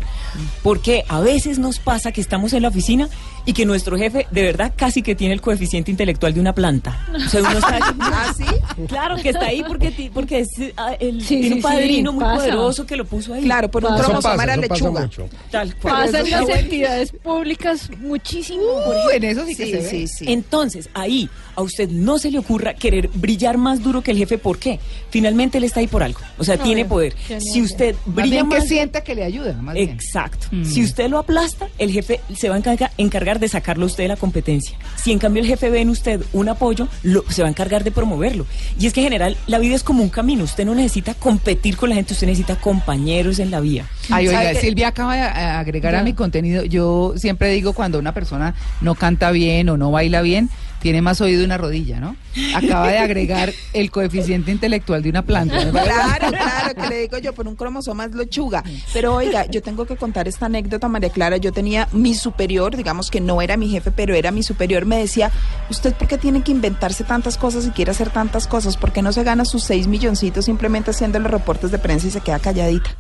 Porque 0.63 1.03
a 1.07 1.19
veces 1.19 1.59
nos 1.59 1.79
pasa 1.79 2.11
que 2.11 2.21
estamos 2.21 2.53
en 2.53 2.61
la 2.61 2.69
oficina 2.69 3.09
y 3.49 3.53
que 3.53 3.65
nuestro 3.65 3.97
jefe 3.97 4.27
de 4.29 4.43
verdad 4.43 4.71
casi 4.75 5.01
que 5.01 5.15
tiene 5.15 5.33
el 5.33 5.41
coeficiente 5.41 5.89
intelectual 5.89 6.35
de 6.35 6.39
una 6.39 6.53
planta. 6.53 6.99
O 7.15 7.19
sea, 7.29 7.41
uno 7.41 7.59
sabe- 7.59 7.79
¿Ah, 7.99 8.31
sí? 8.37 8.43
Claro 8.87 9.15
que 9.15 9.29
está 9.29 9.45
ahí 9.47 9.63
porque, 9.67 10.11
porque 10.13 10.39
es, 10.41 10.49
ah, 10.77 10.93
el- 10.99 11.21
Sí, 11.21 11.27
tiene 11.39 11.47
sí, 11.47 11.53
un 11.53 11.61
padrino 11.63 12.11
sí, 12.11 12.15
muy 12.17 12.23
pasa. 12.25 12.35
poderoso 12.37 12.85
que 12.85 12.95
lo 12.95 13.05
puso 13.05 13.33
ahí. 13.33 13.41
Claro, 13.43 13.71
por 13.71 13.83
un 13.83 13.97
cromosoma 13.97 14.43
era 14.43 14.55
lechuga. 14.55 15.09
Tal 15.49 15.75
cual. 15.77 15.93
Pasa 16.05 16.05
eso 16.05 16.17
en 16.19 16.25
está 16.25 16.37
las 16.37 16.45
bueno. 16.45 16.61
entidades 16.61 17.11
públicas 17.11 17.89
muchísimo. 17.99 18.61
Uh, 18.63 19.09
en 19.15 19.23
eso 19.23 19.43
sí 19.45 19.55
que 19.55 19.65
Sí, 19.65 19.71
se 19.71 19.77
ve. 19.77 19.89
sí, 19.89 20.07
sí. 20.07 20.25
Entonces, 20.27 20.89
ahí 20.93 21.27
a 21.55 21.61
usted 21.63 21.89
no 21.89 22.19
se 22.19 22.29
le 22.31 22.37
ocurra 22.39 22.75
querer 22.75 23.09
brillar 23.15 23.57
más 23.57 23.81
duro 23.81 24.01
que 24.03 24.11
el 24.11 24.17
jefe. 24.17 24.37
¿Por 24.37 24.59
qué? 24.59 24.79
Finalmente 25.09 25.57
él 25.57 25.63
está 25.63 25.79
ahí 25.79 25.87
por 25.87 26.03
algo. 26.03 26.19
O 26.37 26.43
sea, 26.43 26.55
No, 26.55 26.63
tiene 26.63 26.85
poder. 26.85 27.15
Si 27.39 27.61
usted 27.63 27.95
Más 28.05 28.15
brilla 28.15 28.29
bien 28.43 28.49
que 28.49 28.59
más... 28.59 28.67
sienta 28.67 29.01
que 29.01 29.15
le 29.15 29.23
ayuda. 29.23 29.53
Más. 29.53 29.75
Exacto. 29.75 30.47
Mm. 30.51 30.63
Si 30.65 30.83
usted 30.83 31.09
lo 31.09 31.17
aplasta, 31.17 31.67
el 31.79 31.91
jefe 31.91 32.19
se 32.37 32.47
va 32.49 32.55
a 32.55 32.57
encargar, 32.59 32.91
encargar 32.97 33.38
de 33.39 33.47
sacarlo 33.47 33.83
a 33.83 33.87
usted 33.87 34.03
de 34.03 34.07
la 34.09 34.15
competencia. 34.17 34.77
Si 34.95 35.11
en 35.11 35.19
cambio 35.19 35.41
el 35.41 35.47
jefe 35.47 35.69
ve 35.69 35.81
en 35.81 35.89
usted 35.89 36.21
un 36.33 36.49
apoyo, 36.49 36.87
lo- 37.03 37.23
se 37.29 37.41
va 37.41 37.47
a 37.47 37.51
encargar 37.51 37.83
de 37.83 37.91
promoverlo. 37.91 38.45
Y 38.79 38.87
es 38.87 38.93
que 38.93 38.99
en 39.01 39.05
general 39.05 39.37
la 39.47 39.59
vida 39.59 39.75
es 39.75 39.83
como 39.83 40.03
un 40.03 40.09
camino. 40.09 40.43
Usted 40.43 40.65
no 40.65 40.75
necesita 40.75 41.13
competir 41.13 41.77
con 41.77 41.89
la 41.89 41.95
gente, 41.95 42.13
usted 42.13 42.27
necesita 42.27 42.55
compañeros 42.57 43.39
en 43.39 43.51
la 43.51 43.59
vía. 43.59 43.85
Ay, 44.09 44.27
¿Sabe 44.27 44.47
oiga? 44.49 44.59
Silvia 44.59 44.87
acaba 44.89 45.15
de 45.15 45.21
eh, 45.21 45.25
agregar 45.25 45.95
a 45.95 46.03
mi 46.03 46.13
contenido. 46.13 46.63
Yo 46.65 47.13
siempre 47.17 47.51
digo 47.51 47.73
cuando 47.73 47.99
una 47.99 48.13
persona 48.13 48.55
no 48.81 48.95
canta 48.95 49.31
bien 49.31 49.69
o 49.69 49.77
no 49.77 49.91
baila 49.91 50.21
bien, 50.21 50.49
tiene 50.79 51.01
más 51.01 51.21
oído 51.21 51.43
una 51.43 51.57
rodilla, 51.57 51.99
¿no? 51.99 52.15
Acaba 52.55 52.89
de 52.89 52.97
agregar 52.97 53.53
el 53.73 53.91
coeficiente 53.91 54.51
intelectual 54.51 55.01
de 55.01 55.09
una 55.09 55.21
planta. 55.21 55.65
¿no? 55.65 55.71
Claro, 55.71 56.29
claro, 56.29 56.75
que 56.75 56.87
le 56.87 57.01
digo 57.01 57.17
yo, 57.17 57.33
por 57.33 57.47
un 57.47 57.55
cromosoma 57.55 58.05
es 58.05 58.15
lechuga. 58.15 58.63
Pero 58.93 59.15
oiga, 59.15 59.45
yo 59.45 59.61
tengo 59.61 59.85
que 59.85 59.95
contar 59.97 60.27
esta 60.27 60.45
anécdota, 60.45 60.87
María 60.87 61.09
Clara. 61.09 61.37
Yo 61.37 61.51
tenía 61.51 61.87
mi 61.91 62.13
superior, 62.13 62.75
digamos 62.75 63.11
que 63.11 63.21
no 63.21 63.41
era 63.41 63.57
mi 63.57 63.69
jefe, 63.69 63.91
pero 63.91 64.15
era 64.15 64.31
mi 64.31 64.43
superior. 64.43 64.85
Me 64.85 64.97
decía, 64.97 65.31
¿usted 65.69 65.93
por 65.93 66.07
qué 66.07 66.17
tiene 66.17 66.41
que 66.41 66.51
inventarse 66.51 67.03
tantas 67.03 67.37
cosas 67.37 67.65
y 67.65 67.71
quiere 67.71 67.91
hacer 67.91 68.09
tantas 68.09 68.47
cosas? 68.47 68.77
¿Por 68.77 68.91
qué 68.91 69.01
no 69.01 69.11
se 69.11 69.23
gana 69.23 69.45
sus 69.45 69.63
seis 69.63 69.87
milloncitos 69.87 70.45
simplemente 70.45 70.91
haciendo 70.91 71.19
los 71.19 71.31
reportes 71.31 71.71
de 71.71 71.79
prensa 71.79 72.07
y 72.07 72.11
se 72.11 72.21
queda 72.21 72.39
calladita? 72.39 72.95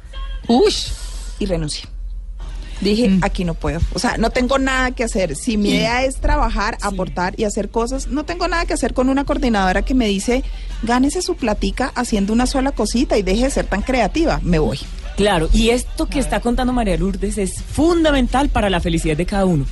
Ush. 0.47 0.91
Y 1.39 1.45
renuncié. 1.45 1.98
Dije, 2.81 3.09
Mm. 3.09 3.19
aquí 3.23 3.43
no 3.43 3.53
puedo. 3.55 3.79
O 3.93 3.99
sea, 3.99 4.17
no 4.17 4.29
tengo 4.29 4.57
nada 4.57 4.91
que 4.91 5.03
hacer. 5.03 5.35
Si 5.35 5.57
mi 5.57 5.71
idea 5.71 6.03
es 6.05 6.17
trabajar, 6.17 6.77
aportar 6.81 7.33
y 7.37 7.43
hacer 7.43 7.69
cosas, 7.69 8.07
no 8.07 8.23
tengo 8.23 8.47
nada 8.47 8.65
que 8.65 8.73
hacer 8.73 8.93
con 8.93 9.09
una 9.09 9.25
coordinadora 9.25 9.81
que 9.83 9.93
me 9.93 10.07
dice, 10.07 10.43
gánese 10.83 11.21
su 11.21 11.35
platica 11.35 11.91
haciendo 11.95 12.31
una 12.31 12.45
sola 12.45 12.71
cosita 12.71 13.17
y 13.17 13.21
deje 13.21 13.43
de 13.45 13.49
ser 13.51 13.65
tan 13.65 13.81
creativa. 13.81 14.39
Me 14.43 14.59
voy. 14.59 14.79
Claro, 15.17 15.49
y 15.51 15.69
esto 15.71 16.05
que 16.05 16.19
está 16.19 16.39
contando 16.39 16.71
María 16.71 16.95
Lourdes 16.95 17.37
es 17.37 17.61
fundamental 17.61 18.47
para 18.47 18.69
la 18.69 18.79
felicidad 18.79 19.17
de 19.17 19.25
cada 19.25 19.43
uno. 19.45 19.65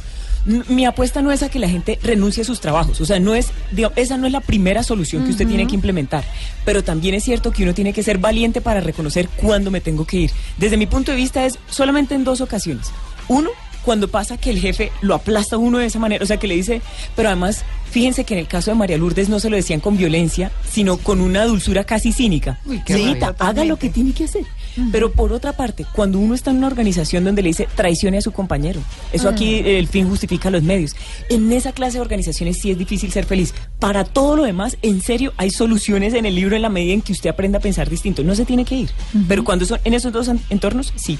Mi 0.48 0.86
apuesta 0.86 1.22
no 1.22 1.32
es 1.32 1.44
a 1.44 1.50
que 1.50 1.60
la 1.60 1.68
gente 1.68 2.00
renuncie 2.02 2.44
a 2.44 2.46
sus 2.46 2.62
trabajos, 2.62 3.02
o 3.02 3.06
sea, 3.06 3.20
no 3.20 3.36
es, 3.36 3.50
esa 3.98 4.18
no 4.18 4.26
es 4.28 4.32
la 4.32 4.40
primera 4.40 4.82
solución 4.82 5.26
que 5.26 5.32
usted 5.32 5.48
tiene 5.48 5.68
que 5.68 5.76
implementar, 5.76 6.24
pero 6.64 6.84
también 6.84 7.16
es 7.16 7.24
cierto 7.26 7.52
que 7.52 7.64
uno 7.64 7.74
tiene 7.74 7.92
que 7.92 8.02
ser 8.02 8.18
valiente 8.18 8.62
para 8.62 8.80
reconocer 8.80 9.28
cuándo 9.28 9.72
me 9.72 9.82
tengo 9.82 10.06
que 10.06 10.18
ir. 10.18 10.32
Desde 10.58 10.78
mi 10.78 10.86
punto 10.86 11.12
de 11.12 11.18
vista 11.18 11.46
es 11.46 11.60
solamente 11.70 12.16
en 12.16 12.24
dos 12.24 12.40
ocasiones. 12.40 12.92
Uno, 13.28 13.50
cuando 13.84 14.10
pasa 14.10 14.38
que 14.38 14.50
el 14.50 14.60
jefe 14.60 14.92
lo 15.02 15.16
aplasta 15.16 15.56
a 15.56 15.60
uno 15.60 15.78
de 15.78 15.86
esa 15.86 15.98
manera, 16.00 16.24
o 16.24 16.28
sea, 16.28 16.38
que 16.38 16.48
le 16.48 16.56
dice, 16.56 16.82
pero 17.16 17.30
además, 17.30 17.64
fíjense 17.90 18.26
que 18.26 18.34
en 18.34 18.42
el 18.42 18.48
caso 18.48 18.72
de 18.72 18.76
María 18.76 18.98
Lourdes 18.98 19.30
no 19.30 19.40
se 19.40 19.50
lo 19.50 19.56
decían 19.56 19.80
con 19.80 19.96
violencia, 19.96 20.52
sino 20.70 20.98
con 20.98 21.22
una 21.22 21.46
dulzura 21.46 21.86
casi 21.86 22.12
cínica. 22.12 22.60
Uy, 22.66 22.82
qué 22.86 22.94
Señorita, 22.96 23.28
rabia. 23.28 23.48
haga 23.48 23.64
lo 23.66 23.78
que 23.78 23.90
tiene 23.90 24.12
que 24.12 24.26
hacer. 24.26 24.44
Pero 24.92 25.12
por 25.12 25.34
otra 25.34 25.54
parte, 25.54 25.86
cuando 25.94 26.20
uno 26.20 26.36
está 26.36 26.52
en 26.52 26.58
una 26.58 26.68
organización 26.68 27.24
donde 27.24 27.42
le 27.42 27.50
dice 27.50 27.68
traicione 27.76 28.18
a 28.18 28.22
su 28.22 28.32
compañero, 28.32 28.80
eso 29.12 29.28
aquí 29.30 29.56
eh, 29.56 29.80
el 29.80 29.88
fin 29.88 30.08
justifica 30.08 30.50
los 30.50 30.63
medios. 30.63 30.96
En 31.30 31.52
esa 31.52 31.72
clase 31.72 31.94
de 31.98 32.02
organizaciones 32.02 32.60
sí 32.60 32.72
es 32.72 32.78
difícil 32.78 33.12
ser 33.12 33.26
feliz. 33.26 33.54
Para 33.80 34.04
todo 34.04 34.36
lo 34.36 34.44
demás, 34.44 34.78
en 34.82 35.02
serio, 35.02 35.34
hay 35.38 35.50
soluciones 35.52 36.13
en 36.13 36.26
el 36.26 36.36
libro 36.36 36.56
en 36.56 36.62
la 36.62 36.70
medida 36.70 36.94
en 36.94 37.02
que 37.02 37.12
usted 37.13 37.30
aprenda 37.30 37.58
a 37.60 37.62
pensar 37.62 37.90
distinto. 37.90 38.24
No 38.24 38.36
se 38.36 38.46
tiene 38.46 38.66
que 38.66 38.76
ir. 38.76 38.90
Pero 39.28 39.44
cuando 39.44 39.66
son 39.66 39.80
en 39.84 39.94
esos 39.94 40.12
dos 40.12 40.28
en- 40.28 40.40
entornos, 40.50 40.94
sí. 40.96 41.18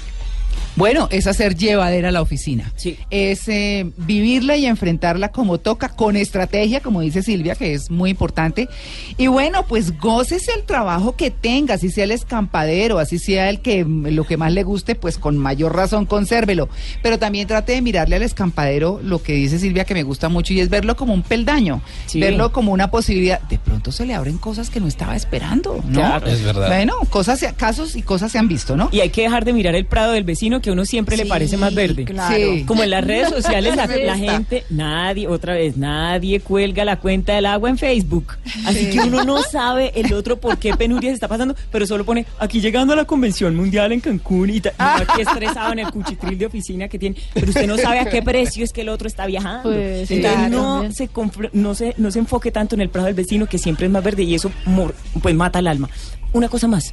Bueno, 0.76 1.08
es 1.10 1.26
hacer 1.26 1.56
llevadera 1.56 2.10
la 2.10 2.22
oficina. 2.22 2.72
Sí. 2.76 2.96
Es 3.10 3.48
eh, 3.48 3.90
vivirla 3.96 4.56
y 4.56 4.66
enfrentarla 4.66 5.30
como 5.30 5.58
toca, 5.58 5.88
con 5.88 6.16
estrategia, 6.16 6.80
como 6.80 7.00
dice 7.00 7.22
Silvia, 7.22 7.54
que 7.56 7.74
es 7.74 7.90
muy 7.90 8.10
importante. 8.10 8.68
Y 9.16 9.26
bueno, 9.26 9.66
pues 9.66 9.98
gócese 9.98 10.52
el 10.54 10.62
trabajo 10.64 11.16
que 11.16 11.30
tenga, 11.30 11.74
así 11.74 11.90
sea 11.90 12.04
el 12.04 12.12
escampadero, 12.12 12.98
así 12.98 13.18
sea 13.18 13.50
el 13.50 13.60
que 13.60 13.84
mm, 13.84 14.08
lo 14.08 14.24
que 14.24 14.36
más 14.36 14.52
le 14.52 14.62
guste, 14.62 14.94
pues 14.94 15.18
con 15.18 15.36
mayor 15.36 15.74
razón 15.74 16.06
consérvelo. 16.06 16.68
Pero 17.02 17.18
también 17.18 17.48
trate 17.48 17.72
de 17.72 17.82
mirarle 17.82 18.16
al 18.16 18.22
escampadero 18.22 19.00
lo 19.02 19.22
que 19.22 19.32
dice 19.32 19.58
Silvia, 19.58 19.84
que 19.84 19.94
me 19.94 20.02
gusta 20.04 20.28
mucho, 20.28 20.52
y 20.52 20.60
es 20.60 20.68
verlo 20.68 20.96
como 20.96 21.12
un 21.12 21.22
peldaño, 21.22 21.82
Sí. 22.06 22.20
verlo 22.20 22.52
como 22.52 22.72
una 22.72 22.90
posibilidad. 22.90 23.40
De 23.48 23.58
pronto 23.58 23.90
se 23.92 24.06
le 24.06 24.14
abren 24.14 24.38
cosas 24.38 24.70
que 24.70 24.78
no 24.80 24.86
estaba 24.86 25.16
esperando, 25.16 25.82
¿no? 25.88 25.98
Claro. 26.00 26.26
Es 26.26 26.42
verdad. 26.44 26.68
Bueno, 26.68 26.94
cosas, 27.10 27.40
se- 27.40 27.52
casos 27.54 27.96
y 27.96 28.02
cosas 28.02 28.30
se 28.32 28.38
han 28.38 28.46
visto, 28.48 28.76
¿no? 28.76 28.88
Y 28.92 29.00
hay 29.00 29.10
que 29.10 29.22
dejar 29.22 29.44
de 29.44 29.52
mirar 29.52 29.74
el 29.74 29.86
prado 29.86 30.12
del 30.12 30.24
vecino 30.24 30.60
que 30.60 30.67
que 30.68 30.72
uno 30.72 30.84
siempre 30.84 31.16
le 31.16 31.24
parece 31.24 31.56
más 31.56 31.74
verde. 31.74 32.04
claro. 32.04 32.36
Sí. 32.36 32.64
Como 32.66 32.82
en 32.82 32.90
las 32.90 33.02
redes 33.02 33.28
sociales 33.30 33.74
la, 33.74 33.88
gente, 34.18 34.64
nadie, 34.68 35.26
otra 35.26 35.54
vez, 35.54 35.78
nadie 35.78 36.40
cuelga 36.40 36.84
la 36.84 36.98
cuenta 36.98 37.34
del 37.34 37.46
agua 37.46 37.70
en 37.70 37.78
Facebook. 37.78 38.34
Así 38.66 38.90
que 38.90 39.00
uno 39.00 39.24
no 39.24 39.42
sabe 39.42 39.92
el 39.94 40.12
otro 40.12 40.38
por 40.38 40.58
qué 40.58 40.74
penuria 40.74 41.08
se 41.08 41.14
está 41.14 41.26
pasando, 41.26 41.56
pero 41.72 41.86
solo 41.86 42.04
pone 42.04 42.26
aquí 42.38 42.60
llegando 42.60 42.92
a 42.92 42.96
la 42.96 43.06
convención 43.06 43.56
mundial 43.56 43.92
en 43.92 44.00
Cancún 44.00 44.50
y, 44.50 44.62
aquí 44.76 45.22
estresado 45.22 45.72
en 45.72 45.78
el 45.78 45.90
cuchitril 45.90 46.36
de 46.36 46.44
oficina 46.44 46.86
que 46.86 46.98
tiene, 46.98 47.16
pero 47.32 47.48
usted 47.48 47.66
no 47.66 47.78
sabe 47.78 48.00
a 48.00 48.04
qué 48.04 48.20
precio 48.20 48.62
es 48.62 48.74
que 48.74 48.82
el 48.82 48.90
otro 48.90 49.08
está 49.08 49.24
viajando. 49.24 49.70
Pues, 49.70 50.10
Entonces 50.10 50.20
claro, 50.20 50.82
no 50.82 50.92
se, 50.92 51.08
no, 51.54 51.74
se, 51.74 51.94
no 51.96 52.10
se 52.10 52.18
enfoque 52.18 52.50
tanto 52.50 52.74
en 52.74 52.82
el 52.82 52.90
prado 52.90 53.06
del 53.06 53.14
vecino 53.14 53.46
que 53.46 53.56
siempre 53.56 53.86
es 53.86 53.92
más 53.92 54.04
verde 54.04 54.24
y 54.24 54.34
eso 54.34 54.52
pues 55.22 55.34
mata 55.34 55.60
el 55.60 55.66
alma. 55.66 55.88
Una 56.32 56.48
cosa 56.48 56.68
más, 56.68 56.92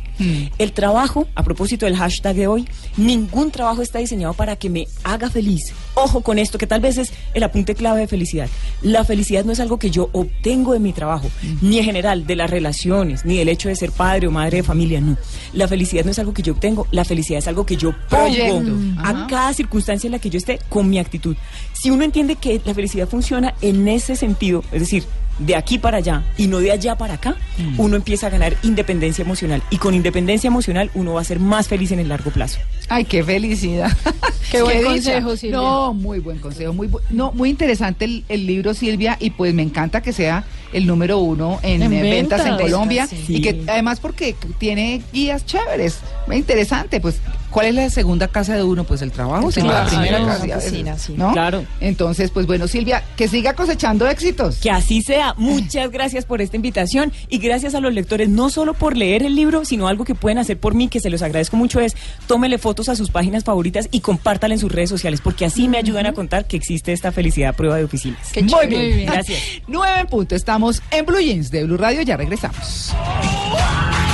el 0.58 0.72
trabajo, 0.72 1.28
a 1.36 1.44
propósito 1.44 1.86
del 1.86 1.98
hashtag 1.98 2.36
de 2.36 2.48
hoy, 2.48 2.68
ningún 2.96 3.52
trabajo 3.52 3.82
está 3.82 4.00
diseñado 4.00 4.34
para 4.34 4.56
que 4.56 4.70
me 4.70 4.88
haga 5.04 5.30
feliz. 5.30 5.74
Ojo 5.94 6.22
con 6.22 6.40
esto, 6.40 6.58
que 6.58 6.68
tal 6.68 6.80
vez 6.80 6.98
es 6.98 7.12
el 7.34 7.44
apunte 7.44 7.76
clave 7.76 8.00
de 8.02 8.08
felicidad. 8.08 8.50
La 8.82 9.04
felicidad 9.04 9.44
no 9.44 9.52
es 9.52 9.60
algo 9.60 9.78
que 9.78 9.92
yo 9.92 10.10
obtengo 10.14 10.74
de 10.74 10.80
mi 10.80 10.94
trabajo, 10.94 11.30
ni 11.62 11.80
en 11.80 11.86
general 11.86 12.26
de 12.26 12.36
las 12.38 12.50
relaciones, 12.50 13.26
ni 13.26 13.38
del 13.38 13.50
hecho 13.50 13.68
de 13.68 13.76
ser 13.76 13.92
padre 13.92 14.28
o 14.28 14.32
madre 14.32 14.58
de 14.58 14.64
familia, 14.64 15.02
no. 15.02 15.18
La 15.54 15.68
felicidad 15.68 16.06
no 16.06 16.12
es 16.12 16.20
algo 16.20 16.34
que 16.34 16.42
yo 16.42 16.54
obtengo, 16.54 16.88
la 16.92 17.04
felicidad 17.04 17.40
es 17.40 17.48
algo 17.48 17.66
que 17.66 17.76
yo 17.76 17.94
pongo 18.10 18.72
a 19.00 19.10
Ajá. 19.10 19.28
cada 19.28 19.54
circunstancia 19.54 20.08
en 20.08 20.14
la 20.14 20.20
que 20.20 20.30
yo 20.30 20.38
esté 20.38 20.60
con 20.70 20.90
mi 20.90 20.98
actitud. 20.98 21.36
Si 21.74 21.90
uno 21.92 22.04
entiende 22.04 22.38
que 22.38 22.62
la 22.64 22.74
felicidad 22.74 23.08
funciona 23.08 23.54
en 23.62 23.88
ese 23.88 24.16
sentido, 24.16 24.64
es 24.72 24.80
decir, 24.80 25.04
de 25.40 25.56
aquí 25.56 25.78
para 25.78 25.98
allá 25.98 26.24
y 26.38 26.48
no 26.48 26.60
de 26.60 26.72
allá 26.72 26.98
para 26.98 27.16
acá, 27.16 27.36
Mm. 27.58 27.80
uno 27.80 27.96
empieza 27.96 28.28
a 28.28 28.30
ganar 28.30 28.56
independencia 28.64 29.24
emocional. 29.24 29.62
Y 29.70 29.78
con 29.78 29.94
independencia 29.94 30.48
emocional 30.48 30.92
uno 30.94 31.14
va 31.14 31.22
a 31.22 31.24
ser 31.24 31.40
más 31.40 31.68
feliz 31.68 31.92
en 31.92 32.00
el 32.00 32.10
largo 32.10 32.32
plazo. 32.32 32.60
Ay, 32.90 33.06
qué 33.06 33.24
felicidad. 33.24 33.92
Qué 34.52 34.62
buen 34.62 34.84
consejo, 34.84 35.36
Silvia. 35.36 35.58
No, 35.58 35.94
muy 35.94 36.20
buen 36.20 36.38
consejo. 36.38 36.72
Muy, 36.72 36.88
bu- 36.88 37.02
no, 37.10 37.32
muy 37.32 37.50
interesante 37.50 38.06
el, 38.06 38.24
el 38.30 38.46
libro, 38.46 38.74
Silvia, 38.76 39.18
y 39.20 39.32
pues 39.32 39.54
me 39.56 39.64
encanta 39.64 40.02
que 40.02 40.14
sea 40.14 40.46
el 40.72 40.86
número 40.86 41.18
uno 41.18 41.60
en, 41.64 41.82
En 41.82 41.92
eh, 41.92 42.02
ventas 42.04 42.42
en 42.42 42.46
ventas. 42.50 42.62
Colombia. 42.62 43.08
Sí. 43.08 43.18
Y 43.28 43.42
que 43.42 43.64
además 43.68 44.00
porque 44.00 44.36
tiene 44.60 45.02
guías 45.12 45.46
chéveres. 45.48 45.98
Muy 46.28 46.36
interesante. 46.38 47.00
Pues, 47.02 47.18
¿cuál 47.56 47.68
es 47.68 47.76
la 47.76 47.90
segunda 47.90 48.28
casa 48.28 48.54
de 48.54 48.64
uno? 48.64 48.84
Pues 48.84 49.02
el 49.02 49.14
trabajo, 49.14 49.50
sino 49.50 49.68
la 49.68 49.86
trabajo, 49.86 49.96
primera 49.96 50.20
la 50.20 50.38
casa. 50.38 50.58
oficina, 50.58 50.98
sí. 50.98 51.14
¿no? 51.16 51.32
Claro. 51.32 51.64
Entonces, 51.80 52.30
pues 52.30 52.48
bueno, 52.48 52.68
Silvia, 52.68 53.02
que 53.16 53.30
siga 53.30 53.54
cosechando 53.54 54.10
éxitos. 54.10 54.58
Que 54.58 54.70
así 54.70 55.02
sea. 55.02 55.34
Muchas 55.38 55.90
gracias 55.90 56.26
por 56.26 56.42
esta 56.42 56.58
invitación 56.58 57.14
y 57.30 57.38
gracias 57.38 57.74
a 57.74 57.80
los 57.80 57.94
lectores, 57.94 58.28
no 58.28 58.50
solo 58.50 58.74
por 58.74 58.98
leer 58.98 59.24
el 59.24 59.36
libro, 59.36 59.64
sino 59.64 59.88
algo 59.88 60.04
que 60.04 60.16
pueden 60.16 60.38
hacer 60.38 60.60
por 60.60 60.74
mí, 60.74 60.90
que 60.90 61.00
se 61.00 61.10
los 61.10 61.22
agradezco 61.22 61.56
mucho, 61.56 61.80
es 61.80 61.96
tómele 62.28 62.58
fotos 62.58 62.90
a 62.90 62.96
sus 62.98 63.10
páginas 63.10 63.46
favoritas 63.46 63.88
y 63.90 64.02
compártala 64.02 64.54
en 64.54 64.60
sus 64.60 64.70
redes 64.70 64.90
sociales, 64.90 65.22
porque 65.22 65.46
así 65.46 65.70
me 65.70 65.78
ayudan 65.78 66.08
a 66.08 66.12
contar 66.12 66.48
que 66.48 66.58
existe 66.58 66.92
esta 66.92 67.14
felicidad 67.14 67.52
a 67.52 67.54
prueba 67.54 67.78
de 67.78 67.86
oficinas. 67.86 68.20
Muy 68.36 68.68
bien. 68.68 68.82
Muy 68.82 68.94
bien. 68.96 69.06
Gracias. 69.06 69.40
Nueve 69.68 70.02
en 70.02 70.08
punto. 70.08 70.36
Estamos 70.36 70.84
en 70.92 71.06
Blue 71.06 71.22
Jeans 71.22 71.52
de 71.52 71.64
Blue 71.64 71.78
Radio. 71.78 72.02
Ya 72.02 72.18
regresamos. 72.18 72.94
Oh, 72.94 74.05